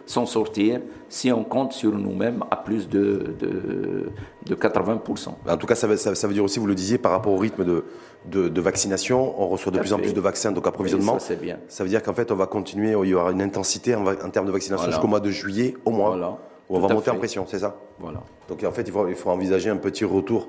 s'en 0.05 0.25
sortir 0.25 0.81
si 1.09 1.31
on 1.31 1.43
compte 1.43 1.73
sur 1.73 1.93
nous-mêmes 1.93 2.43
à 2.51 2.57
plus 2.57 2.89
de, 2.89 3.35
de, 3.39 4.11
de 4.45 4.55
80%. 4.55 5.29
En 5.47 5.57
tout 5.57 5.67
cas, 5.67 5.75
ça 5.75 5.87
veut, 5.87 5.97
ça, 5.97 6.11
veut, 6.11 6.33
dire 6.33 6.43
aussi, 6.43 6.59
vous 6.59 6.67
le 6.67 6.75
disiez, 6.75 6.97
par 6.97 7.11
rapport 7.11 7.33
au 7.33 7.37
rythme 7.37 7.63
de, 7.63 8.49
de, 8.49 8.61
vaccination, 8.61 9.39
on 9.41 9.47
reçoit 9.47 9.71
de 9.71 9.79
plus 9.79 9.93
en 9.93 9.99
plus 9.99 10.13
de 10.13 10.21
vaccins, 10.21 10.51
donc 10.51 10.67
approvisionnement. 10.67 11.19
ça, 11.19 11.35
bien. 11.35 11.59
ça 11.67 11.83
veut 11.83 11.89
dire 11.89 12.03
qu'en 12.03 12.13
fait, 12.13 12.31
on 12.31 12.35
va 12.35 12.47
continuer, 12.47 12.93
il 13.03 13.09
y 13.09 13.13
aura 13.13 13.31
une 13.31 13.41
intensité 13.41 13.95
en, 13.95 14.03
termes 14.29 14.47
de 14.47 14.51
vaccination 14.51 14.87
jusqu'au 14.89 15.07
mois 15.07 15.19
de 15.19 15.29
juillet, 15.29 15.75
au 15.85 15.91
moins, 15.91 16.09
voilà. 16.09 16.37
où 16.69 16.77
on 16.77 16.79
va 16.79 16.93
monter 16.93 17.11
en 17.11 17.15
pression, 17.15 17.45
c'est 17.47 17.59
ça? 17.59 17.77
Voilà. 17.99 18.21
Donc 18.49 18.63
en 18.63 18.71
fait, 18.71 18.83
il 18.83 18.91
faut, 18.91 19.07
il 19.07 19.15
faut 19.15 19.29
envisager 19.29 19.69
un 19.69 19.77
petit 19.77 20.05
retour 20.05 20.47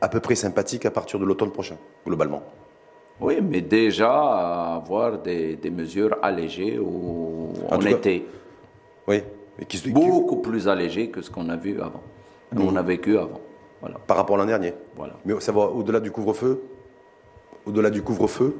à 0.00 0.08
peu 0.08 0.20
près 0.20 0.34
sympathique 0.34 0.86
à 0.86 0.90
partir 0.90 1.18
de 1.18 1.24
l'automne 1.24 1.50
prochain, 1.50 1.76
globalement. 2.06 2.42
Oui, 3.20 3.38
mais 3.40 3.60
déjà 3.60 4.74
avoir 4.74 5.18
des, 5.18 5.56
des 5.56 5.70
mesures 5.70 6.16
allégées 6.20 6.78
au, 6.78 7.52
en, 7.70 7.80
été. 7.80 8.26
oui. 9.06 9.22
Beaucoup 9.92 10.36
plus 10.36 10.68
allégées 10.68 11.10
que 11.10 11.22
ce 11.22 11.30
qu'on 11.30 11.48
a 11.48 11.56
vu 11.56 11.80
avant. 11.80 12.02
On 12.56 12.76
a 12.76 12.82
vécu 12.82 13.18
avant. 13.18 13.40
Voilà. 13.80 13.98
Par 14.06 14.16
rapport 14.16 14.36
à 14.36 14.38
l'an 14.38 14.46
dernier. 14.46 14.74
Voilà. 14.96 15.14
Mais 15.24 15.38
ça 15.40 15.52
va 15.52 15.62
au-delà 15.66 16.00
du 16.00 16.10
couvre-feu? 16.10 16.62
Au-delà 17.66 17.90
du 17.90 18.02
couvre-feu? 18.02 18.56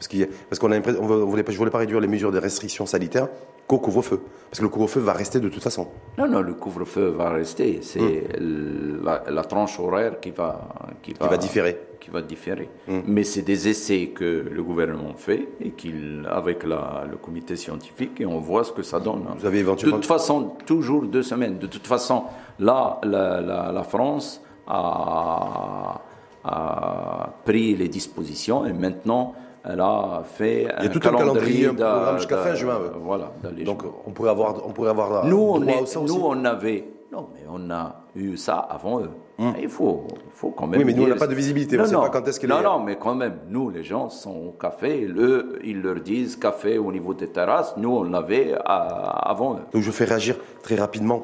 Parce, 0.00 0.08
qu'il 0.08 0.26
parce 0.48 0.58
qu'on 0.58 0.72
on 0.72 1.26
voulait 1.26 1.42
pas, 1.42 1.52
je 1.52 1.58
voulais 1.58 1.70
pas 1.70 1.76
réduire 1.76 2.00
les 2.00 2.08
mesures 2.08 2.32
de 2.32 2.38
restriction 2.38 2.86
sanitaire 2.86 3.28
qu'au 3.66 3.76
couvre-feu. 3.76 4.22
Parce 4.48 4.58
que 4.58 4.62
le 4.62 4.70
couvre-feu 4.70 4.98
va 5.00 5.12
rester 5.12 5.40
de 5.40 5.50
toute 5.50 5.62
façon. 5.62 5.88
Non, 6.16 6.26
non, 6.26 6.40
le 6.40 6.54
couvre-feu 6.54 7.08
va 7.08 7.28
rester. 7.28 7.80
C'est 7.82 8.00
hmm. 8.00 9.04
la, 9.04 9.44
tranche 9.44 9.78
horaire 9.78 10.18
qui 10.18 10.30
va, 10.30 10.70
qui 11.02 11.12
va, 11.12 11.36
différer. 11.36 11.76
Qui 12.00 12.08
va 12.08 12.22
différer. 12.22 12.70
Hmm. 12.88 13.00
Mais 13.06 13.24
c'est 13.24 13.42
des 13.42 13.68
essais 13.68 14.06
que 14.14 14.48
le 14.50 14.62
gouvernement 14.62 15.12
fait 15.18 15.48
et 15.60 15.72
qu'il, 15.72 16.26
avec 16.30 16.64
la, 16.64 17.04
le 17.10 17.18
comité 17.18 17.54
scientifique, 17.56 18.22
et 18.22 18.24
on 18.26 18.40
voit 18.40 18.64
ce 18.64 18.72
que 18.72 18.82
ça 18.82 19.00
donne. 19.00 19.26
Vous 19.38 19.44
avez 19.44 19.58
éventuellement... 19.58 19.98
De 19.98 20.00
toute 20.00 20.08
façon, 20.08 20.52
toujours 20.64 21.02
deux 21.02 21.22
semaines. 21.22 21.58
De 21.58 21.66
toute 21.66 21.86
façon, 21.86 22.24
là, 22.58 22.98
la, 23.02 23.42
la 23.42 23.82
France 23.82 24.40
a, 24.66 26.00
a 26.42 27.34
pris 27.44 27.76
les 27.76 27.88
dispositions 27.88 28.64
et 28.64 28.72
maintenant 28.72 29.34
elle 29.64 29.80
a 29.80 30.22
fait 30.24 30.68
Il 30.78 30.84
y 30.84 30.86
a 30.86 30.90
tout 30.90 31.00
un 31.06 31.12
calendrier, 31.12 31.66
un 31.66 31.74
programme 31.74 32.16
jusqu'à 32.18 32.38
fin 32.38 32.54
juin. 32.54 32.78
Voilà. 33.02 33.32
Donc 33.64 33.82
on 34.06 34.10
pourrait 34.10 34.30
avoir, 34.30 34.66
on 34.66 34.72
pourrait 34.72 34.90
avoir 34.90 35.24
nous, 35.26 35.36
on 35.38 35.60
nous 35.60 36.20
on 36.22 36.44
avait, 36.44 36.84
non 37.12 37.28
mais 37.34 37.46
on 37.48 37.70
a 37.70 38.04
eu 38.14 38.36
ça 38.36 38.56
avant 38.56 39.00
eux. 39.00 39.10
Hum. 39.38 39.54
Il 39.60 39.68
faut, 39.68 40.06
faut 40.34 40.50
quand 40.50 40.66
même. 40.66 40.80
Oui, 40.80 40.84
mais 40.84 40.92
nous 40.92 41.04
on 41.04 41.08
n'a 41.08 41.16
pas 41.16 41.26
de 41.26 41.34
visibilité. 41.34 41.76
Non, 41.76 41.84
on 41.84 41.86
ne 41.86 41.90
sait 41.90 41.96
pas 41.96 42.08
quand 42.10 42.28
est-ce 42.28 42.38
qu'il 42.38 42.48
Non, 42.50 42.62
non, 42.62 42.80
mais 42.80 42.96
quand 42.96 43.14
même, 43.14 43.38
nous 43.48 43.70
les 43.70 43.82
gens 43.82 44.10
sont 44.10 44.36
au 44.48 44.50
café. 44.50 45.06
Eux, 45.16 45.58
ils 45.64 45.80
leur 45.80 46.00
disent 46.00 46.36
café 46.36 46.76
au 46.76 46.92
niveau 46.92 47.14
des 47.14 47.28
terrasses. 47.28 47.74
Nous 47.78 47.90
on 47.90 48.02
l'avait 48.02 48.54
avant 48.64 49.54
eux. 49.54 49.62
Donc 49.72 49.82
je 49.82 49.90
fais 49.90 50.04
réagir 50.04 50.36
très 50.62 50.74
rapidement 50.74 51.22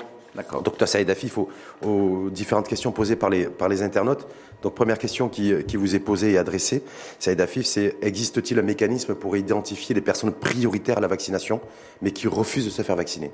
Docteur 0.63 0.89
Saïd 0.89 1.09
Afif, 1.11 1.39
aux, 1.39 2.31
différentes 2.31 2.69
questions 2.69 2.93
posées 2.93 3.17
par 3.17 3.31
les, 3.31 3.47
par 3.47 3.69
les 3.69 3.83
internautes. 3.83 4.27
Donc, 4.63 4.75
première 4.75 4.99
question 4.99 5.29
qui, 5.29 5.53
vous 5.77 5.95
est 5.95 6.01
posée 6.01 6.33
et 6.33 6.39
adressée, 6.39 6.83
Saïd 7.19 7.41
Afif, 7.41 7.67
c'est 7.67 7.97
existe-t-il 8.03 8.59
un 8.59 8.63
mécanisme 8.63 9.15
pour 9.15 9.37
identifier 9.37 9.95
les 9.95 10.01
personnes 10.01 10.33
prioritaires 10.33 10.99
à 10.99 11.01
la 11.01 11.09
vaccination, 11.09 11.61
mais 12.03 12.11
qui 12.11 12.29
refusent 12.29 12.65
de 12.65 12.71
se 12.71 12.83
faire 12.83 12.97
vacciner? 12.97 13.31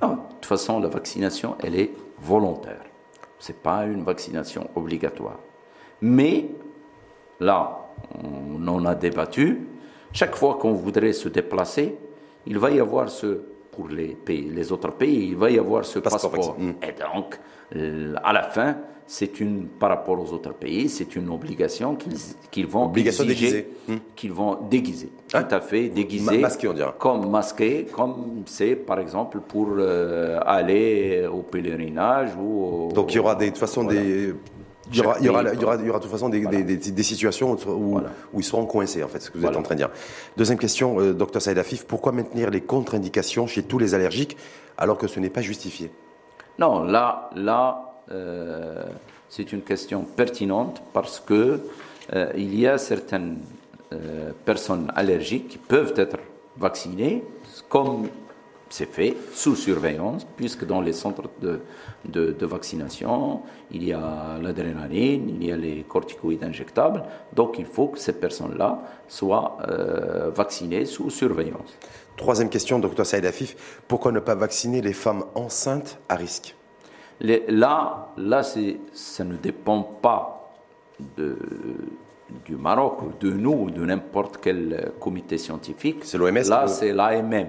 De 0.00 0.06
toute 0.06 0.46
façon, 0.46 0.80
la 0.80 0.88
vaccination, 0.88 1.56
elle 1.62 1.74
est 1.74 1.90
volontaire. 2.20 2.82
Ce 3.38 3.52
n'est 3.52 3.58
pas 3.58 3.84
une 3.84 4.04
vaccination 4.04 4.70
obligatoire. 4.74 5.38
Mais, 6.00 6.50
là, 7.40 7.88
on 8.14 8.66
en 8.68 8.84
a 8.86 8.94
débattu. 8.94 9.66
Chaque 10.12 10.36
fois 10.36 10.56
qu'on 10.60 10.72
voudrait 10.72 11.12
se 11.12 11.28
déplacer, 11.28 11.96
il 12.46 12.58
va 12.58 12.70
y 12.70 12.80
avoir 12.80 13.08
ce 13.08 13.42
pour 13.78 13.88
les, 13.90 14.08
pays, 14.08 14.50
les 14.52 14.72
autres 14.72 14.90
pays, 14.90 15.28
il 15.28 15.36
va 15.36 15.48
y 15.52 15.58
avoir 15.58 15.84
ce 15.84 16.00
passeport. 16.00 16.56
Mm. 16.58 16.70
Et 16.82 16.94
donc, 17.00 17.38
euh, 17.76 18.14
à 18.24 18.32
la 18.32 18.42
fin, 18.42 18.74
c'est 19.06 19.38
une, 19.38 19.68
par 19.68 19.90
rapport 19.90 20.18
aux 20.18 20.32
autres 20.32 20.52
pays, 20.52 20.88
c'est 20.88 21.14
une 21.14 21.30
obligation 21.30 21.96
qu'ils 22.50 22.66
vont 22.66 22.86
obligation 22.86 23.24
déguiser, 23.24 23.68
mm. 23.86 23.96
qu'ils 24.16 24.32
vont 24.32 24.58
déguiser, 24.68 25.10
hein? 25.32 25.44
tout 25.44 25.54
à 25.54 25.60
fait 25.60 25.90
déguiser, 25.90 26.38
masqué 26.38 26.66
on 26.66 26.72
dirait. 26.72 26.92
comme 26.98 27.30
masqué, 27.30 27.86
comme 27.92 28.42
c'est 28.46 28.74
par 28.74 28.98
exemple 28.98 29.38
pour 29.46 29.68
euh, 29.78 30.40
aller 30.44 31.24
au 31.32 31.42
pèlerinage 31.42 32.30
ou. 32.36 32.90
Donc 32.92 33.12
il 33.12 33.18
y 33.18 33.20
aura 33.20 33.36
des, 33.36 33.46
de 33.46 33.50
toute 33.50 33.60
façon 33.60 33.84
des 33.84 34.34
il 34.90 34.98
y, 34.98 35.00
aura, 35.00 35.16
il, 35.18 35.26
y 35.26 35.28
aura, 35.28 35.42
il, 35.42 35.60
y 35.60 35.64
aura, 35.64 35.76
il 35.76 35.86
y 35.86 35.90
aura, 35.90 35.98
de 35.98 36.04
toute 36.04 36.12
façon 36.12 36.28
des, 36.28 36.40
des, 36.46 36.62
des, 36.62 37.02
situations 37.02 37.56
où, 37.66 37.98
où, 38.32 38.40
ils 38.40 38.44
seront 38.44 38.66
coincés, 38.66 39.02
en 39.02 39.08
fait, 39.08 39.20
ce 39.20 39.30
que 39.30 39.38
vous 39.38 39.46
êtes 39.46 39.56
en 39.56 39.62
train 39.62 39.74
de 39.74 39.80
dire. 39.80 39.90
Deuxième 40.36 40.58
question, 40.58 41.00
euh, 41.00 41.12
docteur 41.12 41.42
Saïd 41.42 41.58
Afif, 41.58 41.84
pourquoi 41.84 42.12
maintenir 42.12 42.50
les 42.50 42.60
contre-indications 42.60 43.46
chez 43.46 43.62
tous 43.62 43.78
les 43.78 43.94
allergiques 43.94 44.36
alors 44.76 44.96
que 44.96 45.06
ce 45.06 45.20
n'est 45.20 45.30
pas 45.30 45.42
justifié? 45.42 45.90
Non, 46.58 46.82
là, 46.82 47.30
là 47.36 47.88
euh, 48.10 48.82
c'est 49.28 49.52
une 49.52 49.62
question 49.62 50.02
pertinente 50.02 50.82
parce 50.92 51.20
que 51.20 51.60
euh, 52.14 52.32
il 52.36 52.58
y 52.58 52.66
a 52.66 52.78
certaines 52.78 53.38
euh, 53.92 54.32
personnes 54.44 54.90
allergiques 54.96 55.48
qui 55.48 55.58
peuvent 55.58 55.94
être 55.96 56.18
vaccinées, 56.56 57.22
comme 57.68 58.08
c'est 58.70 58.92
fait 58.92 59.16
sous 59.32 59.56
surveillance, 59.56 60.26
puisque 60.36 60.66
dans 60.66 60.80
les 60.80 60.92
centres 60.92 61.30
de, 61.40 61.60
de, 62.04 62.46
vaccination, 62.46 63.42
il 63.70 63.84
y 63.84 63.92
a 63.92 64.38
l'adrénaline, 64.42 65.28
il 65.28 65.46
y 65.46 65.52
a 65.52 65.56
les 65.56 65.84
corticoïdes 65.88 66.44
injectables. 66.44 67.04
Donc 67.32 67.58
il 67.58 67.66
faut 67.66 67.88
que 67.88 67.98
ces 67.98 68.12
personnes-là 68.12 68.82
soient 69.08 69.58
euh, 69.68 70.30
vaccinées 70.30 70.84
sous 70.84 71.10
surveillance. 71.10 71.76
Troisième 72.16 72.50
question, 72.50 72.78
docteur 72.78 73.06
Saïd 73.06 73.24
Afif, 73.24 73.82
pourquoi 73.86 74.12
ne 74.12 74.20
pas 74.20 74.34
vacciner 74.34 74.80
les 74.80 74.92
femmes 74.92 75.24
enceintes 75.34 75.98
à 76.08 76.16
risque? 76.16 76.54
Là, 77.20 78.08
là 78.16 78.42
ça 78.42 79.24
ne 79.24 79.36
dépend 79.36 79.82
pas 79.82 80.52
de, 81.16 81.36
du 82.44 82.56
Maroc, 82.56 83.18
de 83.20 83.30
nous, 83.30 83.52
ou 83.52 83.70
de 83.70 83.84
n'importe 83.84 84.38
quel 84.42 84.92
comité 85.00 85.38
scientifique. 85.38 86.00
C'est 86.02 86.18
l'OMS 86.18 86.48
Là, 86.48 86.66
c'est 86.66 86.92
l'AMM 86.92 87.48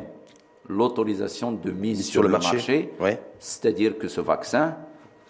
l'autorisation 0.70 1.52
de 1.52 1.72
mise 1.72 2.06
sur, 2.06 2.24
le 2.24 2.30
marché, 2.30 2.94
c'est-à-dire 3.40 3.98
que 3.98 4.08
ce 4.08 4.22
vaccin, 4.22 4.76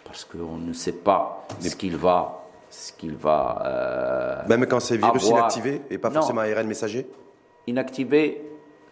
parce 0.04 0.24
qu'on 0.24 0.58
ne 0.58 0.72
sait 0.72 0.92
pas 0.92 1.46
ce 1.58 1.74
qu'il 1.74 1.96
va, 1.96 2.46
ce 2.68 2.92
qu'il 2.92 3.16
va. 3.16 3.62
Euh, 3.64 4.48
Même 4.48 4.66
quand 4.66 4.80
c'est 4.80 4.98
virus 4.98 5.28
inactivé 5.28 5.80
et 5.90 5.98
pas 5.98 6.10
forcément 6.10 6.42
ARN 6.42 6.66
messager. 6.66 7.08
Inactivé, 7.66 8.42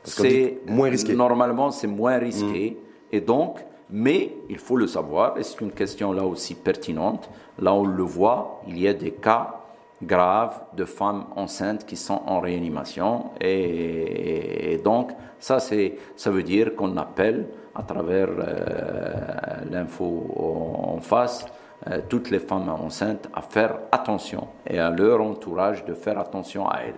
c'est 0.04 0.60
moins 0.66 0.88
risqué. 0.88 1.14
Normalement, 1.14 1.70
c'est 1.70 1.86
moins 1.86 2.18
risqué, 2.18 2.70
mm. 2.70 3.14
et 3.14 3.20
donc. 3.20 3.58
Mais 3.90 4.34
il 4.50 4.58
faut 4.58 4.76
le 4.76 4.86
savoir, 4.86 5.38
et 5.38 5.42
c'est 5.42 5.62
une 5.62 5.72
question 5.72 6.12
là 6.12 6.22
aussi 6.22 6.54
pertinente. 6.54 7.30
Là, 7.58 7.72
on 7.72 7.86
le 7.86 8.02
voit, 8.02 8.60
il 8.68 8.78
y 8.78 8.86
a 8.86 8.92
des 8.92 9.12
cas 9.12 9.57
graves 10.02 10.60
de 10.76 10.84
femmes 10.84 11.26
enceintes 11.36 11.84
qui 11.86 11.96
sont 11.96 12.22
en 12.26 12.40
réanimation. 12.40 13.30
Et, 13.40 14.80
donc, 14.84 15.12
ça, 15.38 15.58
ça 15.60 16.30
veut 16.30 16.42
dire 16.42 16.74
qu'on 16.74 16.96
appelle 16.96 17.46
à 17.74 17.82
travers 17.82 18.28
euh, 18.30 19.70
l'info 19.70 20.34
en 20.36 21.00
face 21.00 21.46
euh, 21.88 22.00
toutes 22.08 22.30
les 22.30 22.40
femmes 22.40 22.68
enceintes 22.68 23.28
à 23.34 23.42
faire 23.42 23.78
attention 23.92 24.48
et 24.66 24.78
à 24.78 24.90
leur 24.90 25.20
entourage 25.20 25.84
de 25.84 25.94
faire 25.94 26.18
attention 26.18 26.68
à 26.68 26.80
elles. 26.86 26.96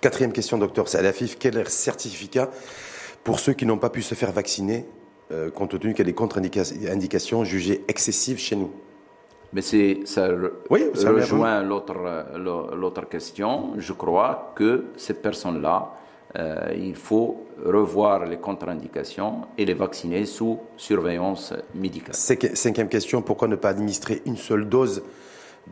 Quatrième 0.00 0.32
question, 0.32 0.56
docteur 0.56 0.88
Salafif. 0.88 1.36
Quel 1.38 1.58
est 1.58 1.64
le 1.64 1.68
certificat 1.68 2.48
pour 3.22 3.38
ceux 3.38 3.52
qui 3.52 3.66
n'ont 3.66 3.78
pas 3.78 3.90
pu 3.90 4.02
se 4.02 4.14
faire 4.14 4.32
vacciner, 4.32 4.86
euh, 5.30 5.50
compte 5.50 5.78
tenu 5.78 5.92
qu'il 5.92 5.98
y 5.98 6.08
a 6.08 6.10
des 6.10 6.14
contre-indications 6.14 7.44
jugées 7.44 7.84
excessives 7.86 8.38
chez 8.38 8.56
nous? 8.56 8.70
Mais 9.54 9.62
c'est, 9.62 10.00
ça, 10.04 10.28
rejoint 10.28 11.62
l'autre, 11.62 11.94
l'autre 12.76 13.08
question. 13.08 13.70
Je 13.78 13.92
crois 13.92 14.52
que 14.56 14.86
ces 14.96 15.14
personnes-là, 15.14 15.92
euh, 16.36 16.74
il 16.76 16.96
faut 16.96 17.44
revoir 17.64 18.26
les 18.26 18.38
contre-indications 18.38 19.42
et 19.56 19.64
les 19.64 19.74
vacciner 19.74 20.26
sous 20.26 20.58
surveillance 20.76 21.54
médicale. 21.74 22.14
Cinquième 22.14 22.88
question, 22.88 23.22
pourquoi 23.22 23.46
ne 23.46 23.56
pas 23.56 23.68
administrer 23.68 24.22
une 24.26 24.36
seule 24.36 24.68
dose 24.68 25.02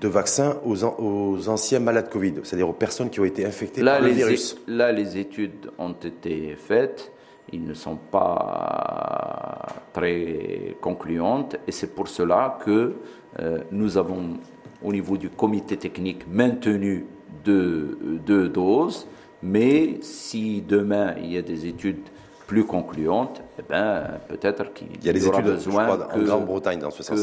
de 0.00 0.08
vaccin 0.08 0.58
aux, 0.64 0.84
aux 0.84 1.48
anciens 1.48 1.80
malades 1.80 2.08
Covid, 2.08 2.34
c'est-à-dire 2.44 2.68
aux 2.68 2.72
personnes 2.72 3.10
qui 3.10 3.20
ont 3.20 3.24
été 3.24 3.44
infectées 3.44 3.82
par 3.84 4.00
le 4.00 4.08
virus? 4.08 4.56
Là, 4.68 4.92
les 4.92 5.18
études 5.18 5.70
ont 5.78 5.92
été 5.92 6.56
faites 6.56 7.11
ils 7.52 7.64
ne 7.64 7.74
sont 7.74 7.96
pas 7.96 9.66
très 9.92 10.76
concluantes 10.80 11.56
et 11.66 11.72
c'est 11.72 11.94
pour 11.94 12.08
cela 12.08 12.58
que 12.64 12.94
euh, 13.40 13.58
nous 13.70 13.96
avons 13.96 14.38
au 14.82 14.92
niveau 14.92 15.16
du 15.16 15.30
comité 15.30 15.76
technique 15.76 16.26
maintenu 16.28 17.06
deux, 17.44 18.20
deux 18.24 18.48
doses, 18.48 19.06
mais 19.42 19.98
si 20.02 20.62
demain 20.62 21.14
il 21.18 21.32
y 21.32 21.38
a 21.38 21.42
des 21.42 21.66
études 21.66 22.02
plus 22.46 22.64
concluante, 22.64 23.42
eh 23.58 23.62
ben, 23.68 24.04
peut-être 24.28 24.72
qu'il 24.72 24.88
y, 25.04 25.08
a 25.08 25.12
des 25.12 25.26
études, 25.26 25.44
besoin 25.44 25.88
en 25.88 26.18
Grande-Bretagne 26.18 26.78
dans 26.80 26.90
ce 26.90 27.02
sens. 27.02 27.20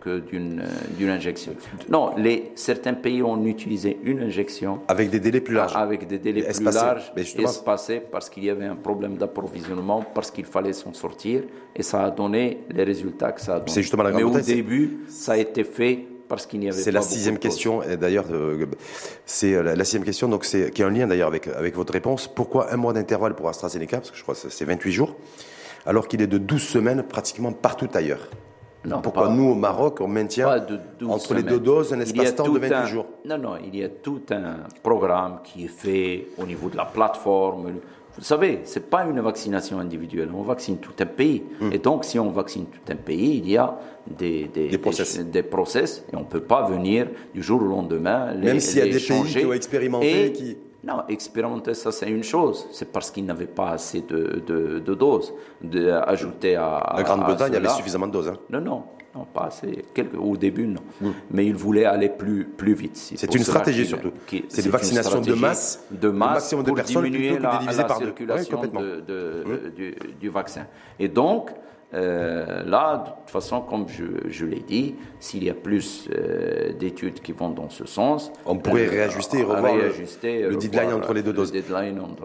Que, 0.00 0.18
d'une, 0.18 0.62
d'une 0.96 1.08
injection. 1.08 1.52
Non, 1.88 2.14
les, 2.16 2.52
certains 2.54 2.94
pays 2.94 3.22
ont 3.22 3.42
utilisé 3.44 3.98
une 4.02 4.20
injection. 4.22 4.80
Avec 4.88 5.10
des 5.10 5.20
délais 5.20 5.40
plus 5.40 5.54
larges. 5.54 5.76
Avec 5.76 6.06
des 6.06 6.18
délais 6.18 6.42
plus 6.42 6.64
larges, 6.64 7.12
espacés, 7.16 8.00
parce 8.00 8.28
qu'il 8.28 8.44
y 8.44 8.50
avait 8.50 8.66
un 8.66 8.76
problème 8.76 9.16
d'approvisionnement, 9.16 10.04
parce 10.14 10.30
qu'il 10.30 10.44
fallait 10.44 10.72
s'en 10.72 10.92
sortir, 10.92 11.42
et 11.74 11.82
ça 11.82 12.04
a 12.04 12.10
donné 12.10 12.64
les 12.70 12.84
résultats 12.84 13.32
que 13.32 13.40
ça 13.40 13.56
a 13.56 13.58
donné. 13.60 13.70
C'est 13.70 13.82
justement 13.82 14.02
la 14.02 14.12
Mais 14.12 14.22
au 14.22 14.38
début, 14.38 15.00
ça 15.08 15.32
a 15.32 15.36
été 15.36 15.64
fait 15.64 16.06
parce 16.28 16.46
qu'il 16.46 16.60
n'y 16.60 16.68
avait 16.68 16.80
C'est 16.80 16.90
la 16.90 17.02
sixième 17.02 17.38
question, 17.38 17.82
d'ailleurs, 18.00 18.26
euh, 18.30 18.66
c'est 19.24 19.54
euh, 19.54 19.62
la, 19.62 19.84
sixième 19.84 20.04
question, 20.04 20.28
donc 20.28 20.44
c'est 20.44 20.70
qui 20.70 20.82
est 20.82 20.84
en 20.84 20.90
lien 20.90 21.06
d'ailleurs 21.06 21.28
avec, 21.28 21.48
avec 21.48 21.74
votre 21.76 21.92
réponse. 21.92 22.28
Pourquoi 22.28 22.72
un 22.72 22.76
mois 22.76 22.92
d'intervalle 22.92 23.34
pour 23.34 23.48
AstraZeneca? 23.48 23.98
Parce 23.98 24.10
que 24.10 24.16
je 24.16 24.22
crois 24.22 24.34
que 24.34 24.48
c'est 24.48 24.64
28 24.64 24.92
jours, 24.92 25.16
alors 25.84 26.08
qu'il 26.08 26.22
est 26.22 26.26
de 26.26 26.38
12 26.38 26.62
semaines 26.62 27.02
pratiquement 27.02 27.52
partout 27.52 27.88
ailleurs. 27.94 28.28
Non, 28.84 29.00
Pourquoi 29.00 29.30
nous, 29.30 29.50
au 29.50 29.54
Maroc, 29.54 30.00
on 30.00 30.06
maintient 30.06 30.64
entre 31.08 31.34
les 31.34 31.42
deux 31.42 31.58
doses 31.58 31.92
un 31.92 32.00
espace-temps 32.00 32.48
de 32.48 32.58
28 32.58 32.86
jours? 32.86 33.06
Non, 33.24 33.38
non, 33.38 33.56
il 33.64 33.74
y 33.76 33.82
a 33.82 33.88
tout 33.88 34.22
un 34.30 34.58
programme 34.82 35.40
qui 35.42 35.64
est 35.64 35.68
fait 35.68 36.28
au 36.38 36.46
niveau 36.46 36.68
de 36.68 36.76
la 36.76 36.84
plateforme, 36.84 37.80
vous 38.16 38.24
savez, 38.24 38.60
ce 38.64 38.78
n'est 38.78 38.84
pas 38.84 39.04
une 39.04 39.20
vaccination 39.20 39.78
individuelle, 39.78 40.30
on 40.34 40.42
vaccine 40.42 40.78
tout 40.78 40.94
un 41.00 41.06
pays. 41.06 41.42
Hmm. 41.60 41.72
Et 41.72 41.78
donc, 41.78 42.04
si 42.04 42.18
on 42.18 42.30
vaccine 42.30 42.66
tout 42.66 42.92
un 42.92 42.96
pays, 42.96 43.38
il 43.38 43.50
y 43.50 43.56
a 43.56 43.78
des, 44.06 44.48
des, 44.48 44.78
process. 44.78 45.18
des, 45.18 45.42
process. 45.42 46.04
et 46.12 46.16
on 46.16 46.20
ne 46.20 46.24
peut 46.24 46.40
pas 46.40 46.66
venir 46.68 47.08
du 47.34 47.42
jour 47.42 47.62
au 47.62 47.66
lendemain 47.66 48.32
les 48.32 48.46
Même 48.46 48.60
s'il 48.60 48.78
y 48.78 48.82
a 48.82 48.84
des 48.86 48.98
pays 48.98 49.24
qui 49.24 49.44
ont 49.44 49.52
expérimenté, 49.52 50.32
qui... 50.32 50.56
Non, 50.84 51.02
expérimenter, 51.08 51.74
ça 51.74 51.90
c'est 51.90 52.08
une 52.08 52.22
chose. 52.22 52.68
C'est 52.70 52.92
parce 52.92 53.10
qu'ils 53.10 53.24
n'avaient 53.24 53.46
pas 53.46 53.70
assez 53.70 54.02
de, 54.02 54.40
de, 54.46 54.94
doses. 54.94 55.34
De, 55.60 55.90
ajouter 55.90 56.54
à. 56.54 56.94
La 56.96 57.02
Grande-Bretagne 57.02 57.56
avait 57.56 57.68
suffisamment 57.70 58.06
de 58.06 58.12
doses. 58.12 58.28
Hein. 58.28 58.38
Non, 58.50 58.60
non, 58.60 58.82
non, 59.16 59.24
pas 59.24 59.46
assez. 59.46 59.84
au 60.18 60.36
début, 60.36 60.66
non. 60.66 60.82
Mm. 61.00 61.10
Mais 61.30 61.46
ils 61.46 61.54
voulaient 61.54 61.84
aller 61.84 62.08
plus, 62.08 62.44
plus 62.44 62.74
vite. 62.74 62.96
C'est 62.96 63.34
une 63.34 63.44
stratégie 63.44 63.86
surtout. 63.86 64.12
C'est 64.48 64.64
une 64.64 64.70
vaccination 64.70 65.20
de 65.20 65.34
masse. 65.34 65.84
De 65.90 66.08
masse 66.08 66.52
pour 66.52 66.62
de 66.62 66.82
diminuer 66.82 67.38
la, 67.38 67.60
circulation 67.96 68.62
de, 68.62 68.68
mm. 68.68 69.70
du, 69.74 69.94
du, 70.20 70.28
vaccin. 70.28 70.66
Et 70.98 71.08
donc, 71.08 71.50
euh, 71.94 72.64
là, 72.64 72.98
de 72.98 73.10
toute 73.10 73.30
façon, 73.30 73.60
comme 73.60 73.86
je, 73.88 74.44
l'ai 74.44 74.60
dit, 74.60 74.96
s'il 75.20 75.44
y 75.44 75.50
a 75.50 75.54
plus 75.54 76.08
euh, 76.10 76.72
d'études 76.72 77.20
qui 77.20 77.30
vont 77.30 77.50
dans 77.50 77.70
ce 77.70 77.86
sens, 77.86 78.32
on 78.44 78.56
pourrait 78.56 78.88
euh, 78.88 78.90
réajuster 78.90 79.38
et 79.38 79.44
revoir 79.44 79.76
le, 79.76 80.56
deadline 80.56 80.92
entre 80.92 81.14
les 81.14 81.22
deux 81.22 81.32
doses. 81.32 81.52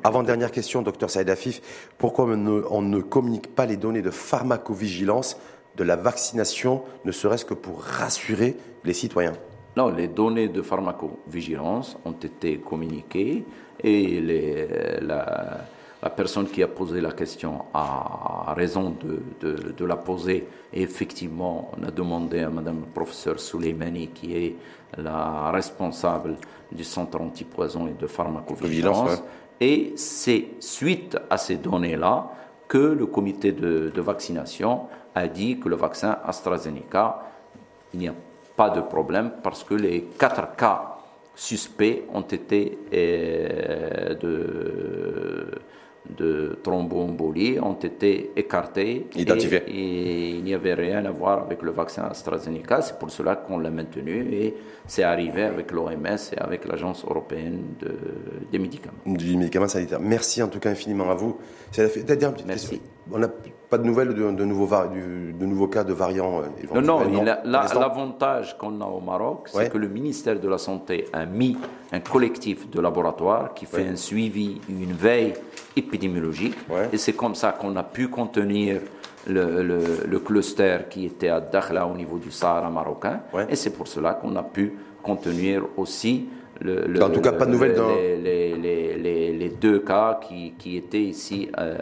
Avant-dernière 0.04 0.52
question, 0.52 0.82
docteur 0.82 1.12
Saïd 1.12 1.30
Afif, 1.30 1.62
pourquoi 2.00 2.26
on 2.26 2.38
ne, 2.38 2.64
on 2.72 2.82
ne 2.82 3.00
communique 3.02 3.54
pas 3.54 3.68
les 3.68 3.78
données 3.78 4.02
de 4.02 4.10
pharmacovigilance 4.10 5.38
de 5.76 5.84
la 5.84 5.96
vaccination, 5.96 6.84
ne 7.06 7.12
serait-ce 7.12 7.46
que 7.46 7.54
pour 7.54 7.82
rassurer 7.82 8.58
les 8.84 8.94
citoyens 8.94 9.34
Non, 9.78 9.90
les 9.90 10.08
données 10.08 10.48
de 10.50 10.62
pharmacovigilance 10.62 11.98
ont 12.06 12.12
été 12.12 12.58
communiquées 12.58 13.46
et 13.84 14.20
les, 14.20 14.68
la 15.02 15.62
la 16.02 16.10
personne 16.10 16.48
qui 16.48 16.64
a 16.64 16.68
posé 16.68 17.00
la 17.00 17.12
question 17.12 17.66
a 17.74 18.54
raison 18.56 18.96
de, 19.42 19.86
la 19.86 19.96
poser. 19.98 20.48
Et 20.74 20.82
effectivement, 20.82 21.72
on 21.78 21.84
a 21.88 21.92
demandé 21.92 22.40
à 22.40 22.50
Madame 22.50 22.80
le 22.80 22.92
professeur 22.92 23.40
Souleymani, 23.40 24.08
qui 24.08 24.36
est 24.36 24.56
la 24.98 25.52
responsable 25.52 26.38
du 26.72 26.84
centre 26.84 27.22
antipoison 27.22 27.88
et 27.88 27.94
de 27.94 28.08
pharmacovigilance. 28.08 29.22
Et 29.60 29.94
c'est 29.96 30.48
suite 30.60 31.18
à 31.30 31.38
ces 31.38 31.58
données-là 31.58 32.32
que 32.68 32.78
le 32.78 33.06
comité 33.06 33.52
de, 33.52 33.92
vaccination 34.02 34.88
a 35.16 35.28
dit 35.28 35.60
que 35.60 35.70
le 35.70 35.76
vaccin 35.76 36.18
AstraZeneca, 36.26 37.24
il 37.94 38.00
n'y 38.00 38.08
a 38.08 38.16
pas 38.56 38.70
de 38.70 38.82
problème 38.82 39.32
parce 39.44 39.64
que 39.64 39.74
les 39.74 40.04
quatre 40.18 40.56
cas 40.56 40.98
suspects 41.36 42.04
ont 42.14 42.22
été 42.22 42.78
euh, 42.94 44.16
de 44.16 45.62
de 46.10 46.60
thromboembolie 46.64 47.60
ont 47.60 47.74
été 47.74 48.32
écartés. 48.36 49.08
Identifiés. 49.16 49.64
Et, 49.68 50.30
il 50.32 50.44
n'y 50.44 50.54
avait 50.54 50.74
rien 50.74 51.06
à 51.06 51.12
voir 51.12 51.44
avec 51.44 51.62
le 51.62 51.72
vaccin 51.72 52.04
AstraZeneca. 52.04 52.82
C'est 52.82 52.98
pour 52.98 53.12
cela 53.12 53.36
qu'on 53.36 53.60
l'a 53.60 53.70
maintenu 53.70 54.34
et 54.34 54.56
c'est 54.88 55.04
arrivé 55.04 55.44
avec 55.44 55.72
l'OMS 55.72 56.18
et 56.34 56.38
avec 56.38 56.66
l'Agence 56.68 57.04
européenne 57.06 57.76
de, 57.80 57.96
des 58.52 58.60
médicaments. 58.60 58.98
Du 59.06 59.38
médicament 59.38 59.68
sanitaire. 59.68 60.00
Merci 60.00 60.42
en 60.42 60.48
tout 60.48 60.60
cas 60.60 60.72
infiniment 60.72 61.10
à 61.10 61.16
vous. 61.16 61.38
Merci. 62.46 62.82
On 63.14 63.20
n'a 63.20 63.28
pas 63.70 63.78
de 63.78 63.84
nouvelles 63.84 64.10
de, 64.10 64.32
de, 64.32 64.46
nouveaux, 64.46 64.68
de, 64.68 65.46
nouveaux 65.46 65.68
cas 65.68 65.84
de 65.84 65.94
variants 65.94 66.42
euh, 66.42 66.82
Non, 66.82 67.06
non, 67.06 67.24
l'avantage 67.44 68.58
qu'on 68.58 68.80
a 68.82 68.86
au 68.86 69.00
Maroc, 69.00 69.50
c'est 69.52 69.72
que 69.72 69.78
le 69.78 69.88
ministère 69.88 70.40
de 70.40 70.48
la 70.48 70.58
Santé 70.58 71.06
a 71.14 71.26
mis 71.26 71.58
un 71.92 72.00
collectif 72.00 72.70
de 72.70 72.80
laboratoires 72.82 73.54
qui 73.54 73.66
fait 73.66 73.88
un 73.88 73.96
suivi, 73.96 74.62
une 74.70 74.94
veille 74.94 75.34
épidémiologique. 75.76 76.56
Et 76.92 76.98
c'est 76.98 77.14
comme 77.14 77.36
ça 77.36 77.52
qu'on 77.54 77.76
a 77.76 77.84
pu 77.84 78.10
contenir 78.10 78.82
le, 79.28 79.62
le, 80.08 80.20
cluster 80.20 80.80
qui 80.90 81.06
était 81.06 81.30
à 81.30 81.40
Dakhla 81.40 81.86
au 81.88 81.96
niveau 81.96 82.18
du 82.18 82.32
Sahara 82.32 82.70
marocain. 82.70 83.22
Et 83.50 83.56
c'est 83.56 83.72
pour 83.72 83.88
cela 83.88 84.16
qu'on 84.16 84.36
a 84.36 84.44
pu 84.44 84.74
contenir 85.04 85.64
aussi 85.78 86.28
le, 86.64 87.04
en 87.04 87.10
tout 87.10 87.22
cas, 87.22 87.32
pas 87.32 87.46
de 87.46 87.52
nouvelles 87.52 87.76
les, 88.24 88.56
les, 88.56 89.34
les, 89.34 89.50
deux 89.50 89.80
cas 89.80 90.20
qui, 90.22 90.54
qui 90.60 90.78
étaient 90.78 91.02
ici 91.02 91.50
euh, 91.58 91.76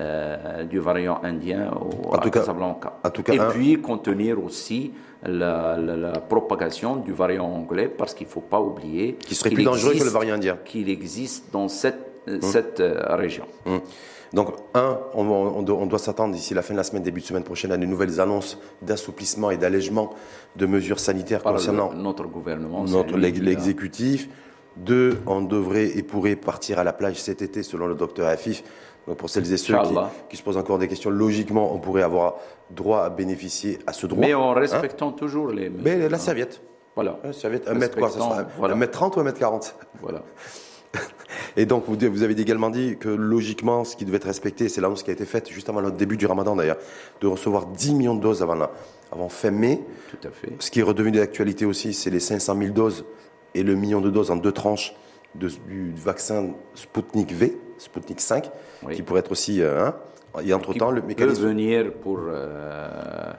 euh, 0.00 0.64
du 0.64 0.80
variant 0.80 1.20
indien 1.22 1.70
au, 1.72 2.14
à 2.14 2.18
Casablanca. 2.28 2.98
En 3.04 3.10
tout 3.10 3.22
cas, 3.22 3.32
Et 3.32 3.38
puis 3.50 3.80
contenir 3.80 4.42
aussi 4.42 4.92
la, 5.24 6.12
propagation 6.28 6.96
du 6.96 7.12
variant 7.12 7.46
anglais 7.46 7.88
parce 7.88 8.12
qu'il 8.14 8.26
ne 8.26 8.32
faut 8.32 8.40
pas 8.40 8.60
oublier 8.60 9.14
qui 9.14 9.34
serait 9.34 9.50
plus 9.50 9.64
dangereux 9.64 9.94
que 9.94 10.04
le 10.04 10.10
variant 10.10 10.34
indien 10.34 10.58
qu'il 10.64 10.88
existe 10.88 11.52
dans 11.52 11.68
cette, 11.68 12.22
hum. 12.26 12.42
cette 12.42 12.80
euh, 12.80 13.00
région. 13.10 13.44
Hum. 13.66 13.80
Donc, 14.32 14.48
un, 14.74 14.98
on, 15.14 15.62
doit, 15.62 15.98
s'attendre 16.00 16.34
d'ici 16.34 16.54
la 16.54 16.62
fin 16.62 16.74
de 16.74 16.78
la 16.78 16.82
semaine, 16.82 17.04
début 17.04 17.20
de 17.20 17.26
semaine 17.26 17.44
prochaine, 17.44 17.70
à 17.70 17.76
de 17.76 17.86
nouvelles 17.86 18.20
annonces 18.20 18.58
d'assouplissement 18.82 19.52
et 19.52 19.56
d'allègement 19.56 20.12
de 20.56 20.66
mesures 20.66 20.98
sanitaires 20.98 21.44
concernant 21.44 21.92
notre 21.92 22.24
gouvernement, 22.24 22.82
notre 22.82 23.16
l'exécutif. 23.16 24.28
Deux, 24.76 25.18
on 25.26 25.40
devrait 25.40 25.96
et 25.96 26.02
pourrait 26.02 26.34
partir 26.34 26.80
à 26.80 26.84
la 26.84 26.92
plage 26.92 27.20
cet 27.20 27.42
été, 27.42 27.62
selon 27.62 27.86
le 27.86 27.94
docteur 27.94 28.26
Afif. 28.26 28.64
Donc 29.06 29.18
pour 29.18 29.28
celles 29.28 29.52
et 29.52 29.56
ceux 29.56 29.76
qui, 30.28 30.36
se 30.36 30.42
posent 30.42 30.56
encore 30.56 30.78
des 30.78 30.88
questions, 30.88 31.10
logiquement, 31.10 31.74
on 31.74 31.78
pourrait 31.78 32.02
avoir 32.02 32.36
droit 32.70 33.02
à 33.02 33.10
bénéficier 33.10 33.78
à 33.86 33.92
ce 33.92 34.06
droit. 34.06 34.20
Mais 34.20 34.34
en 34.34 34.52
respectant 34.52 35.12
toujours 35.12 35.48
les 35.48 35.68
mesures. 35.68 35.84
Mais 35.84 36.08
la 36.08 36.18
serviette. 36.18 36.62
Voilà. 36.94 37.18
La 37.24 37.32
serviette, 37.32 37.68
un 37.68 37.74
mètre 37.74 37.98
quoi 37.98 38.08
ça 38.08 38.18
sera 38.18 38.46
Un 38.62 38.74
mètre 38.76 38.92
30 38.92 39.16
ou 39.16 39.20
un 39.20 39.24
mètre 39.24 39.38
40 39.38 39.76
Voilà. 40.00 40.22
Et 41.56 41.66
donc, 41.66 41.84
vous, 41.86 41.96
vous, 42.10 42.22
avez 42.22 42.40
également 42.40 42.70
dit 42.70 42.96
que 42.98 43.08
logiquement, 43.08 43.84
ce 43.84 43.96
qui 43.96 44.04
devait 44.04 44.16
être 44.16 44.24
respecté, 44.24 44.68
c'est 44.68 44.80
l'annonce 44.80 45.02
qui 45.02 45.10
a 45.10 45.12
été 45.12 45.24
faite 45.24 45.48
juste 45.50 45.68
avant 45.68 45.80
le 45.80 45.90
début 45.90 46.16
du 46.16 46.26
ramadan 46.26 46.56
d'ailleurs, 46.56 46.78
de 47.20 47.26
recevoir 47.26 47.66
10 47.66 47.94
millions 47.94 48.14
de 48.14 48.20
doses 48.20 48.42
avant, 48.42 48.68
avant 49.12 49.28
fin 49.28 49.50
mai. 49.50 49.80
Tout 50.10 50.28
à 50.28 50.30
fait. 50.30 50.52
Ce 50.60 50.70
qui 50.70 50.80
est 50.80 50.82
redevenu 50.84 51.18
d'actualité 51.18 51.64
aussi, 51.64 51.94
c'est 51.94 52.10
les 52.10 52.20
500 52.20 52.56
000 52.58 52.72
doses 52.72 53.04
et 53.54 53.62
le 53.62 53.74
million 53.74 54.00
de 54.00 54.10
doses 54.10 54.30
en 54.30 54.36
deux 54.36 54.52
tranches 54.52 54.94
de, 55.34 55.48
du 55.48 55.92
vaccin 55.96 56.50
Sputnik 56.74 57.32
V, 57.32 57.56
Sputnik 57.84 58.20
5, 58.20 58.50
qui 58.92 59.02
pourrait 59.02 59.20
être 59.20 59.32
aussi. 59.32 59.62
Hein, 59.62 59.94
et 60.44 60.52
entre-temps, 60.52 60.90
le 60.90 61.02
mécanisme. 61.02 61.42
peut 61.42 61.48
venir 61.48 61.92
pour. 61.92 62.18
Euh, 62.28 63.32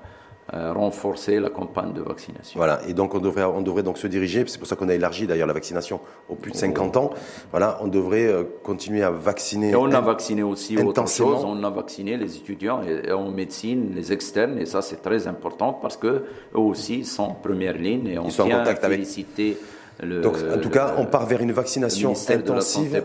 euh, 0.53 0.73
renforcer 0.73 1.39
la 1.39 1.49
campagne 1.49 1.91
de 1.91 2.03
vaccination. 2.03 2.59
Voilà, 2.59 2.79
et 2.87 2.93
donc 2.93 3.15
on 3.15 3.19
devrait, 3.19 3.45
on 3.45 3.63
devrait 3.63 3.81
donc 3.81 3.97
se 3.97 4.05
diriger, 4.05 4.43
c'est 4.45 4.59
pour 4.59 4.67
ça 4.67 4.75
qu'on 4.75 4.89
a 4.89 4.93
élargi 4.93 5.25
d'ailleurs 5.25 5.47
la 5.47 5.53
vaccination 5.53 5.99
aux 6.29 6.35
plus 6.35 6.51
de 6.51 6.55
50 6.55 6.97
ans, 6.97 7.09
voilà, 7.49 7.79
on 7.81 7.87
devrait 7.87 8.31
continuer 8.61 9.01
à 9.01 9.09
vacciner. 9.09 9.71
Et 9.71 9.75
on 9.75 9.91
a 9.91 10.01
vacciné 10.01 10.43
aussi 10.43 10.77
autre 10.77 11.07
chose, 11.07 11.43
on 11.43 11.63
a 11.63 11.69
vacciné 11.71 12.15
les 12.15 12.37
étudiants 12.37 12.81
en 13.11 13.31
médecine, 13.31 13.93
les 13.95 14.13
externes, 14.13 14.59
et 14.59 14.67
ça 14.67 14.83
c'est 14.83 15.01
très 15.01 15.25
important 15.25 15.73
parce 15.73 15.97
que 15.97 16.07
eux 16.07 16.25
aussi 16.53 17.05
sont 17.05 17.23
en 17.23 17.33
première 17.33 17.75
ligne 17.75 18.05
et 18.05 18.19
on 18.19 18.27
Ils 18.27 18.33
tient 18.33 18.59
à 18.59 18.75
féliciter 18.75 19.57
donc, 20.03 20.35
en 20.53 20.57
tout 20.59 20.69
cas, 20.69 20.95
on 20.97 21.05
part 21.05 21.25
vers 21.25 21.41
une 21.41 21.51
vaccination 21.51 22.13
intensive. 22.29 23.03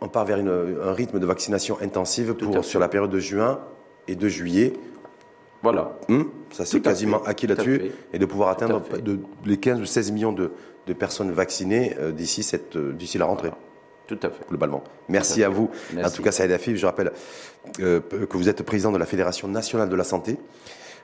On 0.00 0.08
part 0.08 0.24
vers 0.24 0.38
un 0.38 0.92
rythme 0.92 1.18
de 1.18 1.26
vaccination 1.26 1.78
intensive 1.80 2.34
pour, 2.34 2.64
sur 2.64 2.80
la 2.80 2.88
période 2.88 3.10
de 3.10 3.18
juin 3.18 3.60
et 4.06 4.14
de 4.14 4.28
juillet. 4.28 4.72
Voilà. 5.62 5.98
Hum, 6.08 6.30
ça, 6.52 6.64
c'est 6.64 6.80
quasiment 6.80 7.22
acquis 7.24 7.46
là-dessus. 7.46 7.92
Et 8.12 8.18
de 8.18 8.26
pouvoir 8.26 8.50
atteindre 8.50 8.82
de, 9.00 9.18
les 9.44 9.56
15 9.56 9.80
ou 9.80 9.86
16 9.86 10.12
millions 10.12 10.32
de, 10.32 10.52
personnes 10.98 11.32
vaccinées 11.32 11.94
euh, 11.98 12.12
d'ici 12.12 12.48
euh, 12.76 12.92
d'ici 12.92 13.18
la 13.18 13.26
rentrée. 13.26 13.50
Tout 14.06 14.18
à 14.22 14.30
fait. 14.30 14.48
Globalement. 14.48 14.82
Merci 15.10 15.44
à, 15.44 15.50
vous. 15.50 15.70
En 16.02 16.08
tout 16.08 16.22
cas, 16.22 16.32
Saïd 16.32 16.50
Afif, 16.50 16.76
je 16.76 16.86
rappelle 16.86 17.12
euh, 17.80 18.00
que 18.00 18.38
vous 18.38 18.48
êtes 18.48 18.62
président 18.62 18.90
de 18.90 18.96
la 18.96 19.04
Fédération 19.04 19.48
nationale 19.48 19.90
de 19.90 19.96
la 19.96 20.04
santé, 20.04 20.38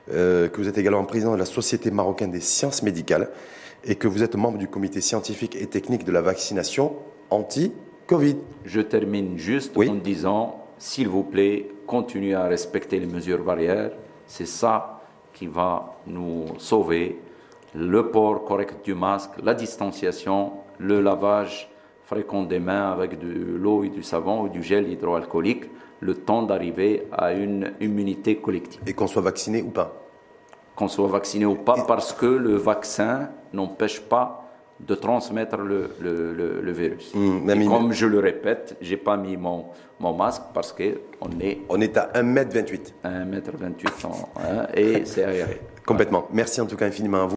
que 0.09 0.57
vous 0.57 0.67
êtes 0.67 0.79
également 0.79 1.03
président 1.03 1.33
de 1.33 1.37
la 1.37 1.45
Société 1.45 1.91
marocaine 1.91 2.31
des 2.31 2.39
sciences 2.39 2.81
médicales 2.81 3.29
et 3.83 3.95
que 3.95 4.07
vous 4.07 4.23
êtes 4.23 4.35
membre 4.35 4.57
du 4.57 4.67
comité 4.67 5.01
scientifique 5.01 5.55
et 5.55 5.67
technique 5.67 6.03
de 6.03 6.11
la 6.11 6.21
vaccination 6.21 6.93
anti-Covid. 7.29 8.37
Je 8.63 8.81
termine 8.81 9.37
juste 9.37 9.77
en 9.77 9.95
disant, 9.95 10.65
s'il 10.77 11.07
vous 11.07 11.23
plaît, 11.23 11.69
continuez 11.85 12.33
à 12.33 12.45
respecter 12.45 12.99
les 12.99 13.05
mesures 13.05 13.43
barrières. 13.43 13.91
C'est 14.27 14.47
ça 14.47 15.01
qui 15.33 15.47
va 15.47 15.97
nous 16.07 16.45
sauver. 16.57 17.19
Le 17.75 18.09
port 18.09 18.45
correct 18.45 18.83
du 18.83 18.95
masque, 18.95 19.31
la 19.43 19.53
distanciation, 19.53 20.53
le 20.79 21.01
lavage 21.01 21.69
fréquent 22.03 22.43
des 22.43 22.59
mains 22.59 22.91
avec 22.91 23.19
de 23.19 23.27
l'eau 23.57 23.83
et 23.83 23.89
du 23.89 24.03
savon 24.03 24.43
ou 24.43 24.49
du 24.49 24.63
gel 24.63 24.89
hydroalcoolique, 24.89 25.65
le 25.99 26.13
temps 26.15 26.43
d'arriver 26.43 27.07
à 27.11 27.33
une 27.33 27.73
immunité 27.81 28.37
collective. 28.37 28.81
Et 28.85 28.93
qu'on 28.93 29.07
soit 29.07 29.21
vacciné 29.21 29.61
ou 29.61 29.69
pas 29.69 30.05
qu'on 30.75 30.87
soit 30.87 31.07
vacciné 31.07 31.45
ou 31.45 31.55
pas, 31.55 31.85
parce 31.87 32.13
que 32.13 32.25
le 32.25 32.55
vaccin 32.55 33.29
n'empêche 33.55 34.01
pas 34.01 34.41
de 34.79 34.93
transmettre 34.95 35.57
le, 35.57 35.89
le, 36.01 36.61
le, 36.61 36.71
virus. 36.71 37.13
Mmh, 37.15 37.67
comme 37.69 37.93
je 37.93 38.05
le 38.05 38.19
répète, 38.19 38.75
j'ai 38.81 38.97
pas 38.97 39.15
mis 39.15 39.37
mon, 39.37 39.67
mon 39.99 40.13
masque 40.13 40.43
parce 40.53 40.73
que 40.73 40.99
on 41.21 41.29
est... 41.39 41.61
On 41.69 41.79
est 41.79 41.95
à 41.95 42.11
1m28. 42.13 42.93
1m28 43.05 44.75
et 44.75 45.05
c'est 45.05 45.23
aéré. 45.23 45.61
Complètement. 45.85 46.27
Merci 46.33 46.59
en 46.59 46.65
tout 46.65 46.75
cas 46.75 46.87
infiniment 46.87 47.23
à 47.23 47.25
vous. 47.25 47.33